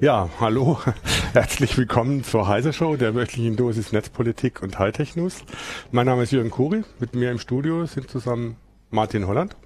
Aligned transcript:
Ja, 0.00 0.30
hallo. 0.40 0.78
Herzlich 1.34 1.76
willkommen 1.76 2.24
zur 2.24 2.48
Heise 2.48 2.72
Show, 2.72 2.96
der 2.96 3.14
wöchentlichen 3.14 3.56
Dosis 3.56 3.92
Netzpolitik 3.92 4.62
und 4.62 4.78
Hightech 4.78 5.14
News. 5.14 5.44
Mein 5.92 6.06
Name 6.06 6.22
ist 6.22 6.32
Jürgen 6.32 6.50
Kuri. 6.50 6.84
Mit 7.00 7.14
mir 7.14 7.30
im 7.30 7.38
Studio 7.38 7.84
sind 7.84 8.08
zusammen 8.08 8.56
Martin 8.88 9.26
Holland. 9.26 9.56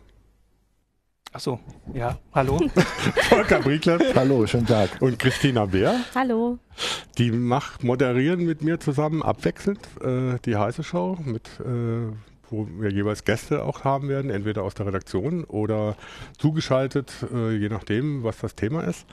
Ach 1.32 1.39
so, 1.39 1.61
ja, 1.93 2.18
hallo. 2.32 2.58
Volker 3.29 3.61
Briegler. 3.61 4.00
Hallo, 4.16 4.44
schönen 4.48 4.66
Tag. 4.66 5.00
Und 5.00 5.20
Christina 5.20 5.66
Beer. 5.66 6.00
Hallo. 6.16 6.58
Die 7.16 7.30
macht, 7.30 7.85
moderieren 7.85 8.44
mit 8.44 8.61
mir 8.61 8.80
zusammen 8.80 9.22
abwechselnd 9.22 9.86
äh, 10.03 10.40
die 10.44 10.57
Heise 10.57 10.82
Show 10.82 11.16
mit 11.25 11.48
äh, 11.61 12.12
wo 12.54 12.68
wir 12.81 12.90
jeweils 12.90 13.25
Gäste 13.25 13.64
auch 13.64 13.85
haben 13.85 14.08
werden, 14.08 14.31
entweder 14.31 14.62
aus 14.62 14.75
der 14.75 14.86
Redaktion 14.86 15.45
oder 15.45 15.96
zugeschaltet, 16.39 17.12
äh, 17.32 17.57
je 17.57 17.68
nachdem, 17.68 18.22
was 18.22 18.39
das 18.39 18.54
Thema 18.54 18.82
ist. 18.85 19.07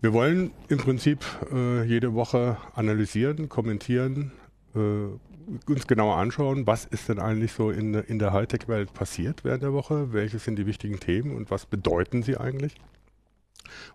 Wir 0.00 0.12
wollen 0.12 0.52
im 0.68 0.78
Prinzip 0.78 1.24
äh, 1.52 1.82
jede 1.84 2.14
Woche 2.14 2.56
analysieren, 2.74 3.48
kommentieren, 3.48 4.32
äh, 4.74 4.80
uns 5.66 5.86
genauer 5.86 6.16
anschauen, 6.16 6.66
was 6.66 6.84
ist 6.84 7.08
denn 7.08 7.18
eigentlich 7.18 7.52
so 7.52 7.70
in, 7.70 7.94
in 7.94 8.18
der 8.18 8.32
Hightech-Welt 8.32 8.94
passiert 8.94 9.44
während 9.44 9.62
der 9.62 9.72
Woche, 9.72 10.12
welche 10.12 10.38
sind 10.38 10.56
die 10.56 10.66
wichtigen 10.66 11.00
Themen 11.00 11.36
und 11.36 11.50
was 11.50 11.66
bedeuten 11.66 12.22
sie 12.22 12.36
eigentlich. 12.36 12.74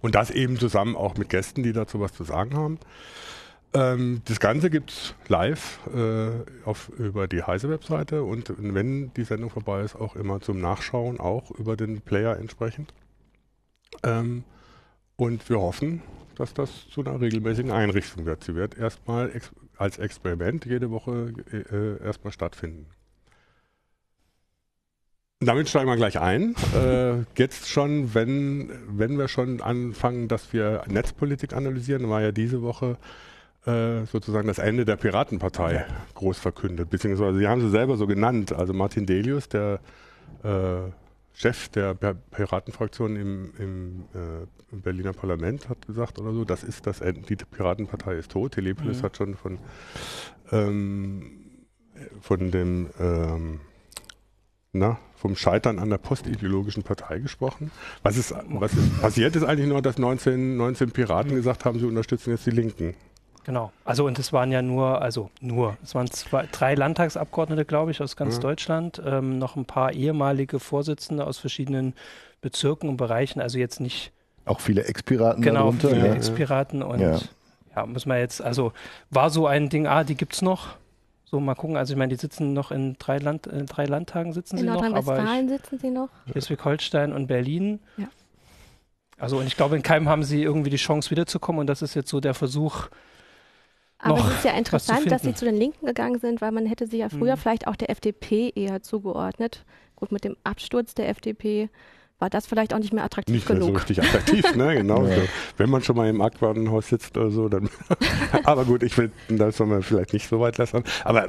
Und 0.01 0.15
das 0.15 0.31
eben 0.31 0.57
zusammen 0.57 0.95
auch 0.95 1.17
mit 1.17 1.29
Gästen, 1.29 1.63
die 1.63 1.73
dazu 1.73 1.99
was 1.99 2.13
zu 2.13 2.23
sagen 2.23 2.55
haben. 2.55 2.79
Ähm, 3.75 4.21
das 4.23 4.39
Ganze 4.39 4.69
gibt 4.69 4.91
es 4.91 5.15
live 5.27 5.79
äh, 5.93 6.29
auf, 6.63 6.89
über 6.97 7.27
die 7.27 7.43
Heise-Webseite 7.43 8.23
und 8.23 8.53
wenn 8.57 9.13
die 9.15 9.25
Sendung 9.25 9.49
vorbei 9.49 9.81
ist, 9.81 9.95
auch 9.95 10.15
immer 10.15 10.39
zum 10.39 10.61
Nachschauen, 10.61 11.19
auch 11.19 11.51
über 11.51 11.75
den 11.75 11.99
Player 11.99 12.37
entsprechend. 12.37 12.93
Ähm, 14.03 14.45
und 15.17 15.47
wir 15.49 15.59
hoffen, 15.59 16.01
dass 16.35 16.53
das 16.53 16.87
zu 16.89 17.01
einer 17.01 17.19
regelmäßigen 17.19 17.71
Einrichtung 17.71 18.25
wird. 18.25 18.45
Sie 18.45 18.55
wird 18.55 18.77
erstmal 18.77 19.35
ex 19.35 19.51
als 19.77 19.97
Experiment 19.97 20.65
jede 20.65 20.89
Woche 20.89 21.33
äh, 21.51 22.01
erstmal 22.01 22.31
stattfinden. 22.31 22.85
Damit 25.41 25.67
steigen 25.67 25.89
wir 25.89 25.97
gleich 25.97 26.17
ein. 26.17 26.55
Äh, 26.73 27.23
jetzt 27.37 27.67
schon, 27.67 28.13
wenn, 28.13 28.71
wenn 28.87 29.17
wir 29.17 29.27
schon 29.27 29.59
anfangen, 29.59 30.29
dass 30.29 30.53
wir 30.53 30.83
Netzpolitik 30.87 31.51
analysieren, 31.51 32.09
war 32.09 32.21
ja 32.21 32.31
diese 32.31 32.61
Woche 32.61 32.97
äh, 33.65 34.05
sozusagen 34.05 34.47
das 34.47 34.59
Ende 34.59 34.85
der 34.85 34.95
Piratenpartei 34.95 35.85
groß 36.13 36.37
verkündet, 36.37 36.89
beziehungsweise 36.89 37.39
sie 37.39 37.47
haben 37.47 37.61
sie 37.61 37.69
selber 37.69 37.97
so 37.97 38.07
genannt. 38.07 38.53
Also 38.53 38.73
Martin 38.73 39.05
Delius, 39.05 39.49
der 39.49 39.79
äh, 40.43 40.91
Chef 41.33 41.69
der 41.69 41.95
Piratenfraktion 41.95 43.15
im, 43.15 43.53
im, 43.59 44.05
äh, 44.13 44.45
im, 44.71 44.81
Berliner 44.81 45.13
Parlament, 45.13 45.67
hat 45.67 45.85
gesagt 45.85 46.17
oder 46.19 46.31
so, 46.31 46.45
das 46.45 46.63
ist 46.63 46.87
das 46.87 47.01
Ende, 47.01 47.21
die 47.23 47.35
Piratenpartei 47.35 48.15
ist 48.15 48.31
tot. 48.31 48.53
Telepolis 48.53 48.99
mhm. 48.99 49.03
hat 49.03 49.17
schon 49.17 49.35
von, 49.35 49.59
ähm, 50.51 51.41
von 52.21 52.51
dem 52.51 52.89
ähm, 52.99 53.59
na, 54.71 54.99
vom 55.15 55.35
Scheitern 55.35 55.79
an 55.79 55.89
der 55.89 55.97
postideologischen 55.97 56.83
Partei 56.83 57.19
gesprochen. 57.19 57.71
Was 58.03 58.17
ist, 58.17 58.33
was 58.49 58.73
ist 58.73 59.01
passiert 59.01 59.35
ist 59.35 59.43
eigentlich 59.43 59.67
nur, 59.67 59.81
dass 59.81 59.97
19, 59.97 60.57
19 60.57 60.91
Piraten 60.91 61.31
mhm. 61.31 61.35
gesagt 61.37 61.65
haben, 61.65 61.79
sie 61.79 61.85
unterstützen 61.85 62.31
jetzt 62.31 62.45
die 62.45 62.51
Linken. 62.51 62.93
Genau. 63.45 63.71
Also 63.83 64.05
und 64.05 64.17
es 64.17 64.33
waren 64.33 64.51
ja 64.51 64.61
nur, 64.63 65.01
also 65.01 65.29
nur, 65.39 65.77
es 65.83 65.93
waren 65.93 66.09
zwei, 66.09 66.47
drei 66.51 66.73
Landtagsabgeordnete, 66.73 67.63
glaube 67.63 67.91
ich, 67.91 68.01
aus 68.01 68.15
ganz 68.15 68.37
mhm. 68.37 68.41
Deutschland, 68.41 69.01
ähm, 69.05 69.37
noch 69.37 69.55
ein 69.55 69.65
paar 69.65 69.93
ehemalige 69.93 70.59
Vorsitzende 70.59 71.25
aus 71.25 71.37
verschiedenen 71.37 71.93
Bezirken 72.41 72.89
und 72.89 72.97
Bereichen, 72.97 73.41
also 73.41 73.59
jetzt 73.59 73.79
nicht. 73.79 74.11
Auch 74.45 74.59
viele 74.59 74.85
Ex-Piraten 74.85 75.43
Genau, 75.43 75.59
darunter, 75.59 75.89
viele 75.89 76.07
ja. 76.07 76.13
Ex-Piraten 76.15 76.81
und 76.81 76.99
ja. 76.99 77.19
ja, 77.75 77.85
muss 77.85 78.07
man 78.07 78.17
jetzt, 78.17 78.41
also 78.41 78.73
war 79.11 79.29
so 79.29 79.45
ein 79.45 79.69
Ding, 79.69 79.85
ah, 79.85 80.03
die 80.03 80.15
gibt's 80.15 80.41
noch. 80.41 80.75
So, 81.25 81.39
mal 81.39 81.55
gucken. 81.55 81.75
Also 81.75 81.93
ich 81.93 81.97
meine, 81.97 82.13
die 82.13 82.19
sitzen 82.19 82.53
noch 82.53 82.71
in 82.71 82.97
drei, 82.97 83.17
Land, 83.17 83.47
in 83.47 83.65
drei 83.65 83.85
Landtagen 83.85 84.33
sitzen 84.33 84.57
in 84.57 84.61
sie 84.61 84.67
noch. 84.67 84.83
In 84.83 84.91
Nordrhein-Westfalen 84.91 85.49
sitzen 85.49 85.79
sie 85.79 85.89
noch. 85.89 86.09
Schleswig-Holstein 86.31 87.13
und 87.13 87.27
Berlin. 87.27 87.79
Ja. 87.97 88.07
Also 89.17 89.37
und 89.37 89.47
ich 89.47 89.55
glaube, 89.55 89.75
in 89.75 89.81
keinem 89.81 90.09
haben 90.09 90.23
sie 90.23 90.43
irgendwie 90.43 90.69
die 90.69 90.77
Chance 90.77 91.09
wiederzukommen 91.11 91.59
und 91.59 91.67
das 91.67 91.81
ist 91.81 91.95
jetzt 91.95 92.09
so 92.09 92.19
der 92.19 92.33
Versuch, 92.33 92.89
aber 94.05 94.19
es 94.19 94.37
ist 94.37 94.45
ja 94.45 94.51
interessant, 94.51 95.11
dass 95.11 95.23
sie 95.23 95.33
zu 95.33 95.45
den 95.45 95.55
Linken 95.55 95.85
gegangen 95.85 96.19
sind, 96.19 96.41
weil 96.41 96.51
man 96.51 96.65
hätte 96.65 96.87
sie 96.87 96.97
ja 96.97 97.09
früher 97.09 97.35
mhm. 97.35 97.39
vielleicht 97.39 97.67
auch 97.67 97.75
der 97.75 97.89
FDP 97.89 98.51
eher 98.55 98.81
zugeordnet. 98.81 99.65
Gut, 99.95 100.11
mit 100.11 100.23
dem 100.23 100.35
Absturz 100.43 100.93
der 100.93 101.09
FDP 101.09 101.69
war 102.17 102.29
das 102.29 102.47
vielleicht 102.47 102.73
auch 102.73 102.79
nicht 102.79 102.93
mehr 102.93 103.03
attraktiv 103.03 103.35
nicht 103.35 103.47
genug. 103.47 103.73
Nicht 103.73 103.73
mehr 103.73 103.81
so 103.81 103.87
richtig 103.87 104.03
attraktiv, 104.03 104.55
ne? 104.55 104.75
Genau. 104.75 105.05
ja. 105.05 105.15
so. 105.15 105.21
Wenn 105.57 105.69
man 105.69 105.83
schon 105.83 105.97
mal 105.97 106.09
im 106.09 106.21
Aquanenhaus 106.21 106.87
sitzt 106.87 107.17
oder 107.17 107.29
so, 107.29 107.49
dann. 107.49 107.69
aber 108.43 108.63
gut, 108.63 108.83
ich 108.83 108.97
will, 108.97 109.11
das 109.27 109.57
soll 109.57 109.67
man 109.67 109.83
vielleicht 109.83 110.13
nicht 110.13 110.29
so 110.29 110.39
weit 110.39 110.57
lassen. 110.57 110.83
Aber 111.03 111.27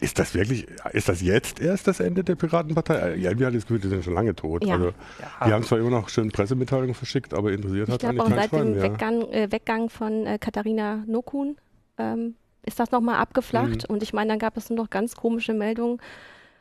ist 0.00 0.18
das 0.18 0.34
wirklich, 0.34 0.66
ist 0.92 1.08
das 1.08 1.22
jetzt 1.22 1.60
erst 1.60 1.86
das 1.86 2.00
Ende 2.00 2.22
der 2.22 2.34
Piratenpartei? 2.34 3.16
Ja, 3.16 3.38
wir 3.38 3.46
haben 3.46 3.54
das 3.54 3.62
Gefühl, 3.64 3.80
die 3.80 3.88
sind 3.88 4.04
schon 4.04 4.14
lange 4.14 4.34
tot. 4.34 4.64
Ja. 4.64 4.74
Also, 4.74 4.86
ja. 4.86 5.46
Die 5.46 5.52
haben 5.52 5.64
zwar 5.64 5.78
immer 5.78 5.90
noch 5.90 6.10
schön 6.10 6.30
Pressemitteilungen 6.30 6.94
verschickt, 6.94 7.32
aber 7.32 7.52
interessiert 7.52 7.88
ich 7.88 7.94
hat 7.94 8.04
eigentlich 8.04 8.20
auch 8.20 8.28
seit 8.28 8.52
dem 8.52 8.82
Weggang, 8.82 9.22
äh, 9.30 9.50
Weggang 9.50 9.88
von 9.88 10.26
äh, 10.26 10.38
Katharina 10.38 11.02
Nokun 11.06 11.56
ähm, 11.98 12.34
ist 12.62 12.80
das 12.80 12.90
nochmal 12.90 13.16
abgeflacht. 13.16 13.88
Mhm. 13.88 13.94
Und 13.94 14.02
ich 14.02 14.12
meine, 14.12 14.30
dann 14.30 14.38
gab 14.38 14.56
es 14.56 14.70
nur 14.70 14.76
noch 14.76 14.90
ganz 14.90 15.14
komische 15.14 15.54
Meldungen 15.54 15.98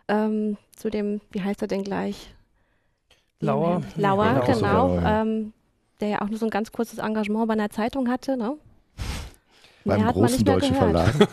ähm, 0.07 0.57
zu 0.75 0.89
dem, 0.89 1.21
wie 1.31 1.41
heißt 1.41 1.61
er 1.61 1.67
denn 1.67 1.83
gleich? 1.83 2.33
Lauer. 3.39 3.81
Lauer, 3.95 4.25
ja, 4.25 4.39
genau. 4.39 4.99
Ähm, 4.99 5.53
der 5.99 6.09
ja 6.09 6.21
auch 6.21 6.29
nur 6.29 6.37
so 6.37 6.45
ein 6.45 6.51
ganz 6.51 6.71
kurzes 6.71 6.99
Engagement 6.99 7.47
bei 7.47 7.53
einer 7.53 7.69
Zeitung 7.69 8.09
hatte. 8.09 8.37
Ne? 8.37 8.57
Beim 9.83 10.05
großen 10.05 10.43
deutschen 10.43 10.75
Verlag. 10.75 11.13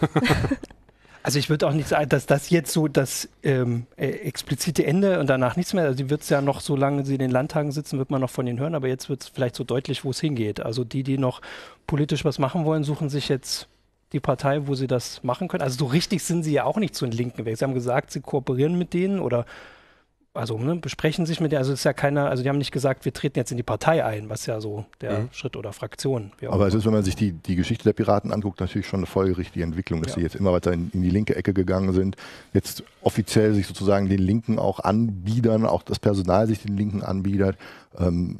Also 1.24 1.38
ich 1.38 1.48
würde 1.48 1.68
auch 1.68 1.72
nicht 1.72 1.88
sagen, 1.88 2.08
dass 2.08 2.26
das 2.26 2.50
jetzt 2.50 2.72
so 2.72 2.88
das 2.88 3.28
ähm, 3.44 3.86
äh, 3.96 4.08
explizite 4.08 4.84
Ende 4.84 5.20
und 5.20 5.28
danach 5.28 5.56
nichts 5.56 5.72
mehr. 5.72 5.84
Also 5.84 5.96
die 5.96 6.10
wird 6.10 6.22
es 6.22 6.28
ja 6.28 6.40
noch, 6.40 6.60
solange 6.60 7.04
sie 7.04 7.14
in 7.14 7.20
den 7.20 7.30
Landtagen 7.30 7.70
sitzen, 7.70 7.98
wird 7.98 8.10
man 8.10 8.20
noch 8.20 8.30
von 8.30 8.46
ihnen 8.46 8.58
hören, 8.58 8.74
aber 8.74 8.88
jetzt 8.88 9.08
wird 9.08 9.22
es 9.22 9.28
vielleicht 9.28 9.54
so 9.54 9.62
deutlich, 9.62 10.04
wo 10.04 10.10
es 10.10 10.20
hingeht. 10.20 10.60
Also 10.60 10.82
die, 10.82 11.04
die 11.04 11.18
noch 11.18 11.40
politisch 11.86 12.24
was 12.24 12.40
machen 12.40 12.64
wollen, 12.64 12.82
suchen 12.82 13.08
sich 13.08 13.28
jetzt 13.28 13.68
die 14.12 14.20
Partei, 14.20 14.66
wo 14.66 14.74
sie 14.74 14.86
das 14.86 15.22
machen 15.22 15.48
können. 15.48 15.62
Also 15.62 15.78
so 15.78 15.86
richtig 15.86 16.22
sind 16.22 16.42
sie 16.42 16.52
ja 16.52 16.64
auch 16.64 16.76
nicht 16.76 16.94
zu 16.94 17.06
den 17.06 17.12
Linken 17.16 17.44
weg. 17.44 17.56
Sie 17.56 17.64
haben 17.64 17.74
gesagt, 17.74 18.10
sie 18.10 18.20
kooperieren 18.20 18.78
mit 18.78 18.92
denen 18.94 19.18
oder 19.20 19.46
also 20.34 20.56
ne, 20.58 20.76
besprechen 20.76 21.26
sich 21.26 21.40
mit 21.40 21.52
denen. 21.52 21.58
Also 21.58 21.72
es 21.72 21.80
ist 21.80 21.84
ja 21.84 21.92
keiner, 21.92 22.30
also 22.30 22.42
die 22.42 22.48
haben 22.48 22.58
nicht 22.58 22.72
gesagt, 22.72 23.04
wir 23.04 23.12
treten 23.12 23.38
jetzt 23.38 23.50
in 23.50 23.56
die 23.58 23.62
Partei 23.62 24.04
ein, 24.04 24.30
was 24.30 24.46
ja 24.46 24.60
so 24.60 24.86
der 25.00 25.20
mhm. 25.20 25.28
Schritt 25.32 25.56
oder 25.56 25.72
Fraktion. 25.72 26.32
Aber 26.46 26.66
es 26.66 26.74
ist, 26.74 26.86
wenn 26.86 26.92
man 26.92 27.02
sich 27.02 27.16
die, 27.16 27.32
die 27.32 27.56
Geschichte 27.56 27.84
der 27.84 27.92
Piraten 27.92 28.32
anguckt, 28.32 28.60
natürlich 28.60 28.86
schon 28.86 29.00
eine 29.00 29.06
folgerichtige 29.06 29.64
Entwicklung, 29.64 30.02
dass 30.02 30.12
ja. 30.12 30.16
sie 30.16 30.22
jetzt 30.22 30.36
immer 30.36 30.52
weiter 30.52 30.72
in, 30.72 30.90
in, 30.92 31.02
die 31.02 31.10
linke 31.10 31.36
Ecke 31.36 31.52
gegangen 31.52 31.92
sind, 31.92 32.16
jetzt 32.54 32.82
offiziell 33.02 33.52
sich 33.52 33.66
sozusagen 33.66 34.08
den 34.08 34.20
Linken 34.20 34.58
auch 34.58 34.80
anbiedern, 34.80 35.66
auch 35.66 35.82
das 35.82 35.98
Personal 35.98 36.46
sich 36.46 36.62
den 36.62 36.76
Linken 36.76 37.02
anbietet. 37.02 37.56
Ähm, 37.98 38.38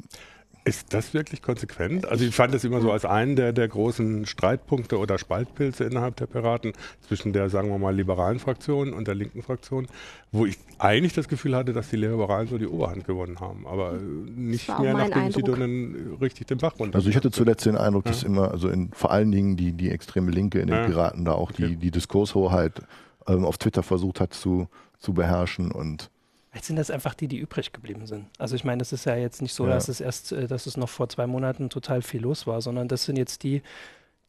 ist 0.65 0.93
das 0.93 1.13
wirklich 1.13 1.41
konsequent? 1.41 2.07
Also 2.07 2.23
ich 2.23 2.33
fand 2.33 2.53
es 2.53 2.63
immer 2.63 2.79
so 2.79 2.91
als 2.91 3.03
einen 3.05 3.35
der, 3.35 3.51
der 3.51 3.67
großen 3.67 4.25
Streitpunkte 4.25 4.97
oder 4.97 5.17
Spaltpilze 5.17 5.83
innerhalb 5.83 6.15
der 6.15 6.25
Piraten 6.25 6.73
zwischen 7.05 7.33
der, 7.33 7.49
sagen 7.49 7.69
wir 7.69 7.77
mal, 7.77 7.93
liberalen 7.93 8.39
Fraktion 8.39 8.93
und 8.93 9.07
der 9.07 9.15
linken 9.15 9.43
Fraktion, 9.43 9.87
wo 10.31 10.45
ich 10.45 10.57
eigentlich 10.79 11.13
das 11.13 11.27
Gefühl 11.27 11.55
hatte, 11.55 11.73
dass 11.73 11.89
die 11.89 11.97
Liberalen 11.97 12.47
so 12.47 12.57
die 12.57 12.67
Oberhand 12.67 13.05
gewonnen 13.05 13.39
haben, 13.39 13.67
aber 13.67 13.93
nicht 13.93 14.67
mehr, 14.79 14.93
nachdem 14.93 15.23
Eindruck. 15.23 15.45
sie 15.45 15.51
dann 15.59 16.17
richtig 16.21 16.47
den 16.47 16.59
Bach 16.59 16.79
runter. 16.79 16.95
Also 16.95 17.09
ich 17.09 17.15
hatte 17.15 17.31
zuletzt 17.31 17.65
den 17.65 17.77
Eindruck, 17.77 18.05
ja. 18.05 18.11
dass 18.11 18.23
immer, 18.23 18.51
also 18.51 18.69
in, 18.69 18.91
vor 18.93 19.11
allen 19.11 19.31
Dingen 19.31 19.57
die, 19.57 19.73
die 19.73 19.89
extreme 19.89 20.31
Linke 20.31 20.59
in 20.59 20.67
den 20.67 20.77
ja. 20.77 20.85
Piraten 20.85 21.25
da 21.25 21.33
auch 21.33 21.51
okay. 21.51 21.67
die, 21.67 21.75
die 21.75 21.91
Diskurshoheit 21.91 22.81
ähm, 23.27 23.45
auf 23.45 23.57
Twitter 23.57 23.83
versucht 23.83 24.21
hat 24.21 24.33
zu, 24.33 24.67
zu 24.99 25.13
beherrschen 25.13 25.71
und 25.71 26.09
Vielleicht 26.53 26.65
sind 26.65 26.75
das 26.75 26.91
einfach 26.91 27.15
die, 27.15 27.27
die 27.27 27.39
übrig 27.39 27.73
geblieben 27.73 28.05
sind. 28.05 28.27
Also 28.37 28.55
ich 28.55 28.63
meine, 28.63 28.77
das 28.77 28.93
ist 28.93 29.05
ja 29.05 29.15
jetzt 29.15 29.41
nicht 29.41 29.55
so, 29.55 29.65
ja. 29.65 29.73
dass 29.73 29.87
es 29.87 29.99
erst, 29.99 30.33
äh, 30.33 30.47
dass 30.47 30.67
es 30.67 30.77
noch 30.77 30.87
vor 30.87 31.09
zwei 31.09 31.25
Monaten 31.25 31.71
total 31.71 32.03
viel 32.03 32.21
los 32.21 32.45
war, 32.45 32.61
sondern 32.61 32.87
das 32.87 33.05
sind 33.05 33.17
jetzt 33.17 33.41
die, 33.41 33.63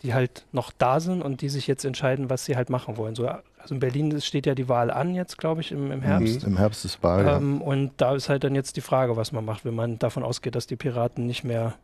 die 0.00 0.14
halt 0.14 0.46
noch 0.50 0.72
da 0.72 1.00
sind 1.00 1.20
und 1.20 1.42
die 1.42 1.50
sich 1.50 1.66
jetzt 1.66 1.84
entscheiden, 1.84 2.30
was 2.30 2.46
sie 2.46 2.56
halt 2.56 2.70
machen 2.70 2.96
wollen. 2.96 3.14
So, 3.14 3.28
also 3.28 3.74
in 3.74 3.78
Berlin 3.78 4.18
steht 4.22 4.46
ja 4.46 4.54
die 4.54 4.70
Wahl 4.70 4.90
an 4.90 5.14
jetzt, 5.14 5.36
glaube 5.36 5.60
ich, 5.60 5.70
im, 5.70 5.92
im 5.92 6.00
Herbst. 6.00 6.46
Mhm, 6.46 6.52
Im 6.52 6.56
Herbst 6.56 6.86
ist 6.86 7.02
Wahl. 7.02 7.28
Ähm, 7.28 7.58
ja. 7.60 7.66
Und 7.66 7.90
da 7.98 8.14
ist 8.14 8.30
halt 8.30 8.42
dann 8.42 8.54
jetzt 8.54 8.78
die 8.78 8.80
Frage, 8.80 9.18
was 9.18 9.32
man 9.32 9.44
macht, 9.44 9.66
wenn 9.66 9.74
man 9.74 9.98
davon 9.98 10.22
ausgeht, 10.22 10.54
dass 10.54 10.66
die 10.66 10.76
Piraten 10.76 11.26
nicht 11.26 11.44
mehr 11.44 11.74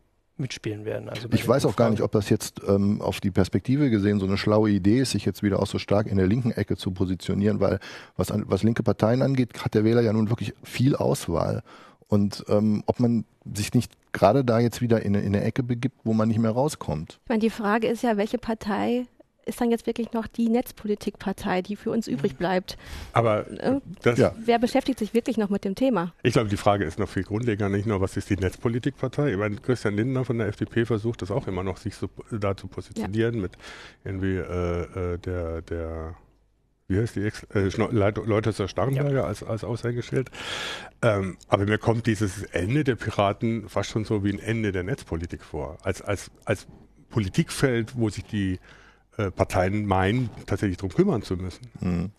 mitspielen 0.41 0.85
werden. 0.85 1.09
Also 1.09 1.29
ich 1.33 1.47
weiß 1.47 1.67
auch 1.67 1.77
gar 1.77 1.91
nicht, 1.91 2.03
ob 2.03 2.13
das 2.13 2.29
jetzt 2.31 2.61
ähm, 2.67 3.01
auf 3.01 3.21
die 3.21 3.31
Perspektive 3.31 3.91
gesehen 3.91 4.19
so 4.19 4.27
eine 4.27 4.37
schlaue 4.37 4.71
Idee 4.71 5.01
ist, 5.01 5.13
sich 5.13 5.25
jetzt 5.25 5.43
wieder 5.43 5.61
auch 5.61 5.67
so 5.67 5.79
stark 5.79 6.07
in 6.07 6.17
der 6.17 6.27
linken 6.27 6.51
Ecke 6.51 6.77
zu 6.77 6.91
positionieren, 6.91 7.61
weil 7.61 7.79
was, 8.17 8.31
an, 8.31 8.45
was 8.47 8.63
linke 8.63 8.83
Parteien 8.83 9.23
angeht, 9.23 9.65
hat 9.65 9.75
der 9.75 9.85
Wähler 9.85 10.01
ja 10.01 10.13
nun 10.13 10.31
wirklich 10.31 10.55
viel 10.63 10.97
Auswahl. 10.97 11.63
Und 12.09 12.45
ähm, 12.49 12.83
ob 12.87 12.99
man 12.99 13.25
sich 13.55 13.73
nicht 13.73 13.93
gerade 14.13 14.45
da 14.45 14.59
jetzt 14.59 14.81
wieder 14.81 15.03
in, 15.03 15.15
in 15.15 15.27
eine 15.27 15.45
Ecke 15.45 15.63
begibt, 15.63 16.01
wo 16.03 16.13
man 16.13 16.29
nicht 16.29 16.41
mehr 16.41 16.51
rauskommt. 16.51 17.21
Ich 17.23 17.29
meine, 17.29 17.41
die 17.41 17.51
Frage 17.51 17.87
ist 17.87 18.03
ja, 18.03 18.17
welche 18.17 18.39
Partei 18.39 19.07
ist 19.51 19.61
dann 19.61 19.71
jetzt 19.71 19.87
wirklich 19.87 20.13
noch 20.13 20.27
die 20.27 20.49
Netzpolitikpartei, 20.49 21.61
die 21.61 21.77
für 21.77 21.91
uns 21.91 22.09
übrig 22.09 22.37
bleibt. 22.37 22.79
Aber 23.13 23.47
Äh, 23.51 23.81
das, 24.03 24.19
Ja. 24.19 24.35
Wer 24.43 24.59
beschäftigt 24.59 24.99
sich 24.99 25.13
wirklich 25.13 25.37
noch 25.37 25.51
mit 25.51 25.65
dem 25.65 25.75
Thema? 25.75 26.15
ich 26.23 26.33
glaube, 26.33 26.49
die 26.49 26.57
Frage 26.57 26.85
ist 26.85 26.99
noch 26.99 27.09
viel 27.09 27.25
grundlegender, 27.25 27.77
nicht 27.77 27.87
nur, 27.87 28.01
was 28.01 28.17
ist 28.17 28.31
die 28.31 28.37
Netzpolitikpartei? 28.37 29.33
Ich 29.33 29.37
meine, 29.37 29.57
Christian 29.57 29.95
Lindner 29.97 30.25
von 30.25 30.39
der 30.39 30.49
FDP 30.49 30.87
versucht 30.87 31.23
das 31.23 31.31
auch 31.31 31.47
immer 31.47 31.63
noch, 31.63 31.77
sich 31.77 31.95
so 31.95 32.09
da 32.31 32.57
zu 32.57 32.69
positionieren 32.69 33.41
mit 33.41 33.53
irgendwie 34.05 34.37
äh, 34.37 35.15
äh, 35.15 35.19
der, 35.19 35.63
der 35.63 36.15
wie 36.91 36.99
heißt 36.99 37.15
die 37.17 37.25
Ex 37.25 37.45
äh, 37.55 37.69
Leuthesser 37.77 38.67
Starnberger 38.67 39.25
als, 39.25 39.45
als 39.45 39.63
Aushängeschild. 39.63 40.29
Ähm, 41.03 41.37
aber 41.47 41.65
mir 41.65 41.79
kommt 41.79 42.07
dieses 42.07 42.43
Ende 42.43 42.83
der 42.83 42.97
Piraten 42.97 43.69
fast 43.69 43.91
schon 43.91 44.05
so 44.05 44.25
wie 44.25 44.33
ein 44.33 44.41
Ende 44.41 44.73
der 44.73 44.83
Netzpolitik 44.83 45.45
vor. 45.45 45.79
Als, 45.83 46.03
als, 46.03 46.33
als 46.45 46.67
Politikfeld, 47.09 47.97
wo 47.97 48.09
sich 48.09 48.25
die 48.25 48.59
äh, 49.17 49.31
Parteien 49.31 49.87
meinen, 49.87 50.31
tatsächlich 50.47 50.79
darum 50.79 50.91
kümmern 50.91 51.23
zu 51.23 51.37
müssen. 51.37 51.67
Mhm. 51.81 52.11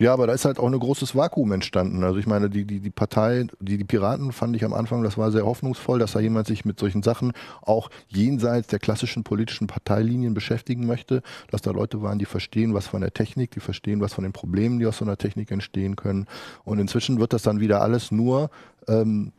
Ja, 0.00 0.12
aber 0.12 0.26
da 0.26 0.32
ist 0.32 0.44
halt 0.44 0.58
auch 0.58 0.66
ein 0.66 0.78
großes 0.78 1.14
Vakuum 1.14 1.52
entstanden. 1.52 2.02
Also 2.02 2.18
ich 2.18 2.26
meine, 2.26 2.50
die, 2.50 2.64
die, 2.64 2.80
die 2.80 2.90
Partei, 2.90 3.46
die, 3.60 3.78
die 3.78 3.84
Piraten 3.84 4.32
fand 4.32 4.56
ich 4.56 4.64
am 4.64 4.72
Anfang, 4.72 5.04
das 5.04 5.16
war 5.16 5.30
sehr 5.30 5.46
hoffnungsvoll, 5.46 6.00
dass 6.00 6.12
da 6.12 6.20
jemand 6.20 6.48
sich 6.48 6.64
mit 6.64 6.80
solchen 6.80 7.04
Sachen 7.04 7.32
auch 7.62 7.90
jenseits 8.08 8.66
der 8.66 8.80
klassischen 8.80 9.22
politischen 9.22 9.68
Parteilinien 9.68 10.34
beschäftigen 10.34 10.84
möchte, 10.86 11.22
dass 11.50 11.62
da 11.62 11.70
Leute 11.70 12.02
waren, 12.02 12.18
die 12.18 12.24
verstehen 12.24 12.74
was 12.74 12.88
von 12.88 13.02
der 13.02 13.14
Technik, 13.14 13.52
die 13.52 13.60
verstehen 13.60 14.00
was 14.00 14.14
von 14.14 14.24
den 14.24 14.32
Problemen, 14.32 14.80
die 14.80 14.86
aus 14.86 14.98
so 14.98 15.04
einer 15.04 15.16
Technik 15.16 15.52
entstehen 15.52 15.94
können. 15.94 16.26
Und 16.64 16.80
inzwischen 16.80 17.20
wird 17.20 17.32
das 17.32 17.42
dann 17.42 17.60
wieder 17.60 17.80
alles 17.80 18.10
nur, 18.10 18.50
ähm, 18.88 19.32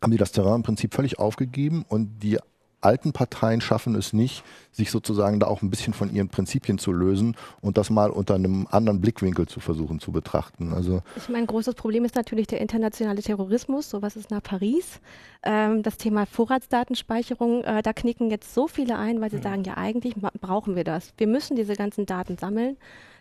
haben 0.00 0.12
die 0.12 0.16
das 0.16 0.30
Terrain 0.30 0.56
im 0.56 0.62
Prinzip 0.62 0.94
völlig 0.94 1.18
aufgegeben 1.18 1.84
und 1.88 2.22
die 2.22 2.38
alten 2.80 3.12
Parteien 3.12 3.60
schaffen 3.60 3.94
es 3.94 4.12
nicht, 4.12 4.44
sich 4.70 4.90
sozusagen 4.90 5.40
da 5.40 5.46
auch 5.46 5.62
ein 5.62 5.70
bisschen 5.70 5.92
von 5.94 6.12
ihren 6.14 6.28
Prinzipien 6.28 6.78
zu 6.78 6.92
lösen 6.92 7.36
und 7.60 7.76
das 7.76 7.90
mal 7.90 8.10
unter 8.10 8.34
einem 8.36 8.66
anderen 8.70 9.00
Blickwinkel 9.00 9.46
zu 9.48 9.60
versuchen 9.60 9.98
zu 9.98 10.12
betrachten. 10.12 10.72
Also 10.72 11.02
Ich 11.16 11.28
meine, 11.28 11.46
großes 11.46 11.74
Problem 11.74 12.04
ist 12.04 12.14
natürlich 12.14 12.46
der 12.46 12.60
internationale 12.60 13.20
Terrorismus. 13.22 13.90
Sowas 13.90 14.16
ist 14.16 14.30
nach 14.30 14.42
Paris. 14.42 15.00
Ähm, 15.42 15.82
das 15.82 15.96
Thema 15.96 16.26
Vorratsdatenspeicherung, 16.26 17.64
äh, 17.64 17.82
da 17.82 17.92
knicken 17.92 18.30
jetzt 18.30 18.54
so 18.54 18.68
viele 18.68 18.96
ein, 18.96 19.20
weil 19.20 19.30
sie 19.30 19.38
sagen, 19.38 19.64
ja, 19.64 19.76
eigentlich 19.76 20.14
brauchen 20.40 20.76
wir 20.76 20.84
das. 20.84 21.12
Wir 21.16 21.26
müssen 21.26 21.56
diese 21.56 21.74
ganzen 21.74 22.06
Daten 22.06 22.38
sammeln, 22.38 22.76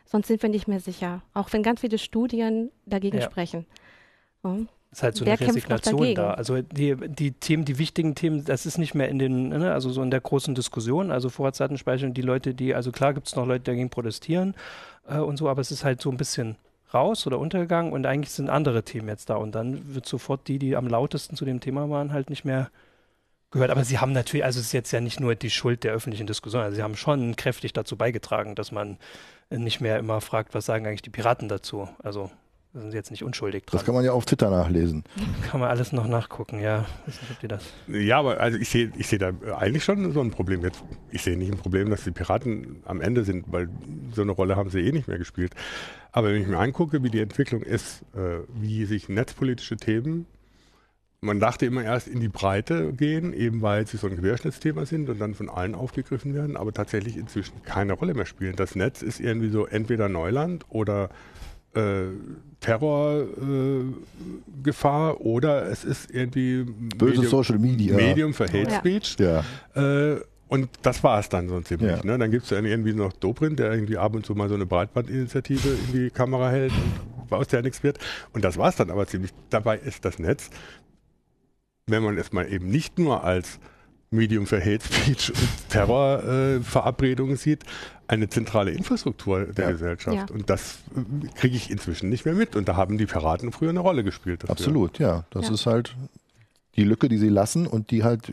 sonst 0.05 0.27
sind 0.27 0.41
wir 0.41 0.49
nicht 0.49 0.67
mehr 0.67 0.79
sicher. 0.79 1.21
Auch 1.33 1.51
wenn 1.53 1.63
ganz 1.63 1.81
viele 1.81 1.97
Studien 1.97 2.69
dagegen 2.85 3.17
Ja. 3.17 3.23
sprechen. 3.23 3.65
Ja. 4.43 4.57
Ist 4.91 5.03
halt 5.03 5.15
so 5.15 5.25
Wer 5.25 5.39
eine 5.39 5.47
Resignation 5.47 6.15
da. 6.15 6.33
Also 6.33 6.61
die, 6.61 6.95
die 6.95 7.31
Themen, 7.31 7.65
die 7.65 7.77
wichtigen 7.77 8.15
Themen, 8.15 8.45
das 8.45 8.65
ist 8.65 8.77
nicht 8.77 8.95
mehr 8.95 9.09
in 9.09 9.19
den, 9.19 9.49
ne, 9.49 9.73
also 9.73 9.89
so 9.89 10.01
in 10.01 10.11
der 10.11 10.21
großen 10.21 10.55
Diskussion, 10.55 11.11
also 11.11 11.29
Vorratsdatenspeicherung, 11.29 12.13
die 12.13 12.21
Leute, 12.21 12.53
die, 12.53 12.73
also 12.73 12.91
klar 12.91 13.13
gibt 13.13 13.27
es 13.27 13.35
noch 13.35 13.45
Leute, 13.45 13.59
die 13.59 13.71
dagegen 13.71 13.89
protestieren 13.89 14.55
äh, 15.07 15.17
und 15.17 15.37
so, 15.37 15.49
aber 15.49 15.61
es 15.61 15.71
ist 15.71 15.83
halt 15.83 16.01
so 16.01 16.09
ein 16.09 16.17
bisschen 16.17 16.55
raus 16.93 17.27
oder 17.27 17.37
untergegangen 17.37 17.91
und 17.91 18.05
eigentlich 18.05 18.31
sind 18.31 18.49
andere 18.49 18.83
Themen 18.83 19.09
jetzt 19.09 19.29
da 19.29 19.35
und 19.35 19.53
dann 19.53 19.93
wird 19.93 20.05
sofort 20.05 20.47
die, 20.47 20.57
die 20.57 20.75
am 20.75 20.87
lautesten 20.87 21.35
zu 21.35 21.43
dem 21.43 21.59
Thema 21.59 21.89
waren, 21.89 22.13
halt 22.13 22.29
nicht 22.29 22.45
mehr 22.45 22.69
gehört. 23.51 23.71
Aber 23.71 23.83
sie 23.83 23.99
haben 23.99 24.13
natürlich, 24.13 24.45
also 24.45 24.59
es 24.59 24.67
ist 24.67 24.71
jetzt 24.71 24.91
ja 24.91 25.01
nicht 25.01 25.19
nur 25.19 25.35
die 25.35 25.49
Schuld 25.49 25.83
der 25.83 25.93
öffentlichen 25.93 26.27
Diskussion, 26.27 26.61
also 26.61 26.75
sie 26.75 26.83
haben 26.83 26.95
schon 26.95 27.35
kräftig 27.35 27.73
dazu 27.73 27.97
beigetragen, 27.97 28.55
dass 28.55 28.71
man 28.71 28.97
nicht 29.49 29.81
mehr 29.81 29.99
immer 29.99 30.21
fragt, 30.21 30.53
was 30.53 30.65
sagen 30.65 30.87
eigentlich 30.87 31.01
die 31.01 31.09
Piraten 31.09 31.49
dazu. 31.49 31.89
Also 32.03 32.31
da 32.73 32.81
sind 32.81 32.91
sie 32.91 32.97
jetzt 32.97 33.11
nicht 33.11 33.23
unschuldig 33.23 33.65
dran. 33.65 33.77
das 33.77 33.85
kann 33.85 33.95
man 33.95 34.03
ja 34.03 34.11
auf 34.11 34.25
Twitter 34.25 34.49
nachlesen. 34.49 35.03
Kann 35.49 35.59
man 35.59 35.69
alles 35.69 35.93
noch 35.93 36.07
nachgucken, 36.07 36.59
ja. 36.59 36.85
Weiß 37.05 37.21
nicht, 37.21 37.31
ob 37.31 37.39
die 37.39 37.47
das. 37.47 37.63
Ja, 37.87 38.19
aber 38.19 38.39
also 38.39 38.57
ich 38.57 38.69
sehe 38.69 38.91
ich 38.97 39.07
sehe 39.07 39.19
da 39.19 39.31
eigentlich 39.57 39.83
schon 39.83 40.11
so 40.11 40.21
ein 40.21 40.31
Problem. 40.31 40.61
Jetzt, 40.61 40.83
ich 41.09 41.23
sehe 41.23 41.37
nicht 41.37 41.51
ein 41.51 41.57
Problem, 41.57 41.89
dass 41.89 42.03
die 42.03 42.11
Piraten 42.11 42.81
am 42.85 43.01
Ende 43.01 43.23
sind, 43.23 43.45
weil 43.51 43.69
so 44.13 44.21
eine 44.21 44.31
Rolle 44.31 44.55
haben 44.55 44.69
sie 44.69 44.81
eh 44.81 44.91
nicht 44.91 45.07
mehr 45.07 45.17
gespielt. 45.17 45.53
Aber 46.11 46.29
wenn 46.31 46.41
ich 46.41 46.47
mir 46.47 46.59
angucke, 46.59 47.03
wie 47.03 47.09
die 47.09 47.21
Entwicklung 47.21 47.61
ist, 47.61 48.01
äh, 48.15 48.39
wie 48.53 48.85
sich 48.85 49.09
netzpolitische 49.09 49.77
Themen, 49.77 50.25
man 51.19 51.39
dachte 51.39 51.65
immer 51.65 51.83
erst 51.83 52.07
in 52.07 52.19
die 52.19 52.29
Breite 52.29 52.93
gehen, 52.93 53.33
eben 53.33 53.61
weil 53.61 53.87
sie 53.87 53.97
so 53.97 54.07
ein 54.07 54.17
Querschnittsthema 54.17 54.85
sind 54.85 55.09
und 55.09 55.19
dann 55.19 55.33
von 55.33 55.49
allen 55.49 55.73
aufgegriffen 55.73 56.35
werden, 56.35 56.55
aber 56.55 56.73
tatsächlich 56.73 57.17
inzwischen 57.17 57.63
keine 57.63 57.93
Rolle 57.93 58.13
mehr 58.13 58.25
spielen. 58.27 58.55
Das 58.55 58.75
Netz 58.75 59.01
ist 59.01 59.19
irgendwie 59.19 59.49
so 59.49 59.65
entweder 59.65 60.09
Neuland 60.09 60.65
oder 60.69 61.05
äh, 61.05 61.09
Terrorgefahr 62.59 65.11
äh, 65.11 65.17
oder 65.17 65.67
es 65.69 65.83
ist 65.83 66.09
irgendwie 66.11 66.63
Böse 66.97 67.21
Medium- 67.21 67.25
Social 67.25 67.59
Media. 67.59 67.95
Medium 67.95 68.33
für 68.33 68.45
Hate 68.45 68.71
Ja. 68.71 68.79
Speech. 68.79 69.17
Ja. 69.19 69.43
Äh, 69.75 70.19
und 70.49 70.69
das 70.81 71.03
war 71.03 71.19
es 71.19 71.27
dann 71.29 71.49
so 71.49 71.59
ziemlich. 71.61 71.91
Ja. 71.91 72.03
Ne? 72.05 72.17
Dann 72.17 72.31
gibt 72.31 72.43
es 72.43 72.49
dann 72.49 72.65
irgendwie 72.65 72.93
noch 72.93 73.11
Dobrindt, 73.13 73.59
der 73.59 73.71
irgendwie 73.73 73.97
ab 73.97 74.15
und 74.15 74.25
zu 74.25 74.33
mal 74.33 74.47
so 74.47 74.55
eine 74.55 74.65
Breitbandinitiative 74.65 75.67
in 75.69 75.91
die 75.93 76.09
Kamera 76.09 76.49
hält, 76.49 76.71
und 77.21 77.31
aus 77.33 77.47
der 77.49 77.61
nichts 77.61 77.83
wird. 77.83 77.99
Und 78.33 78.45
das 78.45 78.57
war 78.57 78.69
es 78.69 78.77
dann 78.77 78.89
aber 78.89 79.05
ziemlich. 79.07 79.31
Dabei 79.49 79.77
ist 79.77 80.05
das 80.05 80.19
Netz, 80.19 80.49
wenn 81.85 82.01
man 82.01 82.17
es 82.17 82.31
mal 82.31 82.51
eben 82.51 82.69
nicht 82.69 82.97
nur 82.97 83.23
als 83.25 83.59
Medium 84.09 84.45
für 84.47 84.59
Hate 84.59 84.83
Speech 84.85 85.29
und 85.31 85.69
Terrorverabredungen 85.69 87.33
äh, 87.35 87.37
sieht, 87.37 87.63
eine 88.07 88.29
zentrale 88.29 88.71
Infrastruktur 88.71 89.45
der 89.45 89.65
Ja. 89.65 89.71
Gesellschaft. 89.71 90.29
Ja. 90.29 90.33
Und 90.33 90.49
das 90.49 90.79
äh, 90.95 91.27
kriege 91.35 91.55
ich 91.57 91.69
inzwischen 91.69 92.09
nicht 92.09 92.25
mehr 92.25 92.33
mit. 92.35 92.55
Und 92.55 92.67
da 92.69 92.75
haben 92.77 92.97
die 92.97 93.05
Piraten 93.05 93.51
früher 93.51 93.69
eine 93.71 93.81
Rolle 93.81 94.03
gespielt. 94.03 94.43
Dafür. 94.43 94.51
Absolut, 94.51 94.99
ja. 94.99 95.25
Das 95.31 95.47
Ja. 95.47 95.53
ist 95.53 95.65
halt 95.65 95.95
die 96.77 96.83
Lücke, 96.83 97.09
die 97.09 97.17
sie 97.17 97.27
lassen 97.29 97.65
und 97.67 97.89
die 97.91 98.03
halt, 98.03 98.31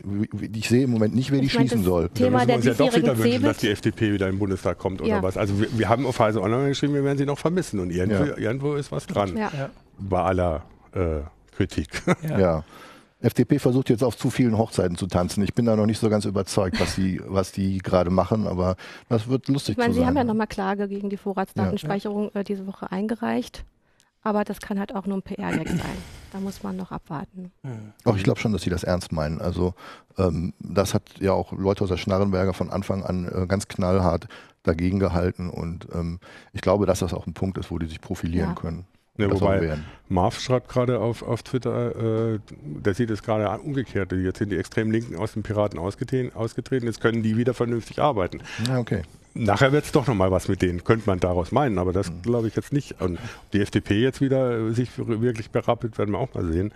ich 0.53 0.69
sehe 0.69 0.83
im 0.83 0.91
Moment 0.91 1.15
nicht, 1.15 1.31
wer 1.31 1.39
die 1.41 1.47
Ich 1.47 1.55
meine, 1.55 1.67
schließen 1.67 1.79
das 1.83 1.85
soll. 1.87 2.03
Da 2.03 2.09
Thema 2.13 2.29
müssen 2.37 2.39
wir 2.41 2.45
der 2.45 2.55
uns 2.57 2.65
ja 2.65 2.73
doch 2.73 2.95
wieder 2.95 3.17
wünschen, 3.17 3.43
dass 3.43 3.57
die. 3.57 3.69
FDP 3.69 4.13
wieder 4.13 4.29
im 4.29 4.37
Bundestag 4.39 4.77
kommt 4.77 5.01
oder 5.01 5.09
Ja. 5.09 5.23
was. 5.23 5.35
Also 5.35 5.59
wir, 5.59 5.67
wir 5.77 5.89
haben 5.89 6.05
auf 6.05 6.19
Heise 6.19 6.41
Online 6.41 6.69
geschrieben, 6.69 6.93
wir 6.93 7.03
werden 7.03 7.17
sie 7.17 7.25
noch 7.25 7.39
vermissen 7.39 7.79
und 7.79 7.89
irgendwo, 7.89 8.23
Ja. 8.23 8.37
irgendwo 8.37 8.75
ist 8.75 8.91
was 8.91 9.07
dran. 9.07 9.37
Bei 9.97 10.21
aller 10.21 10.63
äh, 10.93 11.21
Kritik. 11.55 11.89
Ja. 12.29 12.63
Ja. 13.25 13.27
FDP 13.27 13.59
versucht 13.59 13.89
jetzt 13.89 14.03
auf 14.03 14.15
zu 14.17 14.29
vielen 14.29 14.57
Hochzeiten 14.57 14.97
zu 14.97 15.07
tanzen. 15.07 15.43
Ich 15.43 15.53
bin 15.53 15.65
da 15.65 15.75
noch 15.75 15.85
nicht 15.87 15.99
so 15.99 16.09
ganz 16.09 16.25
überzeugt, 16.25 16.79
was 16.79 16.95
sie, 16.95 17.19
was 17.27 17.51
die 17.51 17.79
gerade 17.79 18.09
machen, 18.11 18.47
aber 18.47 18.75
das 19.09 19.27
wird 19.27 19.47
lustig 19.47 19.73
Ich 19.73 19.77
meine, 19.77 19.93
zu 19.93 19.99
Sie 19.99 20.05
haben 20.05 20.15
ja 20.15 20.21
sein. 20.21 20.27
nochmal 20.27 20.47
Klage 20.47 20.87
gegen 20.87 21.09
die 21.09 21.17
Vorratsdatenspeicherung 21.17 22.31
äh, 22.35 22.43
diese 22.43 22.67
Woche 22.67 22.91
eingereicht. 22.91 23.65
Aber 24.21 24.43
das 24.43 24.59
kann 24.59 24.79
halt 24.79 24.95
auch 24.95 25.05
nur 25.05 25.17
ein 25.17 25.21
PR-Gag 25.21 25.67
sein. 25.69 25.97
Da 26.31 26.39
muss 26.39 26.63
man 26.63 26.75
noch 26.75 26.91
abwarten. 26.91 27.51
Auch 28.05 28.15
ich 28.15 28.23
glaube 28.23 28.39
schon, 28.39 28.53
dass 28.53 28.63
sie 28.63 28.71
das 28.71 28.83
ernst 28.83 29.11
meinen. 29.11 29.39
Also 29.39 29.73
ähm, 30.17 30.53
das 30.59 30.93
hat 30.95 31.03
ja 31.19 31.31
auch 31.33 31.51
Leute 31.51 31.83
aus 31.83 31.89
der 31.89 31.97
Schnarrenberger 31.97 32.53
von 32.53 32.71
Anfang 32.71 33.03
an 33.03 33.25
äh, 33.27 33.45
ganz 33.47 33.67
knallhart 33.67 34.27
dagegen 34.63 34.99
gehalten 34.99 35.51
und 35.51 35.87
ähm, 35.93 36.19
ich 36.53 36.61
glaube, 36.61 36.87
dass 36.87 36.99
das 36.99 37.13
auch 37.13 37.27
ein 37.27 37.33
Punkt 37.35 37.59
ist, 37.59 37.69
wo 37.69 37.77
die 37.77 37.85
sich 37.85 38.01
profilieren 38.01 38.49
Ja. 38.49 38.55
können. 38.55 38.85
Auch 39.19 39.31
wobei. 39.41 39.77
Marv 40.09 40.39
schreibt 40.39 40.69
gerade 40.69 40.99
auf, 40.99 41.23
auf 41.23 41.41
Twitter, 41.43 42.33
äh, 42.35 42.39
der 42.63 42.93
sieht 42.93 43.09
es 43.09 43.23
gerade 43.23 43.49
umgekehrt. 43.61 44.11
Jetzt 44.11 44.39
sind 44.39 44.51
die 44.51 44.57
extrem 44.57 44.91
Linken 44.91 45.15
aus 45.15 45.33
den 45.33 45.43
Piraten 45.43 45.79
ausgetreten, 45.79 46.35
ausgetreten, 46.35 46.85
jetzt 46.85 47.01
können 47.01 47.23
die 47.23 47.37
wieder 47.37 47.53
vernünftig 47.53 47.99
arbeiten. 48.01 48.41
Ja, 48.67 48.77
okay. 48.79 49.01
Nachher 49.37 49.71
wird 49.73 49.83
es 49.85 49.91
doch 49.91 50.07
nochmal 50.07 50.31
was 50.31 50.47
mit 50.47 50.61
denen, 50.61 50.83
könnte 50.85 51.07
man 51.09 51.19
daraus 51.19 51.51
meinen, 51.51 51.77
aber 51.77 51.89
Mhm. 51.91 51.95
das 51.95 52.11
glaube 52.23 52.47
ich 52.47 52.55
jetzt 52.55 52.71
nicht. 52.71 53.01
Und 53.01 53.19
die 53.51 53.61
FDP 53.61 54.01
jetzt 54.01 54.21
wieder 54.21 54.57
äh, 54.69 54.73
sich 54.73 54.89
wirklich 54.97 55.49
berappelt, 55.49 55.97
werden 55.97 56.11
wir 56.11 56.19
auch 56.19 56.33
mal 56.33 56.45
sehen. 56.51 56.71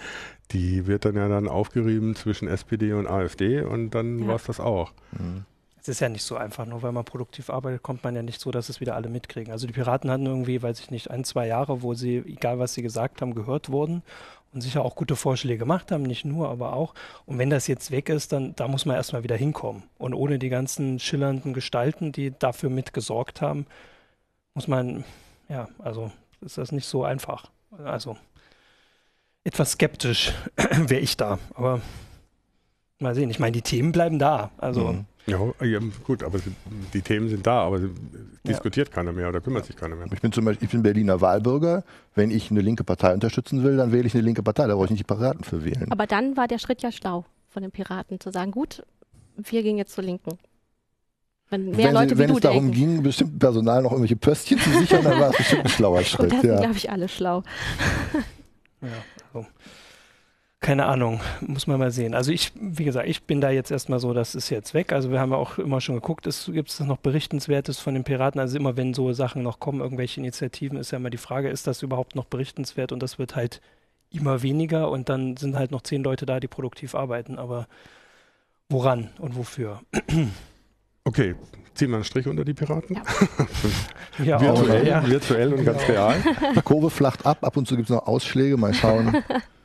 Die 0.52 0.88
wird 0.88 1.06
dann 1.06 1.16
ja 1.16 1.28
dann 1.30 1.48
aufgerieben 1.48 2.16
zwischen 2.16 2.48
SPD 2.48 2.94
und 2.94 3.08
AfD 3.08 3.62
und 3.62 3.92
dann 3.92 4.20
Ja. 4.20 4.28
war 4.28 4.36
es 4.36 4.44
das 4.44 4.60
auch. 4.60 4.92
Mhm. 5.12 5.46
Es 5.82 5.88
ist 5.88 6.02
ja 6.02 6.10
nicht 6.10 6.24
so 6.24 6.36
einfach, 6.36 6.66
nur 6.66 6.82
weil 6.84 6.92
man 6.92 7.06
produktiv 7.06 7.50
arbeitet, 7.50 7.84
kommt 7.84 8.04
man 8.04 8.16
ja 8.16 8.22
nicht 8.22 8.42
so, 8.42 8.52
dass 8.52 8.70
es 8.70 8.82
wieder 8.82 8.96
alle 8.96 9.10
mitkriegen. 9.10 9.52
Also 9.52 9.66
die 9.66 9.74
Piraten 9.74 10.12
hatten 10.12 10.26
irgendwie, 10.26 10.62
weiß 10.62 10.80
ich 10.82 10.92
nicht, 10.92 11.10
ein, 11.10 11.24
zwei 11.24 11.48
Jahre, 11.48 11.82
wo 11.82 11.94
sie, 11.94 12.18
egal 12.18 12.60
was 12.60 12.74
sie 12.74 12.82
gesagt 12.82 13.22
haben, 13.22 13.34
gehört 13.34 13.70
wurden 13.70 14.04
und 14.52 14.62
sicher 14.62 14.84
auch 14.84 14.96
gute 14.96 15.16
Vorschläge 15.16 15.60
gemacht 15.60 15.92
haben, 15.92 16.04
nicht 16.04 16.26
nur, 16.26 16.50
aber 16.50 16.74
auch. 16.74 16.94
Und 17.26 17.38
wenn 17.38 17.50
das 17.50 17.68
jetzt 17.68 17.92
weg 17.92 18.10
ist, 18.10 18.34
dann 18.34 18.56
da 18.56 18.68
muss 18.68 18.86
man 18.86 18.96
erstmal 18.96 19.24
wieder 19.24 19.36
hinkommen. 19.38 19.84
Und 19.98 20.14
ohne 20.14 20.38
die 20.40 20.50
ganzen 20.50 21.00
schillernden 21.00 21.54
Gestalten, 21.54 22.12
die 22.12 22.34
dafür 22.38 22.70
mitgesorgt 22.70 23.42
haben, 23.42 23.66
muss 24.56 24.68
man, 24.68 25.06
ja, 25.48 25.70
also 25.80 26.12
ist 26.42 26.58
das 26.58 26.72
nicht 26.72 26.88
so 26.88 27.04
einfach. 27.04 27.52
Also 27.86 28.18
etwas 29.44 29.74
skeptisch 29.74 30.34
wäre 30.76 31.02
ich 31.02 31.16
da, 31.16 31.40
aber 31.54 31.82
mal 33.00 33.16
sehen. 33.16 33.30
Ich 33.30 33.40
meine, 33.40 33.54
die 33.54 33.62
Themen 33.62 33.92
bleiben 33.92 34.20
da. 34.20 34.52
Also 34.58 34.94
Mhm. 34.94 35.06
Ja, 35.28 35.40
ja, 35.64 35.80
gut, 36.04 36.24
aber 36.24 36.40
die 36.94 37.02
Themen 37.02 37.30
sind 37.30 37.46
da, 37.46 37.62
aber 37.62 37.80
sie, 37.80 37.88
Ja. 37.88 37.92
diskutiert 38.54 38.92
keiner 38.92 39.12
mehr 39.12 39.30
oder 39.30 39.42
kümmert 39.42 39.66
sich 39.66 39.76
keiner 39.76 39.96
mehr. 39.96 40.08
Ich 40.12 40.22
bin 40.22 40.32
zum 40.32 40.46
Beispiel, 40.46 40.66
ich 40.66 40.72
bin 40.72 40.82
Berliner 40.82 41.22
Wahlbürger. 41.22 41.84
Wenn 42.16 42.32
ich 42.32 42.50
eine 42.50 42.62
linke 42.62 42.84
Partei 42.84 43.14
unterstützen 43.14 43.64
will, 43.64 43.78
dann 43.78 43.92
wähle 43.92 44.08
ich 44.08 44.14
eine 44.16 44.24
linke 44.24 44.42
Partei. 44.42 44.66
Da 44.68 44.74
brauche 44.74 44.86
ich 44.86 44.92
nicht 44.92 45.02
die 45.08 45.14
Piraten 45.14 45.44
für 45.44 45.64
wählen. 45.64 45.92
Aber 45.92 46.08
dann 46.08 46.36
war 46.38 46.48
der 46.48 46.58
Schritt 46.58 46.82
ja 46.82 46.92
schlau 46.92 47.26
von 47.50 47.62
den 47.62 47.72
Piraten, 47.72 48.20
zu 48.20 48.32
sagen, 48.32 48.52
gut, 48.52 48.84
wir 49.36 49.62
gehen 49.64 49.78
jetzt 49.78 49.94
zur 49.94 50.04
Linken. 50.04 50.38
Wenn 51.52 51.72
mehr 51.72 51.78
wenn 51.88 51.94
Leute 51.96 52.10
sie, 52.10 52.16
wie 52.16 52.20
wenn 52.20 52.28
du 52.30 52.36
es 52.36 52.42
darum 52.42 52.72
denken. 52.72 52.94
ging, 52.94 53.04
bestimmten 53.04 53.40
Personal 53.40 53.82
noch 53.82 53.92
irgendwelche 53.92 54.16
Pöstchen 54.16 54.60
zu 54.60 54.70
sichern, 54.72 55.04
dann 55.04 55.20
war 55.20 55.30
es 55.32 55.38
bestimmt 55.38 55.64
ein 55.66 55.70
schlauer 55.70 55.98
Und 56.00 56.06
Schritt. 56.08 56.32
das 56.32 56.42
sind, 56.42 56.50
Ja. 56.52 56.60
glaube 56.60 56.76
ich, 56.78 56.90
alle 56.92 57.08
schlau. 57.08 57.44
Ja, 58.82 58.88
also. 59.34 59.48
Keine 60.62 60.88
Ahnung, 60.88 61.22
muss 61.40 61.68
man 61.68 61.80
mal 61.80 61.92
sehen. 61.92 62.14
Also 62.14 62.32
ich, 62.32 62.52
wie 62.60 62.84
gesagt, 62.84 63.08
ich 63.08 63.24
bin 63.24 63.40
da 63.40 63.50
jetzt 63.50 63.72
erstmal 63.72 64.00
so, 64.00 64.14
das 64.14 64.36
ist 64.36 64.50
jetzt 64.50 64.74
weg. 64.74 64.92
Also 64.92 65.10
wir 65.10 65.20
haben 65.20 65.32
ja 65.32 65.38
auch 65.38 65.58
immer 65.58 65.80
schon 65.80 65.96
geguckt, 65.96 66.26
gibt 66.48 66.70
es 66.70 66.80
noch 66.82 66.98
Berichtenswertes 66.98 67.80
von 67.80 67.94
den 67.94 68.04
Piraten? 68.04 68.42
Also 68.42 68.58
immer 68.58 68.76
wenn 68.76 68.94
so 68.94 69.14
Sachen 69.14 69.42
noch 69.42 69.60
kommen, 69.60 69.80
irgendwelche 69.80 70.20
Initiativen, 70.20 70.78
ist 70.78 70.92
ja 70.92 70.98
immer 70.98 71.10
die 71.10 71.18
Frage, 71.18 71.50
ist 71.50 71.66
das 71.66 71.82
überhaupt 71.82 72.16
noch 72.16 72.26
berichtenswert? 72.26 72.92
Und 72.92 73.02
das 73.02 73.18
wird 73.18 73.38
halt 73.38 73.62
immer 74.12 74.42
weniger 74.42 74.92
und 74.92 75.08
dann 75.08 75.38
sind 75.38 75.56
halt 75.56 75.72
noch 75.72 75.82
zehn 75.82 76.04
Leute 76.04 76.26
da, 76.26 76.42
die 76.42 76.48
produktiv 76.48 76.94
arbeiten. 76.94 77.40
Aber 77.40 77.68
woran 78.68 79.10
und 79.20 79.36
wofür? 79.36 79.82
Okay, 81.06 81.34
ziehen 81.74 81.90
wir 81.90 81.96
einen 81.96 82.04
Strich 82.04 82.28
unter 82.28 82.46
die 82.46 82.54
Piraten. 82.54 83.02
Ja, 84.20 84.24
ja 84.26 84.42
virtuell, 84.42 84.82
auch, 84.82 84.86
ja. 84.86 85.08
virtuell 85.08 85.54
und 85.54 85.66
ganz 85.66 85.88
real. 85.88 86.22
Die 86.56 86.62
Kurve 86.62 86.92
flacht 86.92 87.26
ab, 87.26 87.40
ab 87.42 87.58
und 87.58 87.68
zu 87.68 87.78
gibt 87.78 87.90
es 87.90 87.96
noch 87.96 88.06
Ausschläge, 88.06 88.58
mal 88.58 88.76
schauen. 88.76 89.24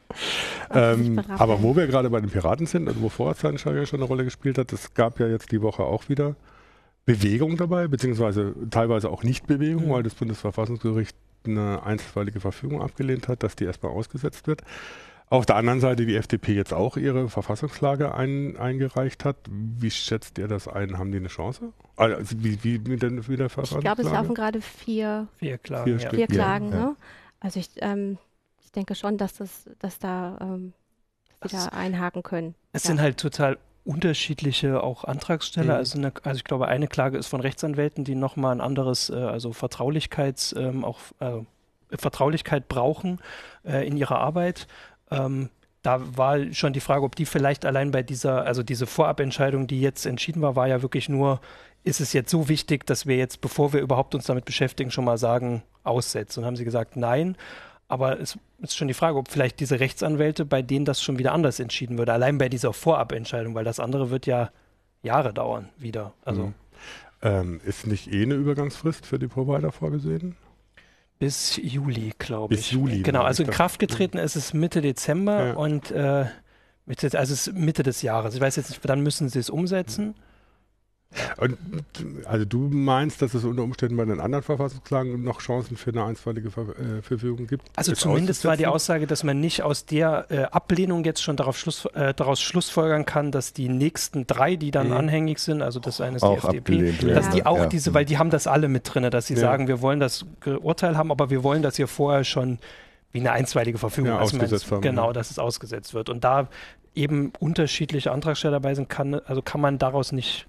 ähm, 0.72 1.20
aber 1.38 1.62
wo 1.62 1.76
wir 1.76 1.86
gerade 1.86 2.10
bei 2.10 2.20
den 2.20 2.30
Piraten 2.30 2.66
sind, 2.66 2.88
also 2.88 3.00
wo 3.00 3.08
Vorratsdatenspeicherung 3.08 3.86
schon 3.86 4.00
eine 4.00 4.08
Rolle 4.08 4.24
gespielt 4.24 4.58
hat, 4.58 4.72
es 4.72 4.94
gab 4.94 5.20
ja 5.20 5.26
jetzt 5.26 5.52
die 5.52 5.62
Woche 5.62 5.82
auch 5.82 6.08
wieder 6.08 6.36
Bewegung 7.04 7.56
dabei, 7.56 7.88
beziehungsweise 7.88 8.54
teilweise 8.70 9.10
auch 9.10 9.22
Nicht-Bewegung, 9.22 9.86
mhm. 9.86 9.90
weil 9.90 10.02
das 10.02 10.14
Bundesverfassungsgericht 10.14 11.16
eine 11.46 11.82
einstweilige 11.84 12.40
Verfügung 12.40 12.82
abgelehnt 12.82 13.28
hat, 13.28 13.42
dass 13.42 13.56
die 13.56 13.64
erstmal 13.64 13.92
ausgesetzt 13.92 14.46
wird. 14.46 14.62
Auf 15.28 15.46
der 15.46 15.56
anderen 15.56 15.80
Seite 15.80 16.06
die 16.06 16.16
FDP 16.16 16.52
jetzt 16.54 16.72
auch 16.72 16.96
ihre 16.96 17.28
Verfassungsklage 17.28 18.14
ein, 18.14 18.56
eingereicht 18.56 19.24
hat. 19.24 19.36
Wie 19.50 19.90
schätzt 19.90 20.38
ihr 20.38 20.48
das 20.48 20.68
ein? 20.68 20.98
Haben 20.98 21.12
die 21.12 21.18
eine 21.18 21.28
Chance? 21.28 21.72
Also 21.96 22.36
wie, 22.38 22.62
wie 22.62 22.78
mit, 22.78 23.02
der, 23.02 23.10
mit 23.10 23.26
der 23.28 23.48
Verfassungsklage? 23.48 24.02
Ich 24.02 24.08
glaube, 24.08 24.16
es 24.16 24.22
laufen 24.22 24.34
gerade 24.34 24.60
vier, 24.60 25.28
vier 25.38 25.58
Klagen. 25.58 25.98
Vier, 25.98 26.10
vier 26.10 26.26
Klagen 26.26 26.70
ja. 26.70 26.76
Ne? 26.76 26.96
Also 27.40 27.58
ich, 27.58 27.70
ähm, 27.78 28.18
ich 28.32 28.33
denke 28.74 28.94
schon, 28.94 29.16
dass, 29.16 29.34
das, 29.34 29.68
dass 29.78 29.98
da 29.98 30.38
ähm, 30.40 30.72
wieder 31.42 31.72
einhaken 31.72 32.22
können. 32.22 32.54
Es 32.72 32.84
ja. 32.84 32.88
sind 32.88 33.00
halt 33.00 33.18
total 33.18 33.58
unterschiedliche 33.84 34.82
auch 34.82 35.04
Antragsteller. 35.04 35.74
Mhm. 35.74 35.78
Also, 35.78 35.98
eine, 35.98 36.12
also, 36.22 36.36
ich 36.36 36.44
glaube, 36.44 36.68
eine 36.68 36.88
Klage 36.88 37.18
ist 37.18 37.26
von 37.26 37.40
Rechtsanwälten, 37.40 38.04
die 38.04 38.14
nochmal 38.14 38.54
ein 38.54 38.60
anderes, 38.60 39.10
äh, 39.10 39.14
also 39.14 39.52
Vertraulichkeits, 39.52 40.54
ähm, 40.56 40.84
auch 40.84 40.98
äh, 41.20 41.40
Vertraulichkeit 41.96 42.68
brauchen 42.68 43.20
äh, 43.64 43.86
in 43.86 43.96
ihrer 43.96 44.18
Arbeit. 44.18 44.66
Ähm, 45.10 45.50
da 45.82 46.00
war 46.16 46.52
schon 46.52 46.72
die 46.72 46.80
Frage, 46.80 47.04
ob 47.04 47.14
die 47.14 47.26
vielleicht 47.26 47.66
allein 47.66 47.90
bei 47.90 48.02
dieser, 48.02 48.46
also 48.46 48.62
diese 48.62 48.86
Vorabentscheidung, 48.86 49.66
die 49.66 49.82
jetzt 49.82 50.06
entschieden 50.06 50.40
war, 50.40 50.56
war 50.56 50.66
ja 50.66 50.80
wirklich 50.80 51.10
nur, 51.10 51.40
ist 51.82 52.00
es 52.00 52.14
jetzt 52.14 52.30
so 52.30 52.48
wichtig, 52.48 52.86
dass 52.86 53.06
wir 53.06 53.16
jetzt, 53.16 53.42
bevor 53.42 53.74
wir 53.74 53.80
überhaupt 53.80 54.14
uns 54.14 54.24
damit 54.24 54.46
beschäftigen, 54.46 54.90
schon 54.90 55.04
mal 55.04 55.18
sagen, 55.18 55.62
aussetzen. 55.82 56.40
Und 56.40 56.46
haben 56.46 56.56
sie 56.56 56.64
gesagt, 56.64 56.96
nein. 56.96 57.36
Aber 57.88 58.18
es 58.18 58.38
ist 58.58 58.76
schon 58.76 58.88
die 58.88 58.94
Frage, 58.94 59.18
ob 59.18 59.30
vielleicht 59.30 59.60
diese 59.60 59.78
Rechtsanwälte, 59.78 60.44
bei 60.44 60.62
denen 60.62 60.84
das 60.84 61.02
schon 61.02 61.18
wieder 61.18 61.32
anders 61.32 61.60
entschieden 61.60 61.98
würde, 61.98 62.12
allein 62.12 62.38
bei 62.38 62.48
dieser 62.48 62.72
Vorabentscheidung, 62.72 63.54
weil 63.54 63.64
das 63.64 63.78
andere 63.78 64.10
wird 64.10 64.26
ja 64.26 64.50
Jahre 65.02 65.34
dauern 65.34 65.68
wieder. 65.78 66.14
Also 66.24 66.46
mhm. 66.46 66.54
ähm, 67.22 67.60
ist 67.64 67.86
nicht 67.86 68.12
eh 68.12 68.22
eine 68.22 68.34
Übergangsfrist 68.34 69.06
für 69.06 69.18
die 69.18 69.28
Provider 69.28 69.70
vorgesehen? 69.70 70.36
Bis 71.18 71.56
Juli, 71.62 72.12
glaube 72.18 72.54
ich. 72.54 72.60
Bis 72.60 72.70
Juli. 72.70 73.02
Genau, 73.02 73.22
also 73.22 73.42
in 73.42 73.50
Kraft 73.50 73.78
getreten 73.78 74.18
ist 74.18 74.34
es 74.34 74.52
Mitte 74.52 74.80
Dezember 74.80 75.46
ja. 75.48 75.54
und 75.54 75.90
äh, 75.90 76.26
Mitte, 76.86 77.18
also 77.18 77.32
es 77.32 77.46
ist 77.46 77.54
Mitte 77.54 77.82
des 77.82 78.02
Jahres. 78.02 78.34
Ich 78.34 78.40
weiß 78.40 78.56
jetzt 78.56 78.70
nicht, 78.70 78.88
dann 78.88 79.00
müssen 79.00 79.28
sie 79.28 79.38
es 79.38 79.50
umsetzen. 79.50 80.08
Mhm. 80.08 80.14
Und, 81.38 81.56
also 82.24 82.44
du 82.44 82.68
meinst, 82.68 83.22
dass 83.22 83.34
es 83.34 83.44
unter 83.44 83.62
Umständen 83.62 83.96
bei 83.96 84.04
den 84.04 84.20
anderen 84.20 84.42
Verfassungsklagen 84.42 85.22
noch 85.22 85.40
Chancen 85.40 85.76
für 85.76 85.90
eine 85.90 86.04
einstweilige 86.04 86.50
Ver 86.50 86.68
äh, 86.70 87.02
Verfügung 87.02 87.46
gibt? 87.46 87.64
Also 87.76 87.92
zumindest 87.92 88.44
war 88.44 88.56
die 88.56 88.66
Aussage, 88.66 89.06
dass 89.06 89.24
man 89.24 89.40
nicht 89.40 89.62
aus 89.62 89.86
der 89.86 90.26
äh, 90.30 90.42
Ablehnung 90.44 91.04
jetzt 91.04 91.22
schon 91.22 91.36
darauf 91.36 91.58
Schluss, 91.58 91.86
äh, 91.94 92.14
daraus 92.14 92.40
schlussfolgern 92.40 93.04
kann, 93.04 93.30
dass 93.30 93.52
die 93.52 93.68
nächsten 93.68 94.26
drei, 94.26 94.56
die 94.56 94.70
dann 94.70 94.88
mhm. 94.88 94.94
anhängig 94.96 95.38
sind, 95.38 95.62
also 95.62 95.80
das 95.80 96.00
eine 96.00 96.16
ist 96.16 96.22
auch 96.22 96.50
die 96.50 96.58
FDP, 96.58 96.92
dass 97.14 97.26
ja. 97.26 97.32
die 97.32 97.46
auch 97.46 97.58
ja. 97.58 97.66
diese, 97.66 97.94
weil 97.94 98.04
die 98.04 98.18
haben 98.18 98.30
das 98.30 98.46
alle 98.46 98.68
mit 98.68 98.92
drin, 98.92 99.10
dass 99.10 99.26
sie 99.26 99.34
ja. 99.34 99.40
sagen, 99.40 99.68
wir 99.68 99.80
wollen 99.80 100.00
das 100.00 100.24
Urteil 100.44 100.96
haben, 100.96 101.10
aber 101.10 101.30
wir 101.30 101.42
wollen, 101.42 101.62
dass 101.62 101.78
ihr 101.78 101.88
vorher 101.88 102.24
schon 102.24 102.58
wie 103.12 103.20
eine 103.20 103.32
einstweilige 103.32 103.78
Verfügung 103.78 104.10
ja, 104.10 104.18
also 104.18 104.36
ausgesetzt 104.36 104.70
haben, 104.70 104.82
Genau, 104.82 105.12
dass 105.12 105.30
es 105.30 105.38
ausgesetzt 105.38 105.94
wird. 105.94 106.08
Und 106.08 106.24
da 106.24 106.48
eben 106.94 107.32
unterschiedliche 107.38 108.10
Antragsteller 108.10 108.54
dabei 108.54 108.74
sind, 108.74 108.88
kann, 108.88 109.14
also 109.14 109.40
kann 109.40 109.60
man 109.60 109.78
daraus 109.78 110.12
nicht 110.12 110.46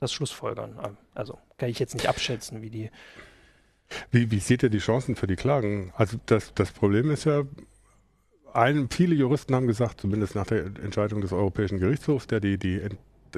das 0.00 0.12
Schlussfolgern. 0.12 0.96
Also 1.14 1.38
kann 1.58 1.68
ich 1.68 1.78
jetzt 1.78 1.94
nicht 1.94 2.08
abschätzen, 2.08 2.62
wie 2.62 2.70
die. 2.70 2.90
Wie, 4.10 4.30
wie 4.30 4.40
seht 4.40 4.62
ihr 4.62 4.70
die 4.70 4.78
Chancen 4.78 5.14
für 5.14 5.28
die 5.28 5.36
Klagen? 5.36 5.92
Also 5.96 6.18
das, 6.26 6.52
das 6.54 6.72
Problem 6.72 7.10
ist 7.10 7.24
ja, 7.24 7.44
ein, 8.52 8.88
viele 8.90 9.14
Juristen 9.14 9.54
haben 9.54 9.66
gesagt, 9.66 10.00
zumindest 10.00 10.34
nach 10.34 10.46
der 10.46 10.64
Entscheidung 10.64 11.20
des 11.20 11.32
Europäischen 11.32 11.78
Gerichtshofs, 11.78 12.26
der 12.26 12.40
die, 12.40 12.58
die 12.58 12.80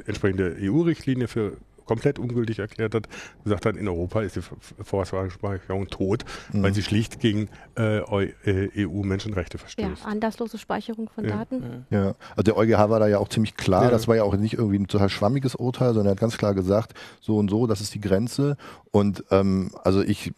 entsprechende 0.07 0.57
EU-Richtlinie 0.61 1.29
für 1.29 1.57
komplett 1.89 2.19
ungültig 2.19 2.59
erklärt 2.59 2.95
hat, 2.95 3.09
gesagt 3.43 3.67
hat, 3.67 3.77
in 3.77 3.89
Europa 3.89 4.21
ist 4.21 4.37
die 4.37 4.43
Vorratsdatenspeicherung 4.83 5.89
tot, 5.89 6.25
mhm. 6.53 6.63
weil 6.63 6.75
sie 6.75 6.83
schlicht 6.83 7.19
gegen 7.19 7.49
äh, 7.77 8.03
EU-Menschenrechte 8.77 9.57
äh, 9.57 9.61
e 9.61 9.61
verstößt. 9.61 10.05
Ja, 10.05 10.09
anlasslose 10.09 10.59
Speicherung 10.59 11.09
von 11.09 11.25
ja. 11.25 11.37
Daten. 11.37 11.87
Ja, 11.91 12.15
also 12.31 12.43
der 12.45 12.57
EuGH 12.57 12.91
war 12.91 13.01
da 13.01 13.09
ja 13.09 13.19
auch 13.19 13.29
ziemlich 13.29 13.57
klar, 13.57 13.85
ja. 13.85 13.91
das 13.91 14.07
war 14.07 14.17
ja 14.17 14.23
auch 14.23 14.37
nicht 14.37 14.55
irgendwie 14.55 14.79
ein 14.79 14.87
total 14.87 15.09
schwammiges 15.09 15.55
Urteil, 15.55 15.95
sondern 15.95 16.07
er 16.07 16.11
hat 16.13 16.21
ganz 16.21 16.37
klar 16.37 16.55
gesagt, 16.55 16.93
so 17.21 17.39
und 17.39 17.51
so, 17.51 17.67
das 17.67 17.81
ist 17.81 17.95
die 17.95 18.01
Grenze 18.01 18.57
und 18.91 19.25
ähm, 19.31 19.71
also 19.83 20.03
ich, 20.03 20.33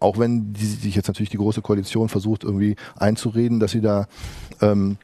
auch 0.00 0.18
wenn 0.18 0.52
die, 0.52 0.66
sich 0.66 0.94
jetzt 0.94 1.08
natürlich 1.08 1.30
die 1.30 1.38
Große 1.38 1.62
Koalition 1.62 2.08
versucht 2.08 2.44
irgendwie 2.44 2.76
einzureden, 2.96 3.58
dass 3.58 3.72
sie 3.72 3.80
da 3.80 4.06
ähm, 4.60 4.98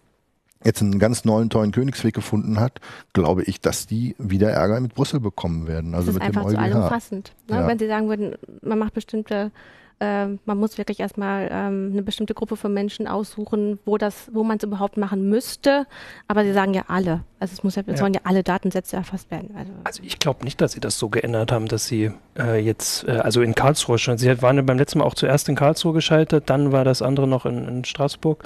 jetzt 0.64 0.82
einen 0.82 0.98
ganz 0.98 1.24
neuen, 1.24 1.50
tollen 1.50 1.72
Königsweg 1.72 2.14
gefunden 2.14 2.60
hat, 2.60 2.80
glaube 3.12 3.42
ich, 3.44 3.60
dass 3.60 3.86
die 3.86 4.16
wieder 4.18 4.50
Ärger 4.50 4.80
mit 4.80 4.94
Brüssel 4.94 5.20
bekommen 5.20 5.66
werden. 5.66 5.94
Also 5.94 6.06
das 6.06 6.16
ist 6.16 6.20
mit 6.20 6.22
einfach 6.22 6.50
dem 6.50 6.58
EuGH. 6.58 6.70
zu 6.70 6.76
allumfassend. 6.76 7.32
Ne? 7.48 7.56
Ja. 7.56 7.66
Wenn 7.66 7.78
Sie 7.78 7.86
sagen 7.86 8.08
würden, 8.08 8.34
man 8.62 8.78
macht 8.78 8.94
bestimmte 8.94 9.52
äh, 9.98 10.26
man 10.44 10.58
muss 10.58 10.76
wirklich 10.76 11.00
erstmal 11.00 11.48
ähm, 11.50 11.90
eine 11.92 12.02
bestimmte 12.02 12.34
Gruppe 12.34 12.56
von 12.56 12.72
Menschen 12.72 13.08
aussuchen, 13.08 13.78
wo 13.86 13.96
das, 13.96 14.30
wo 14.32 14.44
man 14.44 14.58
es 14.58 14.64
überhaupt 14.64 14.98
machen 14.98 15.28
müsste. 15.28 15.86
Aber 16.28 16.44
sie 16.44 16.52
sagen 16.52 16.74
ja 16.74 16.84
alle. 16.88 17.22
Also 17.40 17.54
es 17.54 17.64
muss 17.64 17.76
ja, 17.76 17.82
ja. 17.86 17.96
sollen 17.96 18.12
ja 18.12 18.20
alle 18.24 18.42
Datensätze 18.42 18.96
erfasst 18.96 19.30
werden. 19.30 19.54
Also, 19.56 19.72
also 19.84 20.02
ich 20.02 20.18
glaube 20.18 20.44
nicht, 20.44 20.60
dass 20.60 20.72
sie 20.72 20.80
das 20.80 20.98
so 20.98 21.08
geändert 21.08 21.50
haben, 21.50 21.66
dass 21.66 21.86
sie 21.86 22.10
äh, 22.38 22.60
jetzt, 22.60 23.08
äh, 23.08 23.12
also 23.12 23.40
in 23.40 23.54
Karlsruhe 23.54 23.96
schon, 23.98 24.18
sie 24.18 24.42
waren 24.42 24.56
ja 24.56 24.62
beim 24.62 24.78
letzten 24.78 24.98
Mal 24.98 25.06
auch 25.06 25.14
zuerst 25.14 25.48
in 25.48 25.54
Karlsruhe 25.54 25.94
geschaltet, 25.94 26.50
dann 26.50 26.72
war 26.72 26.84
das 26.84 27.00
andere 27.00 27.26
noch 27.26 27.46
in, 27.46 27.66
in 27.66 27.84
Straßburg, 27.84 28.44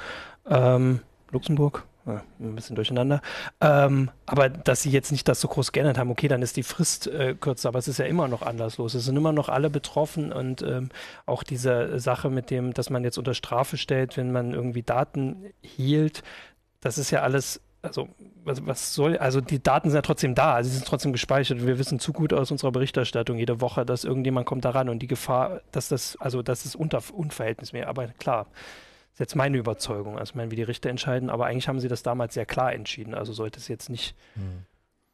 ähm, 0.48 1.00
Luxemburg, 1.32 1.84
ein 2.06 2.54
bisschen 2.54 2.76
durcheinander. 2.76 3.20
Ähm, 3.60 4.10
aber 4.26 4.48
dass 4.48 4.82
sie 4.82 4.90
jetzt 4.90 5.12
nicht 5.12 5.28
das 5.28 5.40
so 5.40 5.48
groß 5.48 5.72
geändert 5.72 5.98
haben, 5.98 6.10
okay, 6.10 6.28
dann 6.28 6.42
ist 6.42 6.56
die 6.56 6.62
Frist 6.62 7.06
äh, 7.06 7.34
kürzer, 7.34 7.68
aber 7.68 7.78
es 7.78 7.88
ist 7.88 7.98
ja 7.98 8.06
immer 8.06 8.28
noch 8.28 8.42
anderslos. 8.42 8.94
Es 8.94 9.04
sind 9.04 9.16
immer 9.16 9.32
noch 9.32 9.48
alle 9.48 9.70
betroffen 9.70 10.32
und 10.32 10.62
ähm, 10.62 10.88
auch 11.26 11.42
diese 11.42 11.98
Sache 11.98 12.30
mit 12.30 12.50
dem, 12.50 12.74
dass 12.74 12.90
man 12.90 13.04
jetzt 13.04 13.18
unter 13.18 13.34
Strafe 13.34 13.76
stellt, 13.76 14.16
wenn 14.16 14.32
man 14.32 14.52
irgendwie 14.52 14.82
Daten 14.82 15.44
hielt, 15.62 16.22
das 16.80 16.98
ist 16.98 17.10
ja 17.10 17.20
alles 17.20 17.60
also 17.82 18.08
was, 18.44 18.66
was, 18.66 18.94
soll, 18.94 19.16
also 19.16 19.40
die 19.40 19.62
Daten 19.62 19.88
sind 19.88 19.96
ja 19.96 20.02
trotzdem 20.02 20.34
da, 20.34 20.62
sie 20.62 20.70
sind 20.70 20.86
trotzdem 20.86 21.12
gespeichert. 21.12 21.64
Wir 21.64 21.78
wissen 21.78 21.98
zu 21.98 22.12
gut 22.12 22.32
aus 22.32 22.50
unserer 22.50 22.72
Berichterstattung 22.72 23.38
jede 23.38 23.60
Woche, 23.60 23.86
dass 23.86 24.04
irgendjemand 24.04 24.46
kommt 24.46 24.64
daran 24.64 24.88
und 24.88 25.00
die 25.00 25.06
Gefahr, 25.06 25.62
dass 25.72 25.88
das, 25.88 26.16
also 26.20 26.42
das 26.42 26.64
ist 26.64 26.76
unter 26.76 27.02
unverhältnismäßig, 27.12 27.88
aber 27.88 28.08
klar, 28.08 28.46
ist 29.12 29.20
jetzt 29.20 29.36
meine 29.36 29.58
Überzeugung. 29.58 30.18
Also, 30.18 30.30
ich 30.30 30.34
meine, 30.34 30.50
wie 30.50 30.56
die 30.56 30.62
Richter 30.62 30.90
entscheiden, 30.90 31.30
aber 31.30 31.46
eigentlich 31.46 31.68
haben 31.68 31.80
sie 31.80 31.88
das 31.88 32.02
damals 32.02 32.34
sehr 32.34 32.46
klar 32.46 32.72
entschieden. 32.72 33.14
Also 33.14 33.32
sollte 33.32 33.58
es 33.58 33.68
jetzt 33.68 33.90
nicht, 33.90 34.14
hm. 34.34 34.64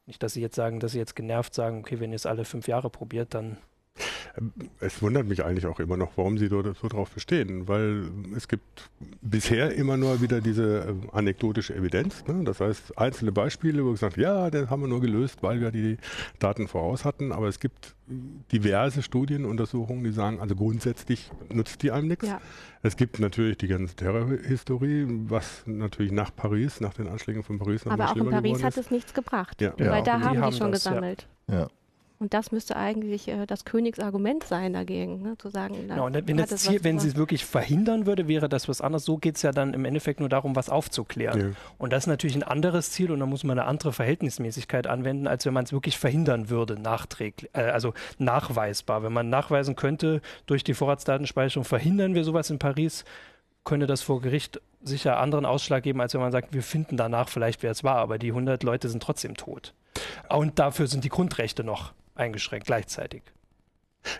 nicht, 0.05 0.21
dass 0.23 0.33
sie 0.33 0.41
jetzt 0.41 0.55
sagen, 0.55 0.79
dass 0.79 0.91
sie 0.91 0.99
jetzt 0.99 1.15
genervt 1.15 1.53
sagen, 1.53 1.79
okay, 1.79 1.99
wenn 1.99 2.11
ihr 2.11 2.17
es 2.17 2.25
alle 2.25 2.45
fünf 2.45 2.67
Jahre 2.67 2.89
probiert, 2.89 3.33
dann 3.33 3.57
es 4.79 5.01
wundert 5.01 5.27
mich 5.27 5.43
eigentlich 5.43 5.65
auch 5.65 5.79
immer 5.79 5.97
noch, 5.97 6.11
warum 6.15 6.37
Sie 6.37 6.47
so, 6.47 6.61
so 6.73 6.87
darauf 6.87 7.11
bestehen, 7.11 7.67
weil 7.67 8.03
es 8.35 8.47
gibt 8.47 8.89
bisher 9.21 9.73
immer 9.73 9.97
nur 9.97 10.21
wieder 10.21 10.41
diese 10.41 10.79
äh, 10.79 11.15
anekdotische 11.15 11.75
Evidenz. 11.75 12.25
Ne? 12.27 12.43
Das 12.43 12.59
heißt, 12.59 12.97
einzelne 12.97 13.31
Beispiele, 13.31 13.83
wo 13.85 13.91
gesagt 13.91 14.17
ja, 14.17 14.49
das 14.49 14.69
haben 14.69 14.81
wir 14.81 14.87
nur 14.87 15.01
gelöst, 15.01 15.41
weil 15.41 15.59
wir 15.59 15.71
die 15.71 15.97
Daten 16.39 16.67
voraus 16.67 17.05
hatten. 17.05 17.31
Aber 17.31 17.47
es 17.47 17.59
gibt 17.59 17.95
diverse 18.51 19.01
Studienuntersuchungen, 19.01 20.03
die 20.03 20.11
sagen, 20.11 20.39
also 20.39 20.55
grundsätzlich 20.55 21.31
nutzt 21.51 21.83
die 21.83 21.91
einem 21.91 22.07
nichts. 22.07 22.27
Ja. 22.27 22.39
Es 22.83 22.95
gibt 22.95 23.19
natürlich 23.19 23.57
die 23.57 23.67
ganze 23.67 23.95
Terrorhistorie, 23.95 25.05
was 25.07 25.63
natürlich 25.65 26.11
nach 26.11 26.33
Paris, 26.33 26.79
nach 26.79 26.93
den 26.93 27.07
Anschlägen 27.07 27.43
von 27.43 27.59
Paris 27.59 27.83
noch 27.85 27.93
Aber 27.93 28.11
auch 28.11 28.15
in 28.15 28.29
Paris 28.29 28.63
hat 28.63 28.77
es 28.77 28.91
nichts 28.91 29.13
gebracht, 29.13 29.61
ja. 29.61 29.73
weil 29.77 29.87
ja. 29.87 30.01
da 30.01 30.21
haben 30.21 30.35
die, 30.35 30.41
haben 30.41 30.53
schon 30.53 30.71
das, 30.71 30.83
gesammelt. 30.83 31.27
Ja. 31.49 31.67
Und 32.19 32.33
das 32.33 32.51
müsste 32.51 32.75
eigentlich 32.75 33.27
äh, 33.27 33.45
das 33.45 33.63
Königsargument 33.63 34.43
sein 34.43 34.73
dagegen, 34.73 35.21
ne? 35.21 35.37
zu 35.37 35.49
sagen, 35.49 35.75
na, 35.87 36.07
genau, 36.07 36.27
wenn, 36.27 36.37
das 36.37 36.55
Ziel, 36.55 36.83
wenn 36.83 36.97
sie 36.97 37.09
es 37.09 37.15
wirklich 37.15 37.45
verhindern 37.45 38.07
würde, 38.07 38.27
wäre 38.27 38.49
das 38.49 38.67
was 38.67 38.81
anderes. 38.81 39.05
So 39.05 39.17
geht 39.17 39.35
es 39.35 39.43
ja 39.43 39.51
dann 39.51 39.73
im 39.75 39.85
Endeffekt 39.85 40.19
nur 40.19 40.29
darum, 40.29 40.55
was 40.55 40.69
aufzuklären. 40.69 41.39
Ja. 41.39 41.47
Und 41.77 41.93
das 41.93 42.03
ist 42.03 42.07
natürlich 42.07 42.35
ein 42.35 42.43
anderes 42.43 42.91
Ziel 42.91 43.11
und 43.11 43.19
da 43.19 43.27
muss 43.27 43.43
man 43.43 43.59
eine 43.59 43.67
andere 43.67 43.93
Verhältnismäßigkeit 43.93 44.87
anwenden, 44.87 45.27
als 45.27 45.45
wenn 45.45 45.53
man 45.53 45.65
es 45.65 45.71
wirklich 45.71 45.99
verhindern 45.99 46.49
würde, 46.49 46.79
nachträglich, 46.79 47.51
äh, 47.53 47.61
also 47.61 47.93
nachweisbar. 48.17 49.03
Wenn 49.03 49.13
man 49.13 49.29
nachweisen 49.29 49.75
könnte, 49.75 50.21
durch 50.47 50.63
die 50.63 50.73
Vorratsdatenspeicherung 50.73 51.65
verhindern 51.65 52.15
wir 52.15 52.23
sowas 52.23 52.49
in 52.49 52.57
Paris, 52.57 53.05
könnte 53.63 53.85
das 53.85 54.01
vor 54.01 54.21
Gericht 54.21 54.59
sicher 54.81 55.19
anderen 55.19 55.45
Ausschlag 55.45 55.83
geben, 55.83 56.01
als 56.01 56.13
wenn 56.15 56.21
man 56.21 56.31
sagt, 56.31 56.53
wir 56.53 56.63
finden 56.63 56.97
danach 56.97 57.29
vielleicht, 57.29 57.61
wer 57.61 57.71
es 57.71 57.83
war, 57.83 57.97
aber 57.97 58.17
die 58.17 58.29
100 58.29 58.63
Leute 58.63 58.89
sind 58.89 59.03
trotzdem 59.03 59.35
tot. 59.35 59.73
Und 60.29 60.57
dafür 60.57 60.87
sind 60.87 61.03
die 61.03 61.09
Grundrechte 61.09 61.63
noch 61.63 61.93
eingeschränkt 62.17 62.67
gleichzeitig. 62.67 63.23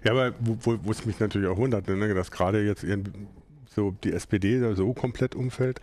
Ja, 0.03 0.11
aber 0.11 0.33
wo, 0.39 0.57
wo 0.83 0.91
es 0.91 1.05
mich 1.05 1.19
natürlich 1.19 1.47
auch 1.47 1.57
wundert, 1.57 1.87
ne, 1.87 2.13
dass 2.13 2.31
gerade 2.31 2.63
jetzt 2.65 2.85
so 3.67 3.91
die 4.03 4.11
SPD 4.13 4.59
da 4.59 4.75
so 4.75 4.93
komplett 4.93 5.35
umfällt, 5.35 5.79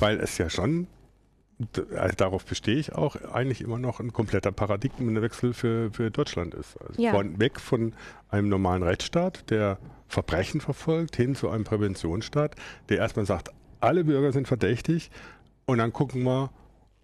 weil 0.00 0.18
es 0.20 0.36
ja 0.38 0.50
schon 0.50 0.86
also 1.96 2.14
darauf 2.16 2.44
bestehe 2.44 2.76
ich 2.76 2.92
auch, 2.94 3.16
eigentlich 3.32 3.62
immer 3.62 3.78
noch 3.78 3.98
ein 3.98 4.12
kompletter 4.12 4.52
Paradigmenwechsel 4.52 5.54
für, 5.54 5.90
für 5.90 6.10
Deutschland 6.10 6.52
ist. 6.52 6.76
Also 6.82 7.00
Ja. 7.00 7.12
von, 7.12 7.40
weg 7.40 7.60
von 7.60 7.94
einem 8.28 8.50
normalen 8.50 8.82
Rechtsstaat, 8.82 9.48
der 9.48 9.78
Verbrechen 10.06 10.60
verfolgt, 10.60 11.16
hin 11.16 11.34
zu 11.34 11.48
einem 11.48 11.64
Präventionsstaat, 11.64 12.56
der 12.90 12.98
erstmal 12.98 13.24
sagt, 13.24 13.52
alle 13.80 14.04
Bürger 14.04 14.32
sind 14.32 14.46
verdächtig 14.46 15.10
und 15.64 15.78
dann 15.78 15.94
gucken 15.94 16.24
wir, 16.24 16.50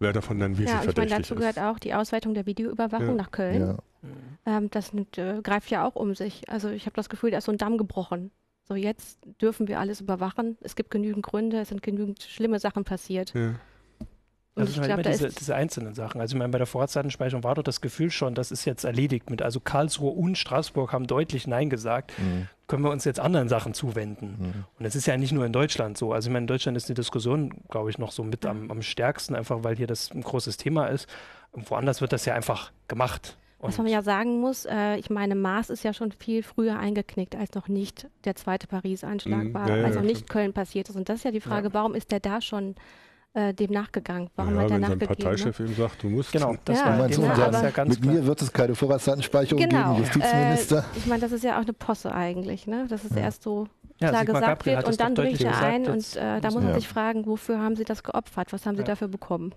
wer 0.00 0.12
davon 0.12 0.38
dann 0.38 0.58
wirklich 0.58 0.68
Ja, 0.68 0.80
ich 0.80 0.80
meine, 0.80 0.92
verdächtig 0.92 1.16
dazu 1.28 1.34
ist. 1.34 1.40
gehört 1.40 1.58
auch 1.58 1.78
die 1.78 1.94
Ausweitung 1.94 2.34
der 2.34 2.44
Videoüberwachung 2.44 3.06
Ja. 3.08 3.14
nach 3.14 3.30
Köln. 3.30 3.60
Ja. 3.60 3.78
Ähm, 4.44 4.70
das 4.70 4.92
nimmt, 4.92 5.18
äh, 5.18 5.40
greift 5.42 5.70
ja 5.70 5.86
auch 5.86 5.94
um 5.94 6.14
sich. 6.14 6.48
Also 6.48 6.70
ich 6.70 6.86
habe 6.86 6.96
das 6.96 7.08
Gefühl, 7.08 7.30
da 7.30 7.38
ist 7.38 7.44
so 7.44 7.52
ein 7.52 7.58
Damm 7.58 7.78
gebrochen. 7.78 8.30
So 8.64 8.74
jetzt 8.74 9.18
dürfen 9.40 9.68
wir 9.68 9.80
alles 9.80 10.00
überwachen. 10.00 10.56
Es 10.60 10.76
gibt 10.76 10.90
genügend 10.90 11.24
Gründe, 11.24 11.60
es 11.60 11.68
sind 11.68 11.82
genügend 11.82 12.22
schlimme 12.22 12.58
Sachen 12.58 12.84
passiert. 12.84 13.34
Ja. 13.34 13.54
Und 14.54 14.64
Das 14.64 14.68
ich 14.68 14.74
sind 14.74 14.82
halt 14.82 15.02
glaube, 15.02 15.10
diese, 15.10 15.26
ist 15.28 15.40
diese 15.40 15.54
einzelnen 15.54 15.94
Sachen. 15.94 16.20
Also 16.20 16.34
ich 16.34 16.38
meine, 16.38 16.50
bei 16.50 16.58
der 16.58 16.66
Vorratsdatenspeicherung 16.66 17.42
war 17.42 17.54
doch 17.54 17.62
das 17.62 17.80
Gefühl 17.80 18.10
schon, 18.10 18.34
das 18.34 18.50
ist 18.52 18.66
jetzt 18.66 18.84
erledigt 18.84 19.30
mit. 19.30 19.40
Also 19.40 19.60
Karlsruhe 19.60 20.10
und 20.10 20.36
Straßburg 20.36 20.92
haben 20.92 21.06
deutlich 21.06 21.46
Nein 21.46 21.70
gesagt. 21.70 22.12
Mhm. 22.18 22.48
Können 22.66 22.84
wir 22.84 22.90
uns 22.90 23.04
jetzt 23.04 23.18
anderen 23.18 23.48
Sachen 23.48 23.72
zuwenden? 23.72 24.36
Mhm. 24.38 24.64
Und 24.78 24.84
es 24.84 24.94
ist 24.94 25.06
ja 25.06 25.16
nicht 25.16 25.32
nur 25.32 25.46
in 25.46 25.52
Deutschland 25.52 25.96
so. 25.96 26.12
Also 26.12 26.28
ich 26.28 26.32
meine, 26.32 26.44
in 26.44 26.48
Deutschland 26.48 26.76
ist 26.76 26.86
die 26.88 26.94
Diskussion, 26.94 27.62
glaube 27.70 27.88
ich, 27.88 27.96
noch 27.96 28.12
so 28.12 28.24
mit 28.24 28.44
am, 28.44 28.70
am 28.70 28.82
stärksten, 28.82 29.34
einfach 29.34 29.64
weil 29.64 29.76
hier 29.76 29.86
das 29.86 30.10
ein 30.10 30.20
großes 30.20 30.58
Thema 30.58 30.86
ist. 30.86 31.08
Und 31.52 31.70
woanders 31.70 32.02
wird 32.02 32.12
das 32.12 32.26
ja 32.26 32.34
einfach 32.34 32.72
gemacht. 32.88 33.38
Was 33.62 33.78
man 33.78 33.86
ja 33.86 34.02
sagen 34.02 34.40
muss, 34.40 34.64
äh, 34.66 34.96
ich 34.96 35.08
meine, 35.08 35.34
Mars 35.34 35.70
ist 35.70 35.84
ja 35.84 35.92
schon 35.94 36.12
viel 36.12 36.42
früher 36.42 36.78
eingeknickt, 36.78 37.36
als 37.36 37.54
noch 37.54 37.68
nicht 37.68 38.08
der 38.24 38.34
zweite 38.34 38.66
Paris-Anschlag 38.66 39.44
Mhm. 39.44 39.54
war, 39.54 39.68
Ja, 39.68 39.76
ja, 39.76 39.84
als 39.84 39.94
noch 39.94 40.02
ja, 40.02 40.08
nicht. 40.08 40.28
Köln 40.28 40.52
passiert 40.52 40.88
ist. 40.88 40.96
Und 40.96 41.08
das 41.08 41.16
ist 41.18 41.24
ja 41.24 41.30
die 41.30 41.40
Frage, 41.40 41.72
warum 41.72 41.94
ist 41.94 42.10
der 42.12 42.20
da 42.20 42.40
schon 42.40 42.74
äh, 43.34 43.54
dem 43.54 43.70
nachgegangen? 43.70 44.28
Warum 44.36 44.56
ja, 44.56 44.60
hat 44.62 44.64
er 44.70 44.74
wenn 44.74 44.82
sein 44.82 44.90
nachgegeben? 44.98 45.22
ne? 45.22 45.30
Parteichef 45.30 45.60
ihm 45.60 45.74
sagt, 45.74 46.02
du 46.02 46.08
musst. 46.10 46.32
genau, 46.32 46.54
das 46.66 46.78
Ja, 46.78 46.98
war 46.98 47.08
dem 47.08 47.16
du, 47.20 47.26
ja, 47.26 47.50
das 47.50 47.62
ja 47.62 47.70
ganz 47.70 47.88
mit 47.94 48.02
klar. 48.02 48.14
mir 48.14 48.26
wird 48.26 48.42
es 48.42 48.52
keine 48.52 48.74
Vorratsdatenspeicherung 48.74 49.62
Genau. 49.68 49.92
geben, 49.94 50.04
Justizminister. 50.04 50.78
Äh, 50.80 50.98
ich 50.98 51.06
meine, 51.06 51.20
das 51.22 51.32
ist 51.32 51.42
ja 51.44 51.56
auch 51.56 51.62
eine 51.62 51.72
Posse 51.72 52.12
eigentlich, 52.12 52.66
ne? 52.66 52.86
dass 52.88 53.04
es 53.04 53.10
Ja. 53.12 53.22
erst 53.22 53.42
so 53.42 53.68
Ja, 54.00 54.08
klar 54.10 54.20
Sigmar 54.20 54.40
gesagt 54.40 54.66
wird 54.66 54.76
das 54.82 54.84
und 54.90 55.00
dann 55.00 55.14
bricht 55.14 55.40
er 55.44 55.58
ein 55.62 55.86
und 55.86 56.16
äh, 56.16 56.40
da 56.40 56.50
muss 56.50 56.62
man 56.62 56.74
sich 56.74 56.88
fragen, 56.88 57.24
wofür 57.24 57.58
haben 57.60 57.76
sie 57.76 57.84
das 57.84 58.02
geopfert? 58.02 58.52
Was 58.52 58.66
haben 58.66 58.74
sie 58.76 58.82
Ja. 58.82 58.86
dafür 58.88 59.08
bekommen? 59.08 59.54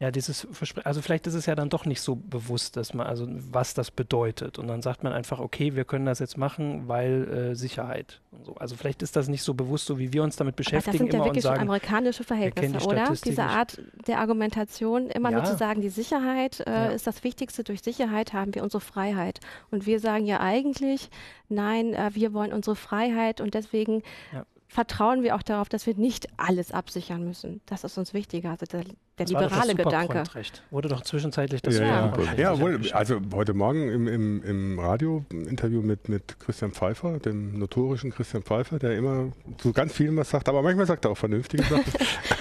Ja, 0.00 0.10
dieses 0.10 0.46
Verspre 0.50 0.84
also 0.84 1.00
vielleicht 1.02 1.28
ist 1.28 1.34
es 1.34 1.46
ja 1.46 1.54
dann 1.54 1.68
doch 1.68 1.86
nicht 1.86 2.00
so 2.00 2.16
bewusst, 2.16 2.76
dass 2.76 2.94
man, 2.94 3.06
also 3.06 3.28
was 3.28 3.74
das 3.74 3.92
bedeutet. 3.92 4.58
Und 4.58 4.66
dann 4.66 4.82
sagt 4.82 5.04
man 5.04 5.12
einfach, 5.12 5.38
okay, 5.38 5.76
wir 5.76 5.84
können 5.84 6.04
das 6.04 6.18
jetzt 6.18 6.36
machen, 6.36 6.88
weil 6.88 7.52
äh, 7.52 7.54
Sicherheit 7.54 8.20
und 8.32 8.44
so. 8.44 8.54
Also 8.56 8.74
vielleicht 8.74 9.02
ist 9.02 9.14
das 9.14 9.28
nicht 9.28 9.44
so 9.44 9.54
bewusst, 9.54 9.86
so 9.86 9.96
wie 9.96 10.12
wir 10.12 10.24
uns 10.24 10.34
damit 10.34 10.54
Aber 10.54 10.56
das 10.64 10.66
beschäftigen 10.66 10.98
sind 10.98 11.06
ja 11.06 11.14
immer 11.14 11.22
und 11.22 11.28
wirklich 11.28 11.44
sagen, 11.44 11.62
amerikanische 11.62 12.24
Verhältnisse, 12.24 12.76
die 12.78 12.84
oder? 12.84 13.14
Diese. 13.24 13.44
Art 13.44 13.80
der 14.08 14.18
Argumentation, 14.18 15.10
immer 15.10 15.30
nur 15.30 15.42
Ja. 15.42 15.46
zu 15.46 15.56
sagen, 15.56 15.80
die 15.80 15.90
Sicherheit 15.90 16.58
äh, 16.66 16.70
Ja. 16.70 16.86
ist 16.88 17.06
das 17.06 17.22
Wichtigste. 17.22 17.62
Durch 17.62 17.80
Sicherheit 17.80 18.32
haben 18.32 18.52
wir 18.52 18.64
unsere 18.64 18.80
Freiheit. 18.80 19.38
Und 19.70 19.86
wir 19.86 20.00
sagen 20.00 20.26
ja 20.26 20.40
eigentlich, 20.40 21.08
nein, 21.48 21.94
äh, 21.94 22.10
wir 22.14 22.32
wollen 22.32 22.52
unsere 22.52 22.74
Freiheit 22.74 23.40
und 23.40 23.54
deswegen 23.54 24.02
Ja. 24.32 24.44
Vertrauen 24.74 25.22
wir 25.22 25.36
auch 25.36 25.42
darauf, 25.42 25.68
dass 25.68 25.86
wir 25.86 25.94
nicht 25.94 26.26
alles 26.36 26.72
absichern 26.72 27.24
müssen. 27.24 27.60
Das 27.64 27.84
ist 27.84 27.96
uns 27.96 28.12
wichtiger. 28.12 28.50
Also 28.50 28.66
der, 28.66 28.82
der 28.82 28.94
das 29.18 29.32
war 29.32 29.42
doch 29.42 29.50
das 29.50 29.68
liberale 29.68 30.08
Gedanke. 30.08 30.42
Wurde 30.72 30.88
doch 30.88 31.02
zwischenzeitlich 31.02 31.62
das 31.62 31.78
Ja, 31.78 32.12
ja. 32.16 32.34
Ja 32.36 32.58
wohl, 32.58 32.80
also 32.90 33.20
heute 33.32 33.54
Morgen 33.54 33.88
im, 33.88 34.08
im, 34.08 34.42
im 34.42 34.78
Radio-Interview 34.80 35.80
mit, 35.80 36.08
mit 36.08 36.40
Christian 36.40 36.72
Pfeiffer, 36.72 37.20
dem 37.20 37.56
notorischen 37.56 38.10
Christian 38.10 38.42
Pfeiffer, 38.42 38.80
der 38.80 38.98
immer 38.98 39.30
zu 39.58 39.72
ganz 39.72 39.92
vielem 39.92 40.16
was 40.16 40.30
sagt, 40.30 40.48
aber 40.48 40.60
manchmal 40.60 40.86
sagt 40.86 41.04
er 41.04 41.12
auch 41.12 41.18
vernünftige 41.18 41.62
Sachen. 41.62 41.92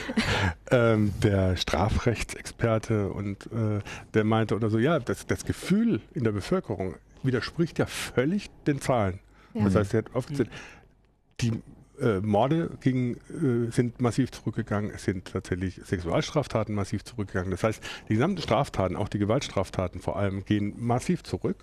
ähm, 0.72 1.14
der 1.22 1.56
Strafrechtsexperte 1.56 3.10
und 3.12 3.46
äh, 3.52 3.80
der 4.16 4.24
meinte 4.24 4.56
oder 4.56 4.72
so, 4.72 4.80
ja, 4.80 4.98
das, 4.98 5.28
das 5.28 5.46
Gefühl 5.46 6.02
in 6.16 6.24
der 6.24 6.32
Bevölkerung 6.32 6.96
widerspricht 7.22 7.78
ja 7.78 7.86
völlig 7.86 8.50
den 8.66 8.82
Zahlen. 8.82 9.20
Ja. 9.54 9.66
Das 9.66 9.76
heißt, 9.76 9.94
er 9.94 10.00
hat 10.00 10.16
aufgezählt, 10.16 10.50
die 11.40 11.62
äh, 12.00 12.20
Morde 12.20 12.72
gegen, 12.82 13.16
äh, 13.16 13.72
sind 13.72 14.02
massiv 14.02 14.32
zurückgegangen, 14.32 14.92
es 14.94 15.04
sind 15.04 15.26
tatsächlich 15.26 15.82
Sexualstraftaten 15.84 16.74
massiv 16.74 17.04
zurückgegangen. 17.04 17.52
Das 17.52 17.64
heißt, 17.64 17.84
die 18.10 18.14
gesamten 18.14 18.42
Straftaten, 18.42 18.96
auch 18.96 19.10
die 19.10 19.20
Gewaltstraftaten 19.20 20.02
vor 20.02 20.18
allem, 20.18 20.46
gehen 20.46 20.74
massiv 20.78 21.24
zurück. 21.24 21.58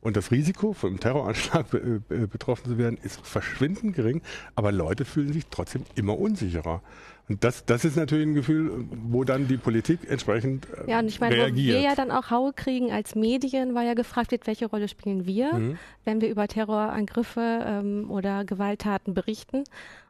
Und 0.00 0.16
das 0.16 0.30
Risiko, 0.30 0.74
von 0.74 0.90
einem 0.90 1.00
Terroranschlag 1.00 1.70
be 1.70 2.02
äh, 2.10 2.26
betroffen 2.26 2.72
zu 2.72 2.78
werden, 2.78 2.98
ist 3.02 3.26
verschwindend 3.26 3.96
gering. 3.96 4.22
Aber 4.54 4.70
Leute 4.70 5.04
fühlen 5.04 5.32
sich 5.32 5.46
trotzdem 5.50 5.84
immer 5.94 6.18
unsicherer. 6.18 6.82
Und 7.28 7.42
das, 7.42 7.64
das 7.64 7.86
ist 7.86 7.96
natürlich 7.96 8.26
ein 8.26 8.34
Gefühl, 8.34 8.84
wo 8.90 9.24
dann 9.24 9.48
die 9.48 9.56
Politik 9.56 10.00
entsprechend 10.08 10.66
äh, 10.86 10.90
Ja, 10.90 10.98
und 10.98 11.06
ich 11.06 11.20
meine, 11.20 11.36
wo 11.36 11.40
reagiert. 11.40 11.76
wir 11.76 11.82
ja 11.82 11.94
dann 11.94 12.10
auch 12.10 12.30
Haue 12.30 12.52
kriegen 12.52 12.92
als 12.92 13.14
Medien, 13.14 13.74
weil 13.74 13.86
ja 13.86 13.94
gefragt 13.94 14.30
wird, 14.30 14.46
welche 14.46 14.66
Rolle 14.66 14.88
spielen 14.88 15.24
wir, 15.24 15.54
Mhm. 15.54 15.78
wenn 16.04 16.20
wir 16.20 16.28
über 16.28 16.46
Terrorangriffe 16.48 17.64
ähm, 17.66 18.10
oder 18.10 18.44
Gewalttaten 18.44 19.14
berichten. 19.14 19.64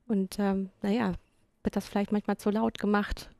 Und 0.08 0.38
ähm, 0.40 0.70
naja, 0.82 1.12
wird 1.62 1.76
das 1.76 1.86
vielleicht 1.86 2.10
manchmal 2.12 2.36
zu 2.36 2.50
laut 2.50 2.78
gemacht, 2.78 3.30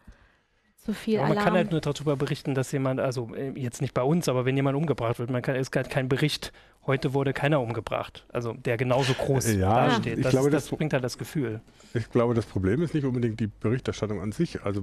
zu 0.84 0.92
viel 0.92 1.18
Aber 1.18 1.28
man 1.28 1.32
Alarm. 1.38 1.44
kann 1.46 1.54
halt 1.54 1.70
nur 1.70 1.80
darüber 1.80 2.16
berichten, 2.16 2.54
dass 2.54 2.70
jemand, 2.72 3.00
also 3.00 3.34
äh, 3.34 3.50
jetzt 3.58 3.80
nicht 3.80 3.94
bei 3.94 4.02
uns, 4.02 4.28
aber 4.28 4.44
wenn 4.44 4.56
jemand 4.56 4.76
umgebracht 4.76 5.18
wird, 5.18 5.30
man 5.30 5.42
kann, 5.42 5.54
es 5.56 5.68
ist 5.68 5.76
halt 5.76 5.88
kein 5.90 6.08
Bericht, 6.08 6.52
heute 6.86 7.14
wurde 7.14 7.32
keiner 7.32 7.60
umgebracht, 7.60 8.26
also 8.32 8.52
der 8.52 8.76
genauso 8.76 9.14
groß 9.14 9.54
ja, 9.54 9.86
dasteht. 9.86 10.18
ich 10.18 10.22
Das, 10.24 10.32
glaube, 10.32 10.50
das 10.50 10.68
das- 10.68 10.76
bringt 10.76 10.92
halt 10.92 11.02
das 11.02 11.16
Gefühl. 11.16 11.60
Ich 11.94 12.10
glaube, 12.10 12.34
das 12.34 12.44
Problem 12.44 12.82
ist 12.82 12.92
nicht 12.92 13.04
unbedingt 13.04 13.40
die 13.40 13.46
Berichterstattung 13.46 14.20
an 14.20 14.32
sich. 14.32 14.62
Also, 14.62 14.82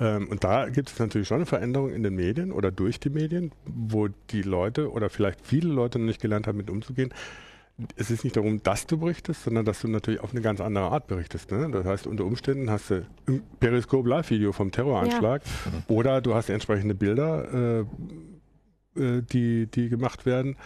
ähm, 0.00 0.28
und 0.28 0.42
da 0.42 0.68
gibt 0.68 0.90
es 0.90 0.98
natürlich 0.98 1.28
schon 1.28 1.36
eine 1.36 1.46
Veränderung 1.46 1.92
in 1.92 2.02
den 2.02 2.14
Medien 2.14 2.50
oder 2.50 2.72
durch 2.72 2.98
die 2.98 3.10
Medien, 3.10 3.52
wo 3.66 4.08
die 4.30 4.42
Leute 4.42 4.90
oder 4.90 5.10
vielleicht 5.10 5.46
viele 5.46 5.68
Leute 5.72 5.98
noch 5.98 6.06
nicht 6.06 6.20
gelernt 6.22 6.46
haben, 6.48 6.56
mit 6.58 6.70
umzugehen. 6.70 7.12
Es 7.96 8.10
ist 8.10 8.22
nicht 8.22 8.36
darum, 8.36 8.62
dass 8.62 8.86
du 8.86 8.98
berichtest, 8.98 9.42
sondern 9.42 9.64
dass 9.64 9.80
du 9.80 9.88
natürlich 9.88 10.20
auf 10.20 10.30
eine 10.30 10.40
ganz 10.40 10.60
andere 10.60 10.92
Art 10.92 11.08
berichtest. 11.08 11.50
Ne? 11.50 11.68
Das 11.72 11.84
heißt, 11.84 12.06
unter 12.06 12.24
Umständen 12.24 12.70
hast 12.70 12.90
du 12.90 13.06
ein 13.26 13.42
Periscope-Live-Video 13.58 14.52
vom 14.52 14.70
Terroranschlag 14.70 15.42
oder 15.88 16.20
du 16.20 16.34
hast 16.34 16.50
entsprechende 16.50 16.94
Bilder, 16.94 17.84
äh, 18.96 19.00
äh, 19.00 19.22
die, 19.22 19.66
die 19.66 19.88
gemacht 19.88 20.24
werden. 20.24 20.56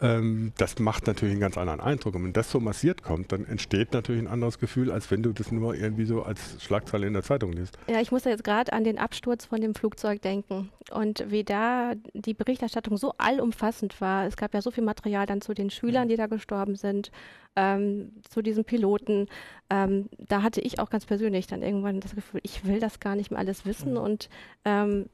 Ähm, 0.00 0.52
das 0.58 0.78
macht 0.78 1.06
natürlich 1.06 1.32
einen 1.32 1.40
ganz 1.40 1.56
anderen 1.56 1.80
Eindruck. 1.80 2.14
Und 2.14 2.24
wenn 2.24 2.32
das 2.32 2.50
so 2.50 2.60
massiert 2.60 3.02
kommt, 3.02 3.32
dann 3.32 3.46
entsteht 3.46 3.92
natürlich 3.94 4.20
ein 4.22 4.26
anderes 4.28 4.58
Gefühl, 4.58 4.90
als 4.92 5.10
wenn 5.10 5.22
du 5.22 5.32
das 5.32 5.50
nur 5.52 5.74
irgendwie 5.74 6.04
so 6.04 6.22
als 6.22 6.62
Schlagzeile 6.62 7.06
in 7.06 7.14
der 7.14 7.22
Zeitung 7.22 7.52
liest. 7.52 7.78
Ja, 7.88 8.00
ich 8.00 8.12
muss 8.12 8.24
da 8.24 8.30
jetzt 8.30 8.44
gerade 8.44 8.72
an 8.74 8.84
den 8.84 8.98
Absturz 8.98 9.46
von 9.46 9.60
dem 9.60 9.74
Flugzeug 9.74 10.20
denken 10.20 10.70
und 10.92 11.24
wie 11.30 11.44
da 11.44 11.94
die 12.12 12.34
Berichterstattung 12.34 12.96
so 12.98 13.12
allumfassend 13.16 14.00
war. 14.00 14.26
Es 14.26 14.36
gab 14.36 14.52
ja 14.52 14.60
so 14.60 14.70
viel 14.70 14.84
Material 14.84 15.24
dann 15.26 15.40
zu 15.40 15.54
den 15.54 15.70
Schülern, 15.70 16.08
die 16.08 16.16
da 16.16 16.26
gestorben 16.26 16.76
sind, 16.76 17.10
ähm, 17.56 18.12
zu 18.28 18.42
diesem 18.42 18.64
Piloten. 18.64 19.28
Ähm, 19.70 20.10
da 20.18 20.42
hatte 20.42 20.60
ich 20.60 20.78
auch 20.78 20.90
ganz 20.90 21.06
persönlich 21.06 21.46
dann 21.46 21.62
irgendwann 21.62 22.00
das 22.00 22.14
Gefühl, 22.14 22.40
ich 22.42 22.66
will 22.66 22.80
das 22.80 23.00
gar 23.00 23.16
nicht 23.16 23.30
mehr 23.30 23.40
alles 23.40 23.64
wissen 23.64 23.92
Mhm. 23.92 23.98
und 23.98 24.28
ähm, 24.66 25.06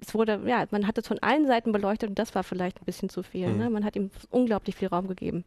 es 0.00 0.14
wurde, 0.14 0.40
ja, 0.46 0.66
man 0.70 0.86
hat 0.86 0.98
es 0.98 1.06
von 1.06 1.18
allen 1.20 1.46
Seiten 1.46 1.72
beleuchtet 1.72 2.10
und 2.10 2.18
das 2.18 2.34
war 2.34 2.44
vielleicht 2.44 2.80
ein 2.80 2.84
bisschen 2.84 3.08
zu 3.08 3.22
viel. 3.22 3.48
Mhm. 3.48 3.58
Ne? 3.58 3.70
Man 3.70 3.84
hat 3.84 3.96
ihm 3.96 4.10
unglaublich 4.30 4.76
viel 4.76 4.88
Raum 4.88 5.08
gegeben. 5.08 5.44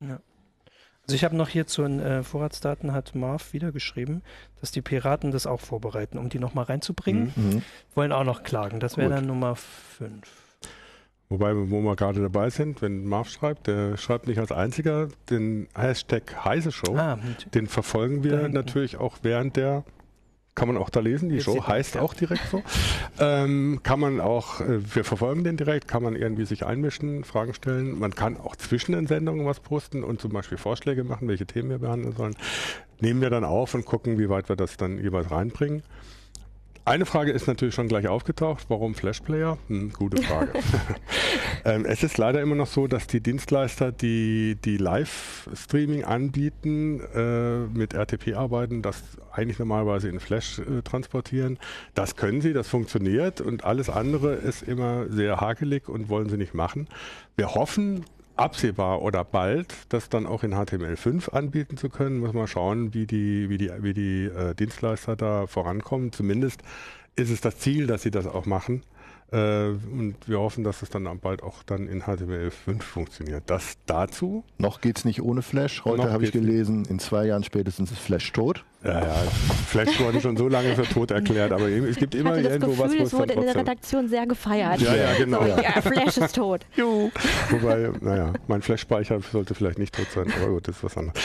Also 0.00 1.16
ich 1.16 1.24
habe 1.24 1.36
noch 1.36 1.48
hier 1.48 1.66
zu 1.66 1.82
den 1.82 2.00
äh, 2.00 2.22
Vorratsdaten, 2.22 2.92
hat 2.92 3.14
Marv 3.14 3.52
wieder 3.52 3.72
geschrieben, 3.72 4.22
dass 4.60 4.70
die 4.70 4.82
Piraten 4.82 5.32
das 5.32 5.46
auch 5.46 5.60
vorbereiten, 5.60 6.18
um 6.18 6.28
die 6.28 6.38
nochmal 6.38 6.64
reinzubringen. 6.64 7.32
Mhm. 7.34 7.62
Wollen 7.94 8.12
auch 8.12 8.24
noch 8.24 8.44
klagen. 8.44 8.78
Das 8.78 8.96
wäre 8.96 9.10
dann 9.10 9.26
Nummer 9.26 9.56
5. 9.56 10.22
Wobei, 11.28 11.56
wo 11.56 11.80
wir 11.80 11.96
gerade 11.96 12.20
dabei 12.20 12.50
sind, 12.50 12.82
wenn 12.82 13.06
Marv 13.06 13.30
schreibt, 13.30 13.66
der 13.66 13.96
schreibt 13.96 14.26
nicht 14.26 14.38
als 14.38 14.52
einziger 14.52 15.08
den 15.30 15.66
Hashtag 15.74 16.44
Heise 16.44 16.70
Show. 16.70 16.94
Ah, 16.94 17.18
Den 17.54 17.66
verfolgen 17.68 18.22
wir 18.22 18.48
natürlich 18.50 18.98
auch 18.98 19.16
während 19.22 19.56
der, 19.56 19.84
kann 20.54 20.68
man 20.68 20.76
auch 20.76 20.90
da 20.90 21.00
lesen, 21.00 21.30
die 21.30 21.40
Show 21.40 21.66
heißt 21.66 21.96
auch 21.96 22.12
direkt 22.12 22.46
so. 22.50 22.62
ähm, 23.18 23.80
kann 23.82 23.98
man 23.98 24.20
auch, 24.20 24.60
äh, 24.60 24.94
wir 24.94 25.04
verfolgen 25.04 25.44
den 25.44 25.56
direkt, 25.56 25.88
kann 25.88 26.02
man 26.02 26.14
irgendwie 26.14 26.44
sich 26.44 26.66
einmischen, 26.66 27.24
Fragen 27.24 27.54
stellen. 27.54 27.98
Man 27.98 28.14
kann 28.14 28.36
auch 28.36 28.54
zwischen 28.56 28.92
den 28.92 29.06
Sendungen 29.06 29.46
was 29.46 29.60
posten 29.60 30.04
und 30.04 30.20
zum 30.20 30.32
Beispiel 30.32 30.58
Vorschläge 30.58 31.04
machen, 31.04 31.28
welche 31.28 31.46
Themen 31.46 31.70
wir 31.70 31.78
behandeln 31.78 32.14
sollen. 32.14 32.36
Nehmen 33.00 33.20
wir 33.22 33.30
dann 33.30 33.44
auf 33.44 33.74
und 33.74 33.86
gucken, 33.86 34.18
wie 34.18 34.28
weit 34.28 34.48
wir 34.48 34.56
das 34.56 34.76
dann 34.76 34.98
jeweils 35.02 35.30
reinbringen. 35.30 35.82
Eine 36.84 37.06
Frage 37.06 37.30
ist 37.30 37.46
natürlich 37.46 37.76
schon 37.76 37.86
gleich 37.86 38.08
aufgetaucht. 38.08 38.64
Warum 38.68 38.96
Flashplayer? 38.96 39.56
Hm, 39.68 39.92
gute 39.92 40.20
Frage. 40.20 40.50
ähm, 41.64 41.84
es 41.86 42.02
ist 42.02 42.18
leider 42.18 42.40
immer 42.40 42.56
noch 42.56 42.66
so, 42.66 42.88
dass 42.88 43.06
die 43.06 43.20
Dienstleister, 43.20 43.92
die 43.92 44.56
die 44.64 44.78
Live-Streaming 44.78 46.02
anbieten, 46.02 47.00
äh, 47.14 47.58
mit 47.66 47.94
RTP 47.94 48.34
arbeiten, 48.34 48.82
das 48.82 49.00
eigentlich 49.30 49.60
normalerweise 49.60 50.08
in 50.08 50.18
Flash 50.18 50.58
äh, 50.58 50.82
transportieren. 50.82 51.60
Das 51.94 52.16
können 52.16 52.40
sie, 52.40 52.52
das 52.52 52.66
funktioniert 52.68 53.40
und 53.40 53.62
alles 53.62 53.88
andere 53.88 54.34
ist 54.34 54.62
immer 54.62 55.08
sehr 55.08 55.40
hakelig 55.40 55.88
und 55.88 56.08
wollen 56.08 56.28
sie 56.30 56.36
nicht 56.36 56.52
machen. 56.52 56.88
Wir 57.36 57.54
hoffen, 57.54 58.04
absehbar 58.36 59.02
oder 59.02 59.24
bald, 59.24 59.74
das 59.88 60.08
dann 60.08 60.26
auch 60.26 60.42
in 60.42 60.54
HTML5 60.54 61.30
anbieten 61.30 61.76
zu 61.76 61.88
können, 61.88 62.18
muss 62.18 62.32
man 62.32 62.46
schauen, 62.46 62.94
wie 62.94 63.06
die, 63.06 63.48
wie 63.48 63.58
die, 63.58 63.70
wie 63.78 63.94
die 63.94 64.24
äh, 64.24 64.54
Dienstleister 64.54 65.16
da 65.16 65.46
vorankommen. 65.46 66.12
Zumindest 66.12 66.62
ist 67.16 67.30
es 67.30 67.40
das 67.40 67.58
Ziel, 67.58 67.86
dass 67.86 68.02
sie 68.02 68.10
das 68.10 68.26
auch 68.26 68.46
machen. 68.46 68.82
Äh, 69.32 69.68
und 69.68 70.16
wir 70.26 70.38
hoffen, 70.40 70.62
dass 70.62 70.82
es 70.82 70.90
dann 70.90 71.08
bald 71.20 71.42
auch 71.42 71.62
dann 71.62 71.88
in 71.88 72.02
HTML5 72.02 72.82
funktioniert. 72.82 73.44
Das 73.46 73.78
dazu. 73.86 74.44
Noch 74.58 74.80
geht 74.80 74.98
es 74.98 75.04
nicht 75.04 75.22
ohne 75.22 75.42
Flash. 75.42 75.84
Heute 75.84 76.12
habe 76.12 76.24
ich 76.24 76.32
gelesen, 76.32 76.84
in 76.84 76.98
zwei 76.98 77.26
Jahren 77.26 77.42
spätestens 77.42 77.90
ist 77.90 78.00
Flash 78.00 78.32
tot. 78.32 78.64
Ja, 78.84 79.00
ja. 79.00 79.14
Flash 79.68 79.98
wurde 80.00 80.20
schon 80.20 80.36
so 80.36 80.48
lange 80.48 80.74
für 80.74 80.82
tot 80.82 81.12
erklärt, 81.12 81.52
aber 81.52 81.68
es 81.68 81.96
gibt 81.96 82.14
immer 82.14 82.36
ich 82.36 82.44
irgendwo 82.44 82.72
Gefühl, 82.72 82.84
was, 82.84 82.98
wo 82.98 83.02
es 83.04 83.12
wurde 83.12 83.32
in 83.34 83.42
der 83.42 83.54
Redaktion 83.54 84.08
sehr 84.08 84.26
gefeiert. 84.26 84.80
Ja, 84.80 84.94
ja, 84.94 85.14
genau. 85.16 85.42
So, 85.42 85.62
ja, 85.62 85.80
Flash 85.80 86.16
ist 86.18 86.34
tot. 86.34 86.66
Juhu. 86.76 87.10
Wobei, 87.50 87.90
naja, 88.00 88.32
mein 88.48 88.60
Flash-Speicher 88.60 89.20
sollte 89.20 89.54
vielleicht 89.54 89.78
nicht 89.78 89.94
tot 89.94 90.08
sein, 90.12 90.32
aber 90.36 90.52
gut, 90.52 90.68
das 90.68 90.76
ist 90.76 90.84
was 90.84 90.96
anderes 90.98 91.22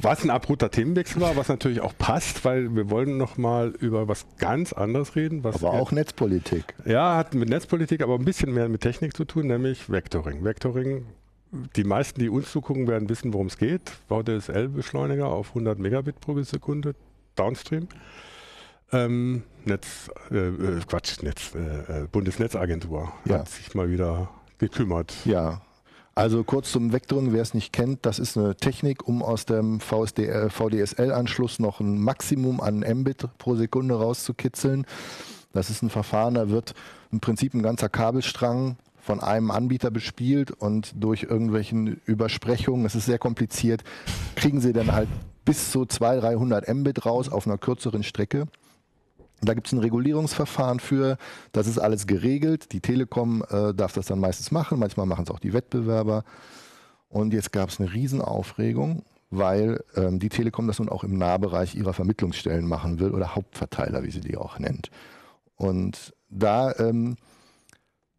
was 0.00 0.24
ein 0.24 0.30
abrupter 0.30 0.70
Themenwechsel 0.70 1.20
war, 1.20 1.36
was 1.36 1.48
natürlich 1.48 1.80
auch 1.80 1.96
passt, 1.96 2.44
weil 2.44 2.74
wir 2.74 2.90
wollen 2.90 3.16
noch 3.16 3.36
mal 3.36 3.70
über 3.80 4.08
was 4.08 4.26
ganz 4.38 4.72
anderes 4.72 5.16
reden. 5.16 5.44
aber 5.44 5.72
auch 5.72 5.92
Netzpolitik. 5.92 6.74
Ja, 6.84 7.16
hat 7.16 7.34
mit 7.34 7.48
Netzpolitik, 7.48 8.02
aber 8.02 8.14
ein 8.14 8.24
bisschen 8.24 8.52
mehr 8.52 8.68
mit 8.68 8.82
Technik 8.82 9.16
zu 9.16 9.24
tun, 9.24 9.46
nämlich 9.46 9.90
Vectoring. 9.90 10.44
Vectoring, 10.44 11.06
die 11.76 11.84
meisten, 11.84 12.20
die 12.20 12.28
uns 12.28 12.50
zugucken, 12.50 12.86
werden 12.86 13.08
wissen, 13.08 13.32
worum 13.32 13.48
es 13.48 13.58
geht. 13.58 13.90
VDSL-Beschleuniger 14.08 15.26
auf 15.26 15.48
100 15.48 15.78
Megabit 15.78 16.20
pro 16.20 16.40
Sekunde, 16.42 16.94
Downstream. 17.36 17.88
Ähm, 18.92 19.44
Netz, 19.64 20.10
äh, 20.30 20.36
äh 20.36 20.80
Quatsch, 20.86 21.22
Netz, 21.22 21.54
äh, 21.54 22.02
äh, 22.02 22.06
Bundesnetzagentur 22.10 23.12
ja. 23.24 23.38
hat 23.38 23.48
sich 23.48 23.74
mal 23.74 23.90
wieder 23.90 24.28
gekümmert. 24.58 25.14
Ja, 25.24 25.62
also 26.14 26.44
kurz 26.44 26.72
zum 26.72 26.92
Vectoring, 26.92 27.32
wer 27.32 27.42
es 27.42 27.54
nicht 27.54 27.72
kennt, 27.72 28.04
das 28.04 28.18
ist 28.18 28.36
eine 28.36 28.56
Technik, 28.56 29.06
um 29.06 29.22
aus 29.22 29.44
dem 29.44 29.80
VDSL-Anschluss 29.80 31.58
noch 31.58 31.80
ein 31.80 32.00
Maximum 32.00 32.60
an 32.60 32.80
Mbit 32.80 33.28
pro 33.38 33.54
Sekunde 33.54 33.94
rauszukitzeln. 33.94 34.86
Das 35.52 35.70
ist 35.70 35.82
ein 35.82 35.90
Verfahren, 35.90 36.34
da 36.34 36.48
wird 36.50 36.74
im 37.10 37.20
Prinzip 37.20 37.54
ein 37.54 37.62
ganzer 37.62 37.88
Kabelstrang 37.88 38.76
von 39.00 39.20
einem 39.20 39.50
Anbieter 39.50 39.90
bespielt 39.90 40.50
und 40.50 40.92
durch 40.94 41.24
irgendwelchen 41.24 42.00
Übersprechungen, 42.04 42.84
es 42.86 42.94
ist 42.94 43.06
sehr 43.06 43.18
kompliziert, 43.18 43.82
kriegen 44.36 44.60
sie 44.60 44.72
dann 44.72 44.92
halt 44.92 45.08
bis 45.44 45.72
zu 45.72 45.86
200, 45.86 46.34
300 46.34 46.68
Mbit 46.68 47.06
raus 47.06 47.28
auf 47.28 47.46
einer 47.46 47.58
kürzeren 47.58 48.02
Strecke. 48.02 48.46
Da 49.42 49.54
gibt 49.54 49.66
es 49.66 49.72
ein 49.72 49.78
Regulierungsverfahren 49.78 50.80
für, 50.80 51.16
das 51.52 51.66
ist 51.66 51.78
alles 51.78 52.06
geregelt. 52.06 52.72
Die 52.72 52.80
Telekom 52.80 53.42
äh, 53.48 53.72
darf 53.72 53.92
das 53.92 54.06
dann 54.06 54.20
meistens 54.20 54.50
machen, 54.50 54.78
manchmal 54.78 55.06
machen 55.06 55.24
es 55.24 55.30
auch 55.30 55.38
die 55.38 55.52
Wettbewerber. 55.52 56.24
Und 57.08 57.32
jetzt 57.32 57.52
gab 57.52 57.70
es 57.70 57.80
eine 57.80 57.92
Riesenaufregung, 57.92 59.02
weil 59.30 59.82
ähm, 59.96 60.18
die 60.18 60.28
Telekom 60.28 60.66
das 60.66 60.78
nun 60.78 60.88
auch 60.88 61.04
im 61.04 61.16
Nahbereich 61.16 61.74
ihrer 61.74 61.92
Vermittlungsstellen 61.92 62.66
machen 62.66 63.00
will 63.00 63.12
oder 63.12 63.34
Hauptverteiler, 63.34 64.02
wie 64.02 64.10
sie 64.10 64.20
die 64.20 64.36
auch 64.36 64.58
nennt. 64.58 64.90
Und 65.56 66.14
da 66.28 66.74
ähm, 66.78 67.16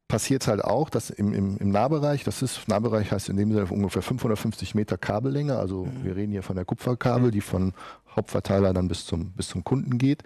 passiert 0.08 0.42
es 0.42 0.48
halt 0.48 0.64
auch, 0.64 0.90
dass 0.90 1.10
im, 1.10 1.34
im, 1.34 1.58
im, 1.58 1.70
Nahbereich, 1.70 2.24
das 2.24 2.42
ist, 2.42 2.68
Nahbereich 2.68 3.12
heißt 3.12 3.30
in 3.30 3.38
dem 3.38 3.52
Sinne 3.52 3.66
ungefähr 3.68 4.02
550 4.02 4.76
Meter 4.76 4.98
Kabellänge, 4.98 5.58
also 5.58 5.86
mhm. 5.86 6.04
wir 6.04 6.16
reden 6.16 6.32
hier 6.32 6.44
von 6.44 6.56
der 6.56 6.66
Kupferkabel, 6.66 7.32
die 7.32 7.42
von 7.42 7.74
Hauptverteiler 8.16 8.74
dann 8.74 8.90
bis 8.90 9.06
zum, 9.06 9.32
bis 9.32 9.48
zum 9.48 9.64
Kunden 9.64 9.98
geht 9.98 10.24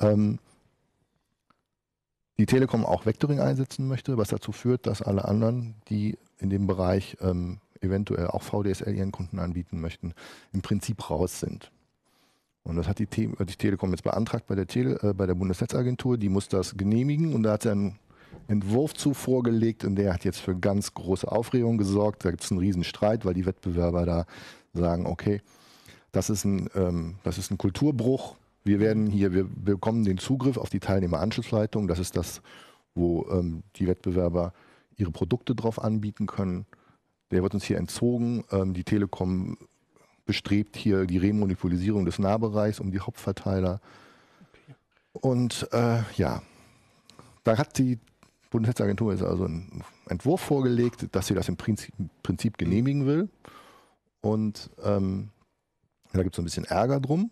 ähm, 0.00 0.38
die 2.38 2.46
Telekom 2.46 2.86
auch 2.86 3.04
Vectoring 3.04 3.40
einsetzen 3.40 3.88
möchte, 3.88 4.16
was 4.16 4.28
dazu 4.28 4.52
führt, 4.52 4.86
dass 4.86 5.02
alle 5.02 5.24
anderen, 5.24 5.74
die 5.88 6.16
in 6.38 6.50
dem 6.50 6.66
Bereich 6.66 7.16
ähm, 7.20 7.58
eventuell 7.80 8.28
auch 8.28 8.42
VDSL 8.42 8.94
ihren 8.94 9.12
Kunden 9.12 9.38
anbieten 9.38 9.80
möchten, 9.80 10.14
im 10.52 10.62
Prinzip 10.62 11.10
raus 11.10 11.40
sind. 11.40 11.70
Und 12.62 12.76
das 12.76 12.86
hat 12.86 12.98
die, 12.98 13.06
Te 13.06 13.28
die 13.28 13.56
Telekom 13.56 13.90
jetzt 13.90 14.02
beantragt 14.02 14.46
bei 14.46 14.54
der, 14.54 14.66
Tele 14.66 14.98
äh, 15.02 15.14
bei 15.14 15.26
der 15.26 15.34
Bundesnetzagentur. 15.34 16.18
Die 16.18 16.28
muss 16.28 16.48
das 16.48 16.76
genehmigen 16.76 17.34
und 17.34 17.42
da 17.42 17.52
hat 17.52 17.62
sie 17.62 17.70
einen 17.70 17.98
Entwurf 18.46 18.94
zu 18.94 19.14
vorgelegt 19.14 19.84
und 19.84 19.96
der 19.96 20.12
hat 20.12 20.24
jetzt 20.24 20.40
für 20.40 20.56
ganz 20.56 20.94
große 20.94 21.30
Aufregung 21.30 21.78
gesorgt. 21.78 22.24
Da 22.24 22.30
gibt 22.30 22.44
es 22.44 22.50
einen 22.50 22.60
Riesenstreit, 22.60 23.24
weil 23.24 23.34
die 23.34 23.46
Wettbewerber 23.46 24.04
da 24.06 24.26
sagen, 24.74 25.06
okay, 25.06 25.40
das 26.12 26.30
ist 26.30 26.44
ein, 26.44 26.68
ähm, 26.74 27.16
das 27.24 27.38
ist 27.38 27.50
ein 27.50 27.58
Kulturbruch, 27.58 28.36
wir 28.68 28.80
werden 28.80 29.06
hier, 29.06 29.32
wir 29.32 29.44
bekommen 29.44 30.04
den 30.04 30.18
Zugriff 30.18 30.58
auf 30.58 30.68
die 30.68 30.78
Teilnehmeranschlussleitung. 30.78 31.88
Das 31.88 31.98
ist 31.98 32.16
das, 32.16 32.42
wo 32.94 33.26
ähm, 33.30 33.62
die 33.76 33.88
Wettbewerber 33.88 34.52
ihre 34.96 35.10
Produkte 35.10 35.54
drauf 35.54 35.82
anbieten 35.82 36.26
können. 36.26 36.66
Der 37.30 37.42
wird 37.42 37.54
uns 37.54 37.64
hier 37.64 37.78
entzogen. 37.78 38.44
Ähm, 38.52 38.74
die 38.74 38.84
Telekom 38.84 39.56
bestrebt 40.26 40.76
hier 40.76 41.06
die 41.06 41.16
Remonopolisierung 41.16 42.04
des 42.04 42.18
Nahbereichs 42.18 42.78
um 42.78 42.90
die 42.90 43.00
Hauptverteiler. 43.00 43.80
Und 45.12 45.66
äh, 45.72 46.02
ja, 46.16 46.42
da 47.44 47.56
hat 47.56 47.78
die 47.78 47.98
Bundesnetzagentur 48.50 49.12
jetzt 49.12 49.22
also 49.22 49.44
einen 49.44 49.82
Entwurf 50.08 50.42
vorgelegt, 50.42 51.08
dass 51.12 51.26
sie 51.26 51.34
das 51.34 51.48
im 51.48 51.56
Prinzip, 51.56 51.94
Prinzip 52.22 52.58
genehmigen 52.58 53.06
will. 53.06 53.30
Und 54.20 54.70
ähm, 54.84 55.30
da 56.12 56.22
gibt 56.22 56.34
es 56.34 56.38
ein 56.38 56.44
bisschen 56.44 56.64
Ärger 56.64 57.00
drum. 57.00 57.30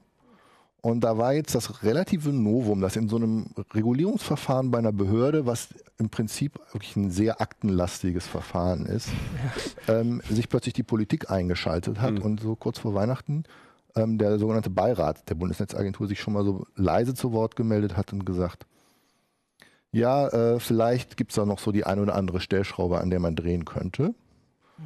Und 0.87 1.01
da 1.01 1.19
war 1.19 1.33
jetzt 1.33 1.53
das 1.53 1.83
relative 1.83 2.29
Novum, 2.33 2.81
dass 2.81 2.95
in 2.95 3.09
so 3.09 3.17
einem 3.17 3.47
Regulierungsverfahren 3.75 4.71
bei 4.71 4.79
einer 4.79 4.93
Behörde, 4.93 5.45
was 5.45 5.71
im 5.99 6.11
Prinzip 6.11 6.61
wirklich 6.73 6.95
ein 6.95 7.11
sehr 7.11 7.41
aktenlastiges 7.41 8.29
Verfahren 8.29 8.87
ist, 8.87 9.09
ja. 9.89 9.99
ähm, 9.99 10.23
sich 10.31 10.49
plötzlich 10.49 10.75
die 10.75 10.85
Politik 10.85 11.29
eingeschaltet 11.29 12.01
hat 12.01 12.13
mhm. 12.13 12.23
und 12.23 12.41
so 12.41 12.55
kurz 12.55 12.79
vor 12.79 12.95
Weihnachten 12.95 13.43
ähm, 13.97 14.17
der 14.17 14.39
sogenannte 14.39 14.71
Beirat 14.71 15.29
der 15.29 15.35
Bundesnetzagentur 15.35 16.07
sich 16.07 16.21
schon 16.21 16.35
mal 16.35 16.45
so 16.45 16.69
leise 16.77 17.15
zu 17.15 17.33
Wort 17.33 17.57
gemeldet 17.57 17.97
hat 17.97 18.13
und 18.13 18.25
gesagt, 18.25 18.65
ja, 19.91 20.29
äh, 20.29 20.61
vielleicht 20.61 21.17
gibt 21.17 21.33
es 21.33 21.35
da 21.35 21.45
noch 21.47 21.59
so 21.59 21.73
die 21.73 21.85
ein 21.85 21.99
oder 21.99 22.15
andere 22.15 22.39
Stellschraube, 22.39 23.01
an 23.01 23.11
der 23.11 23.19
man 23.19 23.35
drehen 23.35 23.65
könnte. 23.65 24.15
Mhm. 24.79 24.85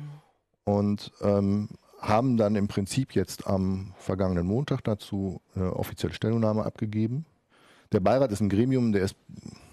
Und 0.65 1.13
ähm, 1.21 1.69
haben 2.01 2.37
dann 2.37 2.57
im 2.57 2.69
Prinzip 2.69 3.15
jetzt 3.15 3.47
am 3.47 3.93
vergangenen 3.99 4.47
Montag 4.47 4.83
dazu 4.83 5.41
eine 5.55 5.77
offizielle 5.77 6.15
Stellungnahme 6.15 6.65
abgegeben. 6.65 7.27
Der 7.93 8.01
Beirat 8.01 8.33
ist 8.33 8.41
ein 8.41 8.49
Gremium, 8.49 8.93
der 8.93 9.03
ist 9.03 9.17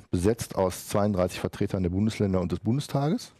besetzt 0.09 0.55
aus 0.55 0.87
32 0.87 1.39
Vertretern 1.39 1.83
der 1.83 1.89
Bundesländer 1.89 2.39
und 2.41 2.51
des 2.51 2.59
Bundestages 2.59 3.33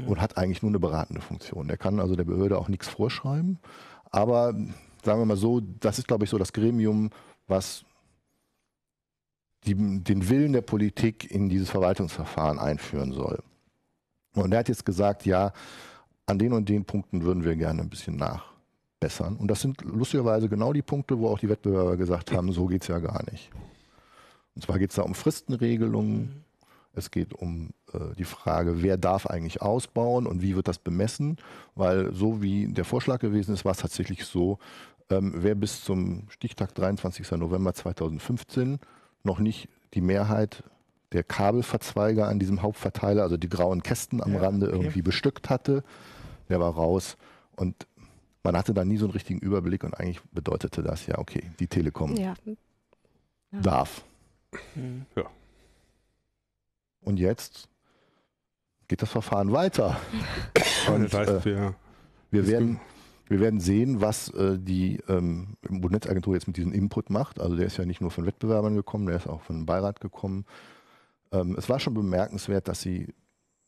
mhm. 0.00 0.08
und 0.08 0.20
hat 0.20 0.36
eigentlich 0.36 0.62
nur 0.62 0.70
eine 0.70 0.78
beratende 0.78 1.20
Funktion. 1.20 1.68
Der 1.68 1.76
kann 1.76 2.00
also 2.00 2.16
der 2.16 2.24
Behörde 2.24 2.58
auch 2.58 2.68
nichts 2.68 2.88
vorschreiben. 2.88 3.58
Aber 4.10 4.54
sagen 5.04 5.20
wir 5.20 5.26
mal 5.26 5.36
so, 5.36 5.60
das 5.60 5.98
ist, 5.98 6.08
glaube 6.08 6.24
ich, 6.24 6.30
so 6.30 6.38
das 6.38 6.52
Gremium, 6.52 7.10
was 7.46 7.84
die, 9.64 9.74
den 9.74 10.28
Willen 10.28 10.52
der 10.52 10.62
Politik 10.62 11.30
in 11.30 11.48
dieses 11.48 11.70
Verwaltungsverfahren 11.70 12.58
einführen 12.58 13.12
soll. 13.12 13.42
Und 14.34 14.52
er 14.52 14.60
hat 14.60 14.68
jetzt 14.68 14.86
gesagt, 14.86 15.26
ja, 15.26 15.52
an 16.26 16.38
den 16.38 16.52
und 16.52 16.68
den 16.68 16.84
Punkten 16.84 17.22
würden 17.22 17.44
wir 17.44 17.56
gerne 17.56 17.82
ein 17.82 17.88
bisschen 17.88 18.16
nachbessern. 18.16 19.36
Und 19.36 19.48
das 19.48 19.60
sind 19.60 19.80
lustigerweise 19.82 20.48
genau 20.48 20.72
die 20.72 20.82
Punkte, 20.82 21.18
wo 21.18 21.28
auch 21.28 21.38
die 21.38 21.48
Wettbewerber 21.48 21.96
gesagt 21.96 22.32
haben, 22.32 22.52
so 22.52 22.66
geht 22.66 22.82
es 22.82 22.88
ja 22.88 22.98
gar 22.98 23.24
nicht. 23.30 23.50
Und 24.54 24.62
zwar 24.62 24.78
geht 24.78 24.90
es 24.90 24.96
da 24.96 25.02
um 25.02 25.14
Fristenregelungen, 25.14 26.18
mhm. 26.18 26.44
es 26.94 27.10
geht 27.10 27.32
um 27.34 27.70
äh, 27.92 28.14
die 28.18 28.24
Frage, 28.24 28.82
wer 28.82 28.96
darf 28.96 29.26
eigentlich 29.26 29.62
ausbauen 29.62 30.26
und 30.26 30.42
wie 30.42 30.56
wird 30.56 30.66
das 30.66 30.78
bemessen, 30.78 31.36
weil 31.74 32.12
so 32.12 32.42
wie 32.42 32.66
der 32.66 32.84
Vorschlag 32.84 33.20
gewesen 33.20 33.54
ist, 33.54 33.64
war 33.64 33.72
es 33.72 33.78
tatsächlich 33.78 34.24
so, 34.24 34.58
ähm, 35.10 35.32
wer 35.36 35.54
bis 35.54 35.84
zum 35.84 36.24
Stichtag 36.30 36.74
23. 36.74 37.30
November 37.32 37.72
2015 37.74 38.80
noch 39.22 39.38
nicht 39.38 39.68
die 39.94 40.00
Mehrheit 40.00 40.64
der 41.12 41.22
Kabelverzweiger 41.22 42.26
an 42.26 42.38
diesem 42.38 42.62
Hauptverteiler, 42.62 43.22
also 43.22 43.36
die 43.36 43.48
grauen 43.48 43.82
Kästen 43.82 44.22
am 44.22 44.32
ja, 44.32 44.40
Rande 44.40 44.66
okay. 44.66 44.76
irgendwie 44.76 45.02
bestückt 45.02 45.50
hatte, 45.50 45.84
der 46.48 46.60
war 46.60 46.74
raus 46.74 47.16
und 47.56 47.86
man 48.42 48.56
hatte 48.56 48.74
da 48.74 48.84
nie 48.84 48.96
so 48.96 49.06
einen 49.06 49.12
richtigen 49.12 49.40
Überblick 49.40 49.82
und 49.84 49.94
eigentlich 49.94 50.20
bedeutete 50.30 50.82
das 50.82 51.06
ja, 51.06 51.18
okay, 51.18 51.50
die 51.58 51.66
Telekom 51.66 52.14
ja. 52.16 52.34
Ja. 52.44 53.60
darf. 53.60 54.04
Mhm. 54.74 55.06
Ja. 55.16 55.24
Und 57.00 57.18
jetzt 57.18 57.68
geht 58.88 59.02
das 59.02 59.10
Verfahren 59.10 59.52
weiter. 59.52 59.96
und, 60.94 61.04
das 61.04 61.14
heißt, 61.14 61.30
äh, 61.30 61.44
wir, 61.44 61.74
wir 62.30 62.46
werden 62.46 62.80
wir 63.28 63.40
werden 63.40 63.60
sehen, 63.60 64.00
was 64.00 64.28
äh, 64.34 64.58
die 64.58 65.00
ähm, 65.08 65.56
Bundesnetzagentur 65.62 66.34
jetzt 66.34 66.46
mit 66.46 66.56
diesem 66.56 66.72
Input 66.72 67.10
macht. 67.10 67.40
Also 67.40 67.56
der 67.56 67.66
ist 67.66 67.76
ja 67.76 67.84
nicht 67.84 68.00
nur 68.00 68.10
von 68.10 68.24
Wettbewerbern 68.24 68.76
gekommen, 68.76 69.06
der 69.06 69.16
ist 69.16 69.26
auch 69.26 69.42
von 69.42 69.66
Beirat 69.66 70.00
gekommen. 70.00 70.44
Ähm, 71.32 71.56
es 71.58 71.68
war 71.68 71.80
schon 71.80 71.94
bemerkenswert, 71.94 72.68
dass 72.68 72.80
sie 72.80 73.12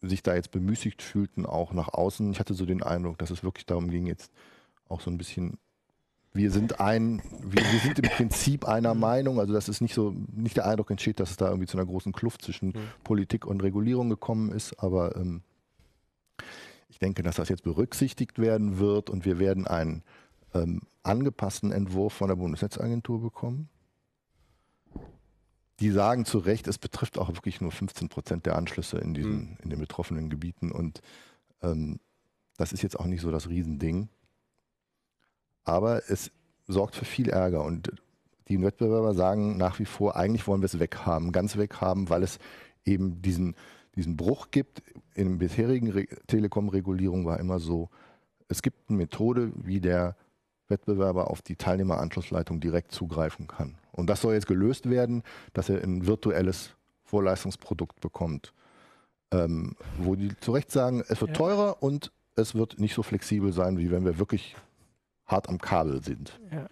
sich 0.03 0.23
da 0.23 0.35
jetzt 0.35 0.51
bemüßigt 0.51 1.03
fühlten, 1.03 1.47
auch 1.47 1.73
nach 1.73 1.89
außen. 1.89 2.31
Ich 2.31 2.41
hatte 2.41 2.55
so 2.55 2.67
den 2.67 2.83
Eindruck, 2.83 3.19
dass 3.19 3.31
es 3.31 3.43
wirklich 3.43 3.67
darum 3.67 3.91
ging, 3.91 4.07
jetzt 4.07 4.33
auch 4.89 5.01
so 5.01 5.11
ein 5.11 5.19
bisschen 5.19 5.59
wir 6.33 6.51
sind 6.51 6.81
ein, 6.81 7.23
wir, 7.43 7.63
wir, 7.63 7.81
sind 7.81 7.99
im 7.99 8.09
Prinzip 8.17 8.67
einer 8.67 8.95
Meinung, 8.95 9.41
also 9.41 9.53
dass 9.53 9.69
es 9.69 9.81
nicht 9.81 9.95
so, 9.95 10.15
nicht 10.33 10.57
der 10.57 10.67
Eindruck 10.67 10.91
entsteht, 10.91 11.21
dass 11.21 11.31
es 11.31 11.37
da 11.37 11.49
irgendwie 11.49 11.67
zu 11.67 11.77
einer 11.77 11.87
großen 11.87 12.13
Kluft 12.13 12.43
zwischen 12.43 12.69
mhm. 12.69 12.75
Politik 13.03 13.47
und 13.47 13.63
Regulierung 13.63 14.09
gekommen 14.09 14.53
ist, 14.53 14.79
aber 14.79 15.17
ähm, 15.17 15.43
ich 16.89 16.99
denke, 16.99 17.23
dass 17.23 17.37
das 17.37 17.49
jetzt 17.49 17.65
berücksichtigt 17.65 18.39
werden 18.39 18.79
wird 18.79 19.11
und 19.11 19.25
wir 19.25 19.39
werden 19.39 19.67
einen 19.67 20.03
ähm, 20.55 20.83
angepassten 21.03 21.73
Entwurf 21.73 22.13
von 22.13 22.29
der 22.29 22.37
Bundesnetzagentur 22.37 23.21
bekommen. 23.21 23.69
Die 25.81 25.91
sagen 25.91 26.25
zu 26.25 26.39
Recht, 26.39 26.67
es 26.67 26.79
betrifft 26.79 27.19
auch 27.19 27.29
wirklich 27.29 27.61
nur 27.61 27.71
15 27.71 28.09
Prozent 28.09 28.47
der 28.47 28.57
Anschlüsse 28.57 28.99
in, 28.99 29.15
diesen, 29.15 29.51
mhm. 29.51 29.57
in 29.63 29.71
den 29.71 29.79
betroffenen 29.79 30.29
Gebieten 30.29 30.73
und 30.73 31.01
ähm, 31.63 32.01
das 32.57 32.73
ist 32.73 32.83
jetzt 32.83 32.99
auch 32.99 33.07
nicht 33.07 33.21
so 33.21 33.31
das 33.31 33.49
Riesending. 33.49 34.09
Aber 35.65 36.11
es 36.11 36.33
sorgt 36.67 36.97
für 36.97 37.05
viel 37.05 37.29
Ärger 37.29 37.65
und 37.65 37.93
die 38.49 38.61
Wettbewerber 38.61 39.15
sagen 39.15 39.57
nach 39.57 39.79
wie 39.79 39.85
vor, 39.85 40.17
eigentlich 40.17 40.47
wollen 40.47 40.61
wir 40.61 40.67
es 40.67 40.79
weghaben, 40.79 41.33
ganz 41.33 41.57
weghaben, 41.57 42.09
weil 42.09 42.23
es 42.23 42.39
eben 42.85 43.23
diesen, 43.23 43.55
diesen 43.95 44.17
Bruch 44.17 44.51
gibt. 44.51 44.83
In 45.15 45.39
der 45.39 45.47
bisherigen 45.47 46.07
Telekom-Regulierung 46.27 47.27
war 47.27 47.39
immer 47.39 47.59
so, 47.59 47.91
es 48.49 48.63
gibt 48.63 48.89
eine 48.89 48.99
Methode, 48.99 49.53
wie 49.55 49.81
der 49.81 50.17
Wettbewerber 50.69 51.31
auf 51.31 51.43
die 51.43 51.57
Teilnehmeranschlussleitung 51.57 52.61
direkt 52.61 52.93
zugreifen 52.93 53.47
kann. 53.47 53.77
Und 53.99 54.09
das 54.09 54.21
soll 54.21 54.35
jetzt 54.35 54.47
gelöst 54.47 54.89
werden, 54.89 55.25
dass 55.55 55.69
er 55.69 55.83
ein 55.83 56.07
virtuelles 56.07 56.71
Vorleistungsprodukt 57.03 58.01
bekommt, 58.01 58.53
ähm, 59.33 59.75
wo 59.99 60.15
die 60.15 60.39
zu 60.39 60.53
Recht 60.53 60.71
sagen, 60.71 61.03
es 61.09 61.21
wird 61.21 61.33
ja. 61.33 61.37
teurer 61.37 61.83
und 61.83 62.13
es 62.37 62.55
wird 62.55 62.79
nicht 62.79 62.95
so 62.95 63.03
flexibel 63.03 63.53
sein, 63.53 63.77
wie 63.77 63.91
wenn 63.91 64.05
wir 64.05 64.21
wirklich 64.21 64.57
hart 65.27 65.49
am 65.49 65.59
Kabel 65.59 66.01
sind. 66.01 66.39
Ja. 66.53 66.69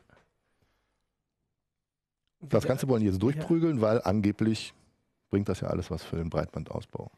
Das 2.40 2.64
Ganze 2.64 2.86
wollen 2.86 3.00
die 3.00 3.08
jetzt 3.08 3.20
durchprügeln, 3.20 3.78
ja. 3.78 3.82
weil 3.82 4.02
angeblich 4.02 4.72
bringt 5.30 5.48
das 5.48 5.60
ja 5.60 5.68
alles 5.68 5.90
was 5.90 6.04
für 6.04 6.16
den 6.16 6.30
Breitbandausbau. 6.30 7.10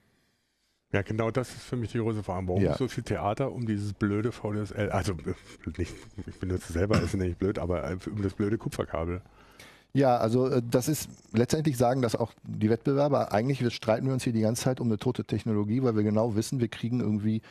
Ja, 0.91 1.03
genau 1.03 1.31
das 1.31 1.51
ist 1.51 1.65
für 1.65 1.77
mich 1.77 1.93
die 1.93 1.99
große 1.99 2.23
Frage. 2.23 2.49
Warum 2.49 2.63
ja. 2.63 2.75
so 2.79 2.89
viel 2.89 3.05
Theater 3.05 3.53
um 3.53 3.67
dieses 3.67 3.93
blöde 3.93 4.33
VDSL, 4.33 4.89
also 4.89 5.15
nicht, 5.77 5.95
ich 6.27 6.41
benutze 6.41 6.73
selber, 6.73 6.99
ist 6.99 7.15
nicht 7.15 7.39
blöd, 7.39 7.59
aber 7.59 7.95
um 8.11 8.23
das 8.23 8.33
blöde 8.33 8.57
Kupferkabel. 8.57 9.21
Ja, 9.93 10.17
also 10.19 10.49
äh, 10.49 10.63
das 10.69 10.89
ist 10.89 11.09
letztendlich 11.33 11.77
sagen 11.77 12.03
das 12.03 12.17
auch 12.17 12.33
die 12.43 12.71
Wettbewerber. 12.71 13.33
Eigentlich 13.33 13.73
streiten 13.75 14.07
wir 14.07 14.13
uns 14.13 14.25
hier 14.25 14.33
die 14.33 14.41
ganze 14.41 14.63
Zeit 14.63 14.81
um 14.81 14.89
eine 14.89 14.99
tote 14.99 15.25
Technologie, 15.25 15.83
weil 15.83 15.97
wir 15.97 16.03
genau 16.03 16.35
wissen, 16.37 16.61
wir 16.61 16.69
kriegen 16.69 17.01
irgendwie 17.01 17.43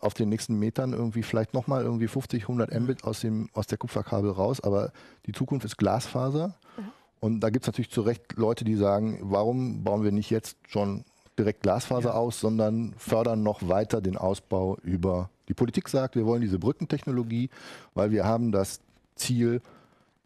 auf 0.00 0.14
den 0.14 0.28
nächsten 0.28 0.58
Metern 0.58 0.92
irgendwie 0.92 1.22
vielleicht 1.22 1.54
nochmal 1.54 1.82
irgendwie 1.82 2.08
50, 2.08 2.42
100 2.42 2.78
Mbit 2.78 3.04
aus, 3.04 3.20
dem, 3.20 3.48
aus 3.54 3.66
der 3.66 3.78
Kupferkabel 3.78 4.30
raus, 4.30 4.60
aber 4.60 4.92
die 5.26 5.32
Zukunft 5.32 5.64
ist 5.64 5.78
Glasfaser. 5.78 6.54
Mhm. 6.76 6.82
Und 7.20 7.40
da 7.40 7.50
gibt 7.50 7.64
es 7.64 7.66
natürlich 7.66 7.90
zu 7.90 8.02
Recht 8.02 8.34
Leute, 8.36 8.64
die 8.64 8.76
sagen, 8.76 9.18
warum 9.22 9.82
bauen 9.82 10.04
wir 10.04 10.12
nicht 10.12 10.30
jetzt 10.30 10.56
schon 10.68 11.04
direkt 11.38 11.62
Glasfaser 11.62 12.10
ja. 12.10 12.14
aus, 12.14 12.38
sondern 12.40 12.94
fördern 12.98 13.42
noch 13.42 13.68
weiter 13.68 14.00
den 14.00 14.16
Ausbau 14.16 14.76
über. 14.82 15.30
Die 15.48 15.54
Politik 15.54 15.88
sagt, 15.88 16.16
wir 16.16 16.26
wollen 16.26 16.42
diese 16.42 16.58
Brückentechnologie, 16.58 17.48
weil 17.94 18.10
wir 18.10 18.24
haben 18.24 18.52
das 18.52 18.80
Ziel 19.14 19.62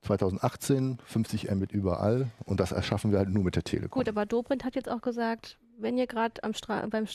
2018 0.02 0.98
50 1.04 1.50
Mbit 1.50 1.72
überall 1.72 2.30
und 2.44 2.60
das 2.60 2.72
erschaffen 2.72 3.12
wir 3.12 3.18
halt 3.18 3.30
nur 3.30 3.44
mit 3.44 3.56
der 3.56 3.62
Telekom. 3.62 4.00
Gut, 4.00 4.08
aber 4.08 4.26
Dobrindt 4.26 4.64
hat 4.64 4.74
jetzt 4.74 4.88
auch 4.88 5.00
gesagt, 5.00 5.58
wenn 5.78 5.96
ihr 5.96 6.06
gerade 6.06 6.42
am 6.42 6.54
Stra 6.54 6.86
beim, 6.86 7.06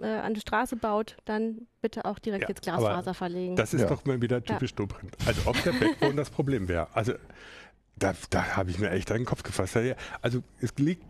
äh, 0.00 0.06
an 0.06 0.34
der 0.34 0.40
Straße 0.40 0.76
baut, 0.76 1.16
dann 1.24 1.66
bitte 1.80 2.04
auch 2.04 2.18
direkt 2.18 2.44
ja, 2.44 2.48
jetzt 2.48 2.62
Glasfaser 2.62 3.14
verlegen. 3.14 3.56
Das 3.56 3.74
ist 3.74 3.82
ja. 3.82 3.88
doch 3.88 4.04
mal 4.04 4.20
wieder 4.20 4.42
typisch 4.42 4.70
ja. 4.70 4.76
Dobrindt. 4.76 5.16
Also 5.26 5.42
ob 5.46 5.62
der 5.62 5.72
Backbone 5.72 6.14
das 6.14 6.30
Problem 6.30 6.68
wäre. 6.68 6.88
Also 6.92 7.14
da, 7.96 8.14
da 8.30 8.56
habe 8.56 8.70
ich 8.70 8.78
mir 8.78 8.90
echt 8.90 9.12
einen 9.12 9.24
Kopf 9.24 9.42
gefasst. 9.42 9.78
Also 10.20 10.42
es 10.60 10.74
liegt 10.76 11.04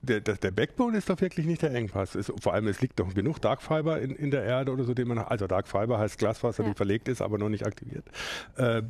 der, 0.00 0.20
der, 0.20 0.36
der 0.36 0.52
Backbone 0.52 0.96
ist 0.96 1.10
doch 1.10 1.20
wirklich 1.20 1.46
nicht 1.46 1.62
der 1.62 1.74
Engpass. 1.74 2.14
Es, 2.14 2.32
vor 2.40 2.54
allem, 2.54 2.68
es 2.68 2.80
liegt 2.80 3.00
doch 3.00 3.12
genug 3.14 3.40
Dark 3.40 3.62
Fiber 3.62 4.00
in, 4.00 4.14
in 4.14 4.30
der 4.30 4.44
Erde 4.44 4.72
oder 4.72 4.84
so, 4.84 4.94
den 4.94 5.08
man, 5.08 5.18
also 5.18 5.48
Dark 5.48 5.66
Fiber 5.66 5.98
heißt 5.98 6.18
Glasfaser, 6.18 6.62
ja. 6.62 6.68
die 6.68 6.76
verlegt 6.76 7.08
ist, 7.08 7.20
aber 7.20 7.36
noch 7.36 7.48
nicht 7.48 7.66
aktiviert. 7.66 8.04
Äh, 8.56 8.82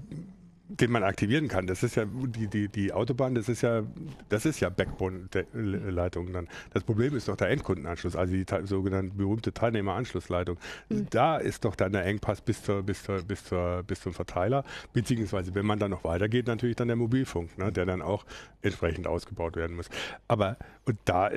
den 0.68 0.90
man 0.90 1.02
aktivieren 1.02 1.48
kann. 1.48 1.66
Das 1.66 1.83
ist 1.83 1.94
ja 1.94 2.04
die, 2.04 2.46
die, 2.46 2.68
die 2.68 2.92
Autobahn, 2.92 3.35
das 3.35 3.48
ist 3.48 3.62
ja, 3.62 3.83
das 4.28 4.44
ist 4.44 4.61
ja 4.61 4.68
Backbone-Leitung 4.68 6.33
dann. 6.33 6.48
Das 6.74 6.85
Problem 6.85 7.16
ist 7.16 7.28
doch 7.28 7.37
der 7.37 7.48
Endkundenanschluss, 7.48 8.14
also 8.14 8.35
die 8.35 8.44
sogenannte 8.64 9.16
berühmte 9.16 9.52
Teilnehmeranschlussleitung. 9.52 10.59
Mhm. 10.90 11.07
Da 11.11 11.38
ist 11.38 11.64
doch 11.64 11.74
dann 11.74 11.92
der 11.92 12.04
Engpass 12.04 12.42
bis 12.42 12.62
zur, 12.62 12.83
bis 12.83 13.02
zur, 13.02 13.22
bis 13.22 13.44
zur, 13.44 13.83
bis 13.83 14.00
zum 14.00 14.12
Verteiler, 14.12 14.62
beziehungsweise 14.92 15.54
wenn 15.54 15.64
man 15.64 15.78
dann 15.78 15.90
noch 15.90 16.04
weitergeht, 16.04 16.46
natürlich 16.46 16.76
dann 16.76 16.88
der 16.88 16.96
Mobilfunk, 16.96 17.57
ne, 17.57 17.72
der 17.72 17.87
dann 17.87 18.02
auch 18.02 18.26
entsprechend 18.61 19.07
ausgebaut 19.07 19.57
werden 19.57 19.76
muss. 19.76 19.88
Aber 20.26 20.59
und 20.85 20.98
da, 21.04 21.31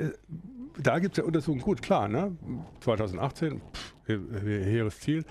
da 0.78 0.98
gibt 0.98 1.12
es 1.12 1.22
ja 1.22 1.24
Untersuchungen, 1.24 1.62
gut, 1.62 1.82
klar, 1.82 2.08
ne? 2.08 2.36
2018, 2.80 3.60
pff, 3.72 3.94
hehres 4.06 5.00
Ziel. 5.00 5.24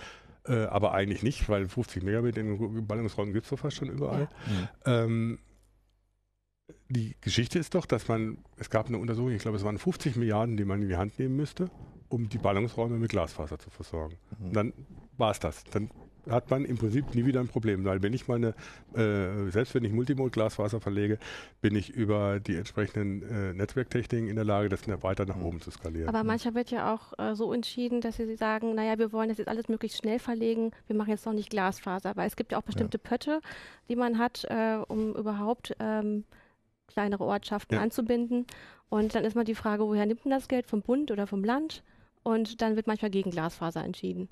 Äh, 0.45 0.65
aber 0.65 0.93
eigentlich 0.93 1.21
nicht, 1.21 1.47
weil 1.49 1.67
50 1.67 2.03
Megabit 2.03 2.37
in 2.37 2.87
Ballungsräumen 2.87 3.33
gibt 3.33 3.45
es 3.45 3.49
doch 3.51 3.59
fast 3.59 3.77
schon 3.77 3.89
überall. 3.89 4.27
Ja. 4.47 4.51
Mhm. 4.51 4.67
Ähm, 4.85 5.39
die 6.89 7.15
Geschichte 7.21 7.59
ist 7.59 7.75
doch, 7.75 7.85
dass 7.85 8.07
man, 8.07 8.39
es 8.57 8.69
gab 8.69 8.87
eine 8.87 8.97
Untersuchung, 8.97 9.31
ich 9.31 9.41
glaube, 9.41 9.57
es 9.57 9.63
waren 9.63 9.77
50 9.77 10.15
Milliarden, 10.15 10.57
die 10.57 10.65
man 10.65 10.81
in 10.81 10.89
die 10.89 10.97
Hand 10.97 11.19
nehmen 11.19 11.35
müsste, 11.35 11.69
um 12.09 12.27
die 12.27 12.37
Ballungsräume 12.37 12.97
mit 12.97 13.11
Glasfaser 13.11 13.59
zu 13.59 13.69
versorgen. 13.69 14.17
Mhm. 14.39 14.53
dann 14.53 14.73
war 15.17 15.31
es 15.31 15.39
das. 15.39 15.63
Dann 15.65 15.91
hat 16.29 16.49
man 16.49 16.65
im 16.65 16.77
Prinzip 16.77 17.15
nie 17.15 17.25
wieder 17.25 17.39
ein 17.39 17.47
Problem, 17.47 17.83
weil 17.85 18.01
wenn 18.01 18.13
ich 18.13 18.27
meine, 18.27 18.53
äh, 18.93 19.49
selbst 19.49 19.73
wenn 19.73 19.83
ich 19.83 19.91
Multimode-Glasfaser 19.91 20.79
verlege, 20.79 21.17
bin 21.61 21.75
ich 21.75 21.89
über 21.89 22.39
die 22.39 22.55
entsprechenden 22.55 23.23
äh, 23.23 23.53
Netzwerktechniken 23.53 24.27
in 24.27 24.35
der 24.35 24.45
Lage, 24.45 24.69
das 24.69 24.81
weiter 25.03 25.25
nach 25.25 25.39
oben 25.39 25.61
zu 25.61 25.71
skalieren. 25.71 26.09
Aber 26.09 26.23
mancher 26.23 26.53
wird 26.53 26.71
ja 26.71 26.93
auch 26.93 27.17
äh, 27.17 27.35
so 27.35 27.53
entschieden, 27.53 28.01
dass 28.01 28.17
sie 28.17 28.35
sagen, 28.35 28.75
naja, 28.75 28.99
wir 28.99 29.11
wollen 29.11 29.29
das 29.29 29.37
jetzt 29.37 29.47
alles 29.47 29.69
möglichst 29.69 29.99
schnell 29.99 30.19
verlegen, 30.19 30.71
wir 30.87 30.95
machen 30.95 31.09
jetzt 31.09 31.25
noch 31.25 31.33
nicht 31.33 31.49
Glasfaser, 31.49 32.15
weil 32.15 32.27
es 32.27 32.35
gibt 32.35 32.51
ja 32.51 32.57
auch 32.57 32.63
bestimmte 32.63 32.97
ja. 32.97 33.09
Pötte, 33.09 33.41
die 33.89 33.95
man 33.95 34.17
hat, 34.17 34.45
äh, 34.45 34.77
um 34.87 35.15
überhaupt 35.15 35.75
ähm, 35.79 36.25
kleinere 36.87 37.23
Ortschaften 37.23 37.75
ja. 37.75 37.81
anzubinden. 37.81 38.45
Und 38.89 39.15
dann 39.15 39.23
ist 39.23 39.35
mal 39.35 39.45
die 39.45 39.55
Frage, 39.55 39.83
woher 39.87 40.05
nimmt 40.05 40.25
man 40.25 40.31
das 40.31 40.47
Geld, 40.47 40.67
vom 40.67 40.81
Bund 40.81 41.11
oder 41.11 41.25
vom 41.25 41.43
Land? 41.43 41.83
Und 42.23 42.61
dann 42.61 42.75
wird 42.75 42.87
manchmal 42.87 43.11
gegen 43.11 43.31
Glasfaser 43.31 43.83
entschieden. 43.83 44.29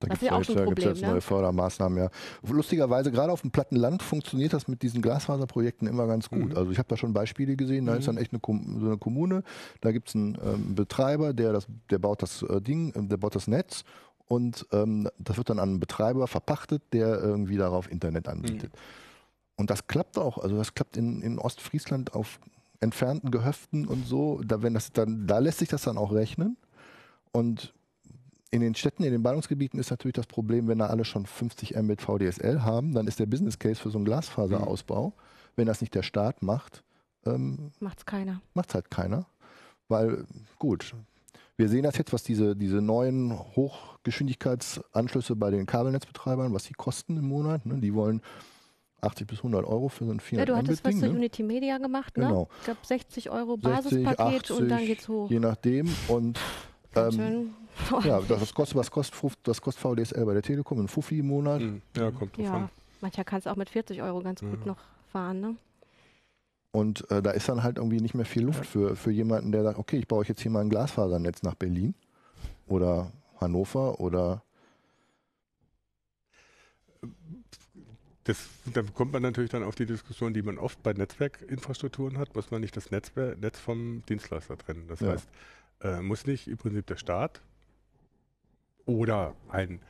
Da 0.00 0.08
gibt 0.08 0.22
es 0.22 0.28
ja, 0.28 0.38
jetzt, 0.38 0.54
Problem, 0.54 0.88
jetzt 0.88 1.02
ne? 1.02 1.08
neue 1.08 1.20
Fördermaßnahmen, 1.20 1.98
ja. 1.98 2.10
Lustigerweise, 2.42 3.12
gerade 3.12 3.30
auf 3.30 3.42
dem 3.42 3.50
platten 3.50 3.76
Land 3.76 4.02
funktioniert 4.02 4.54
das 4.54 4.66
mit 4.66 4.82
diesen 4.82 5.02
Glasfaserprojekten 5.02 5.86
immer 5.86 6.06
ganz 6.06 6.30
gut. 6.30 6.50
Mhm. 6.50 6.56
Also 6.56 6.72
ich 6.72 6.78
habe 6.78 6.88
da 6.88 6.96
schon 6.96 7.12
Beispiele 7.12 7.54
gesehen, 7.54 7.84
da 7.84 7.92
mhm. 7.92 7.98
ist 7.98 8.08
dann 8.08 8.16
echt 8.16 8.32
eine, 8.32 8.40
so 8.42 8.86
eine 8.86 8.96
Kommune, 8.96 9.42
da 9.82 9.92
gibt 9.92 10.08
es 10.08 10.14
einen 10.14 10.38
ähm, 10.42 10.74
Betreiber, 10.74 11.34
der, 11.34 11.52
das, 11.52 11.66
der 11.90 11.98
baut 11.98 12.22
das 12.22 12.42
äh, 12.42 12.62
Ding, 12.62 12.94
äh, 12.94 13.02
der 13.02 13.18
baut 13.18 13.34
das 13.34 13.46
Netz 13.46 13.84
und 14.26 14.66
ähm, 14.72 15.08
das 15.18 15.36
wird 15.36 15.50
dann 15.50 15.58
an 15.58 15.68
einen 15.68 15.80
Betreiber 15.80 16.26
verpachtet, 16.26 16.82
der 16.94 17.20
irgendwie 17.20 17.58
darauf 17.58 17.90
Internet 17.90 18.26
anbietet. 18.26 18.72
Mhm. 18.72 18.78
Und 19.56 19.68
das 19.68 19.86
klappt 19.86 20.16
auch, 20.16 20.38
also 20.38 20.56
das 20.56 20.72
klappt 20.72 20.96
in, 20.96 21.20
in 21.20 21.38
Ostfriesland 21.38 22.14
auf 22.14 22.40
entfernten 22.80 23.30
Gehöften 23.30 23.86
und 23.86 24.06
so, 24.06 24.40
da, 24.42 24.62
wenn 24.62 24.72
das 24.72 24.92
dann, 24.92 25.26
da 25.26 25.38
lässt 25.38 25.58
sich 25.58 25.68
das 25.68 25.82
dann 25.82 25.98
auch 25.98 26.12
rechnen. 26.12 26.56
Und 27.32 27.74
in 28.50 28.60
den 28.60 28.74
Städten, 28.74 29.04
in 29.04 29.12
den 29.12 29.22
Ballungsgebieten 29.22 29.78
ist 29.78 29.90
natürlich 29.90 30.14
das 30.14 30.26
Problem, 30.26 30.66
wenn 30.68 30.78
da 30.78 30.86
alle 30.86 31.04
schon 31.04 31.26
50 31.26 31.76
Mbit 31.76 32.02
VDSL 32.02 32.62
haben, 32.62 32.92
dann 32.92 33.06
ist 33.06 33.20
der 33.20 33.26
Business 33.26 33.58
Case 33.58 33.80
für 33.80 33.90
so 33.90 33.98
einen 33.98 34.04
Glasfaserausbau, 34.04 35.08
mhm. 35.08 35.12
wenn 35.56 35.66
das 35.66 35.80
nicht 35.80 35.94
der 35.94 36.02
Staat 36.02 36.42
macht, 36.42 36.82
ähm, 37.26 37.70
macht's 37.80 38.06
keiner. 38.06 38.40
Macht's 38.54 38.74
halt 38.74 38.90
keiner. 38.90 39.26
Weil, 39.88 40.24
gut, 40.58 40.94
wir 41.56 41.68
sehen 41.68 41.82
das 41.82 41.96
jetzt, 41.98 42.12
was 42.12 42.22
diese, 42.22 42.56
diese 42.56 42.80
neuen 42.80 43.38
Hochgeschwindigkeitsanschlüsse 43.38 45.36
bei 45.36 45.50
den 45.50 45.66
Kabelnetzbetreibern, 45.66 46.54
was 46.54 46.64
die 46.64 46.74
kosten 46.74 47.16
im 47.18 47.26
Monat. 47.26 47.66
Ne? 47.66 47.78
Die 47.78 47.94
wollen 47.94 48.22
80 49.02 49.26
bis 49.26 49.38
100 49.38 49.64
Euro 49.66 49.88
für 49.88 50.04
so 50.06 50.12
ein 50.12 50.20
400 50.20 50.48
Ja, 50.48 50.54
du 50.54 50.58
hattest 50.58 50.84
was 50.84 50.94
ne? 50.94 51.10
Unity 51.10 51.42
Media 51.42 51.78
gemacht, 51.78 52.16
ne? 52.16 52.26
Genau. 52.26 52.48
Ich 52.58 52.64
glaube 52.64 52.80
60 52.82 53.30
Euro 53.30 53.56
Basispaket 53.56 54.46
60, 54.46 54.50
80, 54.50 54.56
und 54.56 54.68
dann 54.68 54.86
geht's 54.86 55.08
hoch. 55.08 55.30
Je 55.30 55.40
nachdem. 55.40 55.88
Und 56.08 56.38
ähm, 56.94 57.54
ja, 58.04 58.20
das 58.20 58.54
kostet, 58.54 58.76
was 58.76 58.90
kostet, 58.90 59.38
das 59.44 59.60
kostet 59.60 59.82
VDSL 59.82 60.24
bei 60.24 60.34
der 60.34 60.42
Telekom? 60.42 60.80
Ein 60.80 60.88
Fuffi 60.88 61.20
im 61.20 61.28
Monat? 61.28 61.60
Hm, 61.60 61.82
ja, 61.96 62.10
kommt 62.10 62.36
drauf 62.36 62.44
ja. 62.44 62.54
an. 62.54 62.70
Mancher 63.00 63.24
kann 63.24 63.38
es 63.38 63.46
auch 63.46 63.56
mit 63.56 63.70
40 63.70 64.02
Euro 64.02 64.20
ganz 64.20 64.40
gut 64.40 64.60
mhm. 64.60 64.66
noch 64.66 64.78
fahren, 65.10 65.40
ne? 65.40 65.56
Und 66.72 67.10
äh, 67.10 67.20
da 67.20 67.32
ist 67.32 67.48
dann 67.48 67.62
halt 67.62 67.78
irgendwie 67.78 68.00
nicht 68.00 68.14
mehr 68.14 68.24
viel 68.24 68.44
Luft 68.44 68.64
für, 68.64 68.94
für 68.94 69.10
jemanden, 69.10 69.50
der 69.50 69.64
sagt, 69.64 69.78
okay, 69.78 69.98
ich 69.98 70.06
baue 70.06 70.24
jetzt 70.24 70.40
hier 70.40 70.52
mal 70.52 70.60
ein 70.60 70.68
Glasfasernetz 70.70 71.42
nach 71.42 71.56
Berlin 71.56 71.94
oder 72.68 73.10
Hannover 73.40 73.98
oder 73.98 74.42
das, 78.24 78.48
da 78.66 78.82
kommt 78.82 79.12
man 79.12 79.22
natürlich 79.22 79.50
dann 79.50 79.64
auf 79.64 79.74
die 79.74 79.86
Diskussion, 79.86 80.32
die 80.32 80.42
man 80.42 80.58
oft 80.58 80.80
bei 80.84 80.92
Netzwerkinfrastrukturen 80.92 82.18
hat, 82.18 82.36
muss 82.36 82.52
man 82.52 82.60
nicht 82.60 82.76
das 82.76 82.92
Netzwer 82.92 83.34
Netz 83.36 83.58
vom 83.58 84.04
Dienstleister 84.08 84.56
trennen. 84.56 84.86
Das 84.86 85.00
Ja. 85.00 85.12
heißt, 85.12 85.28
äh, 85.80 86.00
muss 86.02 86.26
nicht 86.26 86.46
im 86.46 86.56
Prinzip 86.56 86.86
der 86.86 86.96
Staat 86.96 87.40
oder 88.86 89.34
ein 89.48 89.80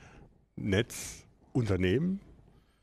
Netzunternehmen 0.56 2.20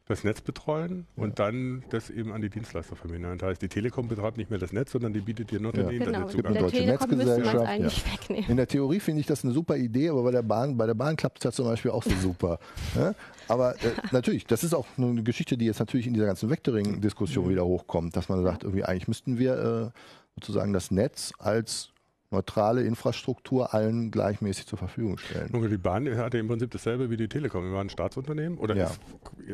das 0.10 0.24
Netz 0.24 0.39
betreuen 0.39 1.06
und 1.17 1.38
dann 1.38 1.84
das 1.89 2.10
eben 2.10 2.32
an 2.32 2.41
die 2.41 2.50
Dienstleister 2.50 2.96
vermindern. 2.96 3.38
Das 3.38 3.50
heißt, 3.50 3.62
die 3.62 3.67
Telekom 3.67 4.08
betreibt 4.08 4.38
nicht 4.38 4.50
mehr 4.50 4.58
das 4.58 4.72
Netz, 4.72 4.93
sondern 4.93 5.12
die 5.12 5.20
bietet 5.20 5.52
dir 5.52 5.60
noch 5.60 5.74
Ja. 5.74 5.84
den 5.84 6.00
Genau, 6.00 6.06
Internetzugang. 6.06 6.54
der 6.54 6.62
deutsche 6.62 6.78
Telekom 6.78 7.10
müsste 7.10 7.15
man 7.17 7.28
es 7.28 7.38
Netzgesellschaft, 7.43 7.67
eigentlich 7.70 8.13
wegnehmen. 8.13 8.50
In 8.50 8.56
der 8.56 8.67
Theorie 8.70 9.00
finde 9.02 9.20
ich 9.20 9.28
das 9.28 9.43
eine 9.43 9.52
super 9.54 9.76
Idee, 9.76 10.08
aber 10.08 10.24
bei 10.24 10.32
der 10.32 10.43
Bahn, 10.43 10.78
bei 10.78 10.86
der 10.86 10.93
Bahn 10.93 11.17
klappt 11.17 11.39
es 11.39 11.43
ja 11.43 11.52
zum 11.52 11.65
Beispiel 11.65 11.91
auch 11.91 12.04
so 12.04 12.12
super. 12.22 12.58
Ja? 12.96 13.13
Aber 13.50 13.76
äh, 13.84 13.89
natürlich, 14.13 14.46
das 14.46 14.63
ist 14.63 14.74
auch 14.74 14.86
eine 14.98 15.24
Geschichte, 15.24 15.58
die 15.58 15.65
jetzt 15.65 15.80
natürlich 15.80 16.08
in 16.08 16.13
dieser 16.13 16.28
ganzen 16.28 16.50
Vectoring-Diskussion 16.50 17.50
wieder 17.50 17.65
hochkommt, 17.65 18.15
dass 18.15 18.30
man 18.30 18.41
sagt, 18.43 18.63
irgendwie 18.63 18.86
eigentlich 18.86 19.10
müssten 19.10 19.38
wir 19.38 19.91
äh, 19.93 20.00
sozusagen 20.39 20.72
das 20.72 20.89
Netz 20.89 21.34
als 21.38 21.89
neutrale 22.32 22.84
Infrastruktur 22.84 23.74
allen 23.74 24.12
gleichmäßig 24.12 24.68
zur 24.68 24.78
Verfügung 24.78 25.18
stellen. 25.18 25.50
Nur 25.52 25.68
die 25.70 25.78
Bahn 25.78 26.08
hatte 26.18 26.38
im 26.38 26.48
Prinzip 26.48 26.72
dasselbe 26.72 27.10
wie 27.10 27.16
die 27.18 27.30
Telekom. 27.30 27.63
Wir 27.63 27.72
waren 27.72 27.88
ein 27.88 27.90
Staatsunternehmen 27.90 28.58
oder 28.58 28.76
Ja. 28.76 28.92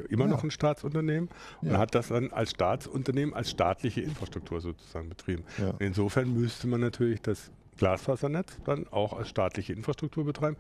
immer 0.10 0.26
noch 0.26 0.40
Ja. 0.40 0.44
ein 0.46 0.52
Staatsunternehmen 0.52 1.30
und 1.62 1.70
Ja. 1.72 1.78
hat 1.78 1.94
das 1.94 2.08
dann 2.08 2.32
als 2.32 2.52
Staatsunternehmen, 2.52 3.36
als 3.36 3.52
staatliche 3.52 4.02
Infrastruktur 4.02 4.60
sozusagen 4.60 5.08
betrieben. 5.10 5.44
Insofern 5.80 6.34
müsste 6.34 6.68
man 6.68 6.82
natürlich 6.82 7.22
das 7.22 7.52
Glasfasernetz 7.78 8.58
dann 8.66 8.88
auch 8.88 9.14
als 9.14 9.30
staatliche 9.30 9.74
Infrastruktur 9.74 10.26
betreiben. 10.26 10.58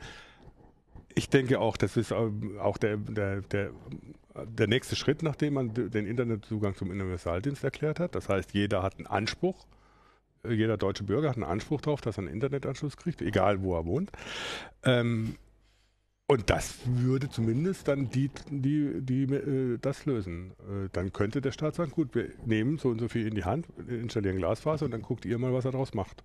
Ich 1.15 1.30
denke 1.30 1.60
auch, 1.60 1.78
das 1.78 1.95
ist 1.97 2.12
ähm, 2.12 2.58
auch 2.60 2.78
der, 2.78 2.97
der, 2.97 3.41
der, 3.41 3.69
der 4.45 4.67
nächste 4.67 4.95
Schritt, 4.95 5.21
nachdem 5.21 5.54
man 5.54 5.73
den 5.73 6.08
Internetzugang 6.08 6.76
zum 6.76 6.89
Universaldienst 6.89 7.63
erklärt 7.63 7.99
hat. 7.99 8.15
Das 8.15 8.30
heißt, 8.30 8.54
jeder 8.54 8.82
hat 8.82 8.97
einen 8.97 9.06
Anspruch, 9.06 9.65
jeder 10.47 10.77
deutsche 10.77 11.03
Bürger 11.03 11.29
hat 11.29 11.36
einen 11.36 11.45
Anspruch 11.45 11.82
darauf, 11.82 12.01
dass 12.01 12.17
er 12.17 12.23
einen 12.23 12.34
Internetanschluss 12.34 12.97
kriegt, 12.97 13.21
egal 13.21 13.62
wo 13.63 13.75
er 13.75 13.86
wohnt. 13.86 14.12
Ähm, 14.84 15.36
und 16.25 16.49
das 16.49 16.75
würde 16.86 17.29
zumindest 17.29 17.88
dann 17.88 18.10
die, 18.10 18.32
die, 18.49 19.01
die, 19.01 19.23
äh, 19.23 19.77
das 19.79 20.06
lösen. 20.06 20.51
Äh, 20.62 20.89
dann 20.91 21.12
könnte 21.12 21.41
der 21.41 21.51
Staat 21.51 21.75
sagen, 21.75 21.91
gut, 21.91 22.15
wir 22.15 22.29
nehmen 22.45 22.77
so 22.77 22.89
und 22.89 22.99
so 22.99 23.10
viel 23.10 23.27
in 23.27 23.36
die 23.36 23.43
Hand, 23.43 23.67
installieren 23.88 24.38
Glasfaser 24.38 24.86
und 24.86 24.91
dann 24.91 25.01
guckt 25.01 25.25
ihr 25.25 25.38
mal, 25.38 25.53
was 25.53 25.65
er 25.65 25.71
daraus 25.71 25.93
macht. 25.93 26.23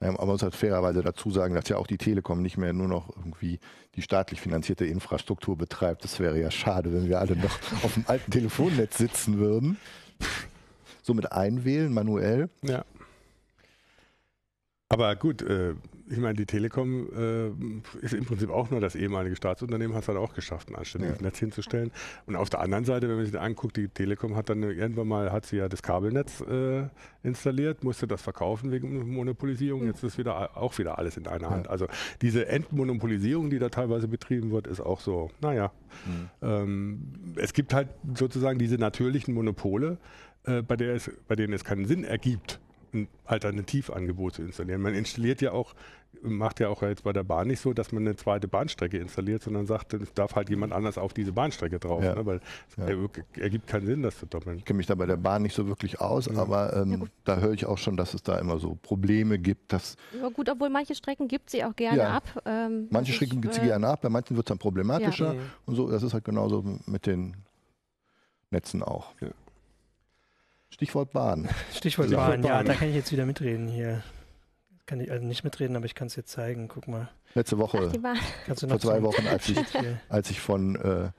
Ja, 0.00 0.08
aber 0.08 0.18
man 0.18 0.28
muss 0.28 0.42
halt 0.42 0.54
fairerweise 0.54 1.02
dazu 1.02 1.30
sagen, 1.30 1.54
dass 1.54 1.68
ja 1.68 1.76
auch 1.76 1.86
die 1.86 1.98
Telekom 1.98 2.42
nicht 2.42 2.56
mehr 2.56 2.72
nur 2.72 2.88
noch 2.88 3.14
irgendwie 3.16 3.60
die 3.94 4.02
staatlich 4.02 4.40
finanzierte 4.40 4.86
Infrastruktur 4.86 5.56
betreibt. 5.56 6.02
Das 6.04 6.18
wäre 6.18 6.40
ja 6.40 6.50
schade, 6.50 6.92
wenn 6.92 7.06
wir 7.06 7.20
alle 7.20 7.36
noch 7.36 7.58
auf 7.84 7.94
dem 7.94 8.04
alten 8.06 8.30
Telefonnetz 8.30 8.98
sitzen 8.98 9.38
würden. 9.38 9.76
So 11.02 11.14
mit 11.14 11.30
einwählen, 11.30 11.92
manuell. 11.92 12.48
Ja. 12.62 12.84
Aber 14.94 15.16
gut, 15.16 15.42
äh, 15.42 15.74
ich 16.08 16.18
meine, 16.18 16.34
die 16.34 16.46
Telekom 16.46 17.08
äh, 17.12 17.48
ist 18.04 18.14
im 18.14 18.24
Prinzip 18.24 18.48
auch 18.50 18.70
nur 18.70 18.80
das 18.80 18.94
ehemalige 18.94 19.34
Staatsunternehmen, 19.34 19.96
hat 19.96 20.02
es 20.02 20.08
halt 20.08 20.18
auch 20.18 20.34
geschafft, 20.34 20.68
ein 20.68 20.76
anständiges 20.76 21.16
Ja. 21.18 21.22
Netz 21.22 21.38
hinzustellen. 21.40 21.90
Und 22.26 22.36
auf 22.36 22.48
der 22.48 22.60
anderen 22.60 22.84
Seite, 22.84 23.08
wenn 23.08 23.16
man 23.16 23.24
sich 23.24 23.32
das 23.32 23.42
anguckt, 23.42 23.76
die 23.76 23.88
Telekom 23.88 24.36
hat 24.36 24.50
dann 24.50 24.62
irgendwann 24.62 25.08
mal, 25.08 25.32
hat 25.32 25.46
sie 25.46 25.56
ja 25.56 25.68
das 25.68 25.82
Kabelnetz 25.82 26.42
äh, 26.42 26.84
installiert, 27.24 27.82
musste 27.82 28.06
das 28.06 28.22
verkaufen 28.22 28.70
wegen 28.70 29.10
Monopolisierung. 29.12 29.84
Jetzt 29.84 30.04
ist 30.04 30.16
wieder 30.16 30.56
auch 30.56 30.78
wieder 30.78 30.96
alles 30.98 31.16
in 31.16 31.26
einer 31.26 31.50
Hand. 31.50 31.68
Also 31.68 31.88
diese 32.22 32.46
Entmonopolisierung, 32.46 33.50
die 33.50 33.58
da 33.58 33.68
teilweise 33.68 34.06
betrieben 34.06 34.52
wird, 34.52 34.68
ist 34.68 34.80
auch 34.80 35.00
so, 35.00 35.30
naja. 35.40 35.72
Ähm, 36.40 37.34
es 37.34 37.52
gibt 37.52 37.74
halt 37.74 37.88
sozusagen 38.14 38.60
diese 38.60 38.76
natürlichen 38.76 39.34
Monopole, 39.34 39.98
äh, 40.44 40.62
bei, 40.62 40.76
der 40.76 40.94
es, 40.94 41.10
bei 41.26 41.34
denen 41.34 41.52
es 41.52 41.64
keinen 41.64 41.86
Sinn 41.86 42.04
ergibt, 42.04 42.60
Alternativangebot 43.24 44.34
zu 44.34 44.42
installieren. 44.42 44.80
Man 44.82 44.94
installiert 44.94 45.40
ja 45.40 45.52
auch, 45.52 45.74
macht 46.22 46.60
ja 46.60 46.68
auch 46.68 46.82
jetzt 46.82 47.02
bei 47.04 47.12
der 47.12 47.24
Bahn 47.24 47.48
nicht 47.48 47.60
so, 47.60 47.72
dass 47.72 47.90
man 47.92 48.04
eine 48.06 48.16
zweite 48.16 48.46
Bahnstrecke 48.48 48.96
installiert, 48.98 49.42
sondern 49.42 49.66
sagt, 49.66 49.92
es 49.94 50.12
darf 50.14 50.36
halt 50.36 50.48
jemand 50.48 50.72
anders 50.72 50.96
auf 50.96 51.12
diese 51.12 51.32
Bahnstrecke 51.32 51.78
drauf, 51.78 52.02
Ja. 52.04 52.14
ne? 52.14 52.24
weil 52.24 52.40
es 52.70 52.76
Ja. 52.76 52.84
er, 52.86 53.42
ergibt 53.42 53.66
keinen 53.66 53.86
Sinn, 53.86 54.02
das 54.02 54.18
zu 54.18 54.26
doppeln. 54.26 54.58
Ich 54.58 54.64
kenne 54.64 54.76
mich 54.78 54.86
da 54.86 54.94
bei 54.94 55.06
der 55.06 55.16
Bahn 55.16 55.42
nicht 55.42 55.54
so 55.54 55.66
wirklich 55.66 56.00
aus, 56.00 56.28
aber 56.28 56.74
ähm, 56.76 57.08
da 57.24 57.38
höre 57.38 57.52
ich 57.52 57.66
auch 57.66 57.78
schon, 57.78 57.96
dass 57.96 58.14
es 58.14 58.22
da 58.22 58.38
immer 58.38 58.58
so 58.58 58.78
Probleme 58.80 59.38
gibt, 59.38 59.72
dass 59.72 59.96
Ja, 60.18 60.28
gut, 60.28 60.48
obwohl 60.48 60.70
manche 60.70 60.94
Strecken 60.94 61.28
gibt 61.28 61.50
sie 61.50 61.64
auch 61.64 61.74
gerne 61.76 61.98
Ja. 61.98 62.16
ab. 62.16 62.42
Ähm, 62.46 62.86
manche 62.90 63.12
Strecken 63.12 63.40
gibt 63.40 63.54
sie 63.54 63.60
äh, 63.62 63.64
gerne 63.66 63.88
ab, 63.88 64.00
bei 64.02 64.08
manchen 64.08 64.36
wird 64.36 64.46
es 64.46 64.48
dann 64.48 64.58
problematischer 64.58 65.34
Ja. 65.34 65.40
und 65.66 65.74
so. 65.74 65.90
Das 65.90 66.02
ist 66.02 66.14
halt 66.14 66.24
genauso 66.24 66.64
mit 66.86 67.06
den 67.06 67.36
Netzen 68.50 68.82
auch. 68.82 69.12
Ja. 70.74 70.76
Stichwort 70.76 71.12
Bahn. 71.12 71.48
Stichwort 71.72 72.08
Stichwort 72.08 72.28
Bahn, 72.28 72.42
ja, 72.42 72.56
Bahn. 72.56 72.66
da 72.66 72.74
kann 72.74 72.88
ich 72.88 72.94
jetzt 72.94 73.12
wieder 73.12 73.26
mitreden 73.26 73.68
hier. 73.68 74.02
Kann 74.86 75.00
ich 75.00 75.10
also 75.10 75.24
nicht 75.24 75.44
mitreden, 75.44 75.76
aber 75.76 75.86
ich 75.86 75.94
kann 75.94 76.08
es 76.08 76.16
jetzt 76.16 76.30
zeigen. 76.30 76.68
Guck 76.68 76.88
mal. 76.88 77.08
Letzte 77.34 77.56
Ach, 77.56 77.60
Woche, 77.60 77.88
die 77.88 77.98
Bahn. 77.98 78.18
Kannst 78.46 78.62
du 78.62 78.66
vor 78.66 78.76
noch 78.76 78.82
zwei 78.82 79.02
Wochen, 79.02 79.26
als 79.26 79.48
ich, 79.48 79.58
als 80.08 80.30
ich 80.30 80.40
von 80.40 80.76
äh, 80.76 81.10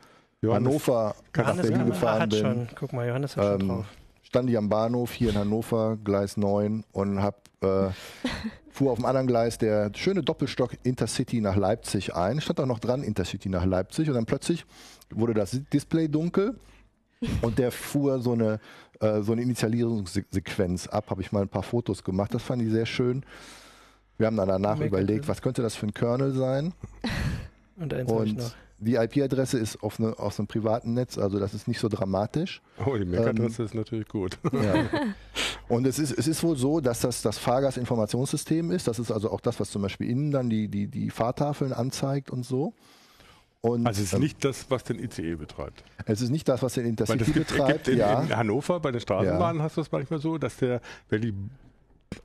Johannes, 0.41 0.70
Hannover 0.70 1.15
nach 1.36 1.44
Johannes 1.44 1.62
Berlin 1.63 1.78
kann- 1.80 1.88
gefahren 1.89 2.30
bin, 2.30 2.39
schon. 2.39 2.68
Guck 2.76 2.94
mal, 2.94 3.08
Johannes 3.08 3.36
hat 3.38 3.44
schon 3.44 3.62
ähm, 3.62 3.68
drauf. 3.70 3.86
stand 4.22 4.50
ich 4.50 4.58
am 4.58 4.70
Bahnhof 4.70 5.13
hier 5.13 5.30
in 5.32 5.38
Hannover, 5.38 5.98
Gleis 6.04 6.38
9 6.38 6.84
und 6.91 7.24
hab, 7.24 7.48
äh, 7.62 7.89
fuhr 8.70 8.91
auf 8.91 9.00
dem 9.00 9.06
anderen 9.06 9.26
Gleis 9.26 9.58
der 9.58 9.89
schöne 9.96 10.22
Doppelstock 10.22 10.76
Intercity 10.84 11.41
nach 11.41 11.56
Leipzig 11.56 12.13
ein. 12.13 12.41
Stand 12.41 12.60
auch 12.60 12.65
noch 12.68 12.80
dran, 12.80 13.02
Intercity 13.02 13.50
nach 13.50 13.65
Leipzig. 13.65 14.10
Und 14.10 14.13
dann 14.15 14.26
plötzlich 14.28 14.65
wurde 15.10 15.34
das 15.34 15.60
Display 15.74 16.08
dunkel 16.08 16.60
und 17.41 17.58
der 17.58 17.72
fuhr 17.72 18.20
so 18.22 18.34
eine, 18.34 18.60
äh, 19.00 19.22
so 19.22 19.32
eine 19.32 19.42
Initialisierungssequenz 19.42 20.88
ab. 20.88 21.10
Habe 21.10 21.22
ich 21.22 21.32
mal 21.32 21.42
ein 21.44 21.50
paar 21.50 21.64
Fotos 21.64 22.04
gemacht. 22.04 22.34
Das 22.34 22.44
fand 22.44 22.62
ich 22.62 22.70
sehr 22.72 22.86
schön. 22.86 23.24
Wir 24.18 24.28
haben 24.28 24.38
dann 24.38 24.48
danach 24.48 24.76
Mega 24.78 24.88
überlegt, 24.88 25.28
was 25.28 25.42
könnte 25.42 25.62
das 25.62 25.76
für 25.76 25.88
ein 25.88 25.94
Kernel 25.94 26.34
sein? 26.34 26.74
Und 27.78 27.94
eins 27.94 28.10
habe 28.10 28.26
ich 28.26 28.32
Und 28.32 28.38
noch. 28.40 28.56
die 28.80 28.96
IP-Adresse 28.96 29.58
ist 29.58 29.84
auf 29.84 30.00
ne, 30.00 30.14
aus 30.18 30.40
einem 30.40 30.48
privaten 30.48 30.94
Netz, 30.94 31.18
also 31.18 31.40
das 31.40 31.54
ist 31.54 31.68
nicht 31.68 31.80
so 31.80 31.90
dramatisch. 31.90 32.62
oh, 32.86 32.96
die 32.96 33.04
MAC-Adresse 33.04 33.62
Ähm, 33.64 33.66
ist 33.66 33.76
natürlich 33.76 34.08
gut. 34.08 34.38
Ja. 34.54 34.86
Und 35.68 35.88
es 35.88 35.98
ist, 36.00 36.12
es 36.18 36.28
ist 36.28 36.44
wohl 36.44 36.56
so, 36.56 36.80
dass 36.80 37.02
das 37.02 37.24
das 37.24 37.40
Fahrgastinformationssystem 37.40 38.70
ist. 38.72 38.88
Das 38.88 39.00
ist 39.00 39.12
also 39.12 39.32
auch 39.32 39.42
das, 39.42 39.60
was 39.60 39.72
zum 39.72 39.82
Beispiel 39.82 40.10
innen 40.10 40.30
dann 40.32 40.48
die, 40.50 40.68
die, 40.68 40.88
die 40.88 41.10
Fahrtafeln 41.10 41.74
anzeigt 41.74 42.30
und 42.30 42.46
so. 42.46 42.74
Und 43.65 43.88
Also 43.88 44.01
es 44.01 44.08
ist 44.10 44.13
ähm, 44.13 44.19
nicht 44.21 44.43
das, 44.45 44.69
was 44.69 44.84
den 44.84 44.99
ICE 44.99 45.36
betreibt. 45.36 45.84
es 46.06 46.21
ist 46.21 46.30
nicht 46.30 46.47
das, 46.47 46.62
was 46.62 46.73
den 46.75 46.86
Intercity 46.86 47.17
das 47.19 47.34
gibt, 47.34 47.47
betreibt. 47.47 47.73
gibt 47.86 47.88
in, 47.88 47.97
ja. 47.97 48.21
in 48.21 48.36
Hannover 48.36 48.80
bei 48.80 48.91
den 48.91 49.01
Straßenbahnen 49.01 49.62
hast 49.62 49.78
du 49.78 49.82
es 49.82 49.91
manchmal 49.91 50.19
so, 50.19 50.38
dass 50.38 50.58
der, 50.58 50.82
wenn 51.10 51.21
die 51.21 51.34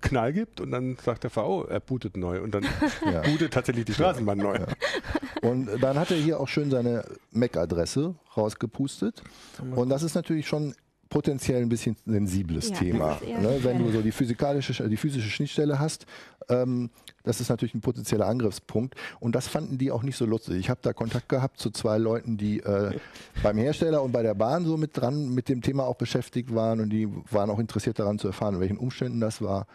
Knall 0.02 0.32
gibt 0.32 0.60
und 0.60 0.70
dann 0.70 0.96
sagt 1.02 1.24
der 1.24 1.34
VO, 1.34 1.64
er 1.64 1.80
bootet 1.80 2.16
neu 2.16 2.42
und 2.42 2.54
dann 2.54 2.64
Ja. 3.10 3.22
bootet 3.22 3.52
tatsächlich 3.54 3.86
die 3.86 3.94
Straßenbahn 3.94 4.38
neu. 4.38 4.58
Und 5.42 5.68
dann 5.82 5.98
hat 5.98 6.10
er 6.10 6.18
hier 6.18 6.38
auch 6.38 6.48
schön 6.48 6.70
seine 6.70 7.04
MAC-Adresse 7.32 8.14
rausgepustet. 8.36 9.22
Und 9.74 9.88
das 9.88 10.02
ist 10.02 10.14
natürlich 10.14 10.46
schon 10.46 10.74
potenziell 11.10 11.60
ein 11.60 11.68
bisschen 11.68 11.96
sensibles 12.06 12.70
Ja, 12.70 12.76
Thema. 12.76 13.20
Ne? 13.26 13.58
Wenn 13.62 13.78
du 13.78 13.90
so 13.90 14.00
die 14.00 14.12
physikalische, 14.12 14.88
die 14.88 14.96
physische 14.96 15.28
Schnittstelle 15.28 15.78
hast, 15.78 16.06
ähm, 16.48 16.88
das 17.24 17.40
ist 17.40 17.50
natürlich 17.50 17.74
ein 17.74 17.80
potenzieller 17.82 18.26
Angriffspunkt. 18.26 18.94
Und 19.18 19.34
das 19.34 19.46
fanden 19.48 19.76
die 19.76 19.90
auch 19.90 20.02
nicht 20.02 20.16
so 20.16 20.24
lustig. 20.24 20.56
Ich 20.56 20.70
habe 20.70 20.80
da 20.82 20.92
Kontakt 20.92 21.28
gehabt 21.28 21.58
zu 21.58 21.70
zwei 21.70 21.98
Leuten, 21.98 22.38
die 22.38 22.60
äh, 22.60 22.92
beim 23.42 23.58
Hersteller 23.58 24.02
und 24.02 24.12
bei 24.12 24.22
der 24.22 24.34
Bahn 24.34 24.64
so 24.64 24.76
mit 24.76 24.96
dran 24.96 25.34
mit 25.34 25.48
dem 25.48 25.60
Thema 25.60 25.84
auch 25.84 25.96
beschäftigt 25.96 26.54
waren 26.54 26.80
und 26.80 26.90
die 26.90 27.08
waren 27.30 27.50
auch 27.50 27.58
interessiert 27.58 27.98
daran 27.98 28.18
zu 28.18 28.28
erfahren, 28.28 28.54
in 28.54 28.60
welchen 28.60 28.78
Umständen 28.78 29.20
das 29.20 29.42
war. 29.42 29.66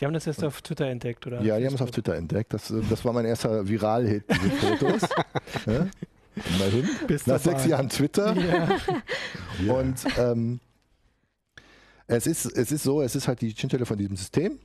Die 0.00 0.06
haben 0.06 0.14
das 0.14 0.26
erst 0.26 0.44
auf 0.44 0.60
Twitter 0.62 0.86
entdeckt, 0.86 1.26
oder? 1.26 1.42
Ja, 1.42 1.58
die 1.58 1.66
haben 1.66 1.74
es 1.74 1.82
auf 1.82 1.90
Twitter 1.90 2.14
entdeckt. 2.16 2.52
Das, 2.52 2.70
äh, 2.70 2.82
das 2.88 3.04
war 3.04 3.12
mein 3.12 3.24
erster 3.24 3.66
Viral-Hit, 3.66 4.24
diese 4.30 4.50
Fotos. 4.56 5.08
ja? 5.66 5.86
Immerhin. 6.34 6.88
Bis 7.06 7.26
Nach 7.26 7.38
sechs 7.38 7.66
Jahren 7.66 7.88
Twitter. 7.88 8.34
Ja. 8.36 8.68
Und 9.74 9.96
ähm, 10.18 10.60
es, 12.16 12.26
ist, 12.26 12.46
es 12.46 12.72
ist 12.72 12.82
so, 12.82 13.02
es 13.02 13.16
ist 13.16 13.28
halt 13.28 13.40
die 13.40 13.50
Schnittstelle 13.50 13.86
von 13.86 13.98
diesem 13.98 14.16
System. 14.16 14.58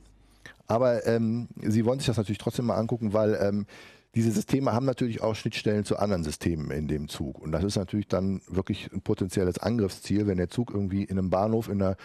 Aber 0.66 1.06
ähm, 1.06 1.48
sie 1.62 1.84
wollen 1.84 1.98
sich 1.98 2.06
das 2.06 2.18
natürlich 2.18 2.38
trotzdem 2.38 2.66
mal 2.66 2.76
angucken, 2.76 3.12
weil 3.12 3.38
ähm, 3.40 3.66
diese 4.14 4.30
Systeme 4.30 4.72
haben 4.72 4.86
natürlich 4.86 5.22
auch 5.22 5.34
Schnittstellen 5.34 5.84
zu 5.84 5.98
anderen 5.98 6.24
Systemen 6.24 6.70
in 6.70 6.88
dem 6.88 7.08
Zug. 7.08 7.40
Und 7.40 7.52
das 7.52 7.64
ist 7.64 7.76
natürlich 7.76 8.08
dann 8.08 8.42
wirklich 8.48 8.90
ein 8.92 9.00
potenzielles 9.00 9.58
Angriffsziel, 9.58 10.26
wenn 10.26 10.38
der 10.38 10.48
Zug 10.48 10.72
irgendwie 10.72 11.04
in 11.04 11.18
einem 11.18 11.30
Bahnhof 11.30 11.68
in 11.68 11.82
einer 11.82 11.96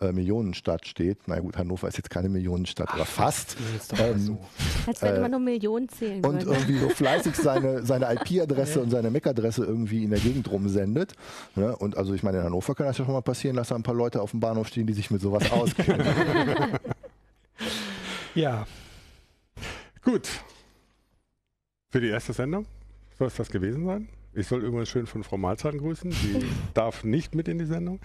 äh, 0.00 0.12
Millionenstadt 0.12 0.86
steht. 0.86 1.18
Na 1.26 1.38
gut, 1.40 1.56
Hannover 1.56 1.88
ist 1.88 1.96
jetzt 1.96 2.10
keine 2.10 2.28
Millionenstadt, 2.28 2.88
aber 2.92 3.04
fast. 3.04 3.56
Ist 3.76 3.92
doch 3.92 3.98
mal 3.98 4.10
Ähm, 4.12 4.18
so. 4.18 4.38
Als 4.86 5.02
wenn 5.02 5.14
Äh, 5.16 5.20
man 5.20 5.30
nur 5.30 5.40
Millionen 5.40 5.88
zählen 5.88 6.24
und 6.24 6.44
würde. 6.44 6.50
irgendwie 6.58 6.78
so 6.78 6.88
fleißig 6.90 7.34
seine, 7.36 7.84
seine 7.84 8.12
IP-Adresse 8.14 8.80
und 8.80 8.90
seine 8.90 9.10
MAC-Adresse 9.10 9.64
irgendwie 9.64 10.04
in 10.04 10.10
der 10.10 10.20
Gegend 10.20 10.50
rumsendet. 10.50 11.12
Ne? 11.56 11.76
Und 11.76 11.96
also 11.96 12.14
ich 12.14 12.22
meine, 12.22 12.38
in 12.38 12.44
Hannover 12.44 12.74
kann 12.74 12.86
das 12.86 12.98
ja 12.98 13.04
schon 13.04 13.14
mal 13.14 13.20
passieren, 13.22 13.56
dass 13.56 13.68
da 13.68 13.76
ein 13.76 13.82
paar 13.82 13.94
Leute 13.94 14.22
auf 14.22 14.30
dem 14.32 14.40
Bahnhof 14.40 14.68
stehen, 14.68 14.86
die 14.86 14.92
sich 14.94 15.10
mit 15.10 15.20
sowas 15.20 15.50
auskennen. 15.52 16.06
Ja, 18.34 18.66
Gut. 20.02 20.28
Für 21.90 22.00
die 22.00 22.08
erste 22.08 22.32
Sendung 22.32 22.64
soll 23.18 23.26
es 23.26 23.34
das 23.34 23.50
gewesen 23.50 23.84
sein. 23.84 24.08
Ich 24.32 24.46
soll 24.46 24.62
übrigens 24.64 24.88
schön 24.88 25.06
von 25.06 25.24
Frau 25.24 25.36
Malzahn 25.36 25.76
grüßen. 25.78 26.10
Die 26.10 26.46
darf 26.74 27.02
nicht 27.04 27.34
mit 27.34 27.48
in 27.48 27.58
die 27.58 27.64
Sendung. 27.66 28.00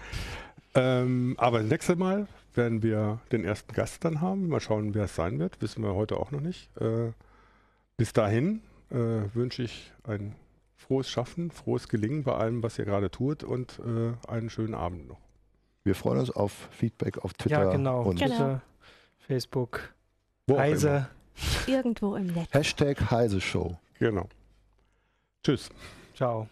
Ähm, 0.76 1.36
aber 1.38 1.60
das 1.60 1.70
nächste 1.70 1.96
Mal 1.96 2.28
werden 2.54 2.84
wir 2.84 3.20
den 3.32 3.44
ersten 3.44 3.74
Gast 3.74 4.04
dann 4.06 4.22
haben. 4.22 4.48
Mal 4.50 4.60
schauen, 4.60 4.94
wer 4.94 5.06
es 5.06 5.16
sein 5.16 5.40
wird. 5.40 5.62
Wissen 5.62 5.84
wir 5.84 5.94
heute 5.96 6.18
auch 6.18 6.32
noch 6.32 6.42
nicht. 6.42 6.70
Äh, 6.78 7.12
bis 7.98 8.14
dahin 8.14 8.62
äh, 8.92 8.96
wünsche 9.34 9.64
ich 9.64 9.92
ein 10.04 10.36
frohes 10.76 11.10
Schaffen, 11.10 11.50
frohes 11.52 11.88
Gelingen 11.88 12.24
bei 12.24 12.34
allem, 12.36 12.62
was 12.62 12.78
ihr 12.78 12.86
gerade 12.86 13.10
tut 13.10 13.44
und 13.44 13.80
äh, 13.80 14.14
einen 14.30 14.50
schönen 14.50 14.76
Abend 14.76 15.08
noch. 15.08 15.20
Wir 15.84 15.96
freuen 15.96 16.20
uns 16.20 16.32
auf 16.32 16.52
Feedback 16.72 17.20
auf 17.20 17.34
Twitter 17.34 17.64
Ja, 17.66 17.72
genau. 17.72 18.02
und 18.04 18.20
Genau. 18.20 18.28
Twitter, 18.36 18.62
Facebook, 19.20 19.94
Wo 20.48 20.58
Heise. 20.60 21.08
Irgendwo 21.68 22.16
im 22.16 22.28
Netz. 22.28 22.48
Hashtag 22.54 23.12
Heise 23.12 23.40
Show. 23.42 23.78
Genau. 24.00 24.28
Tschüss. 25.44 25.70
Ciao. 26.16 26.48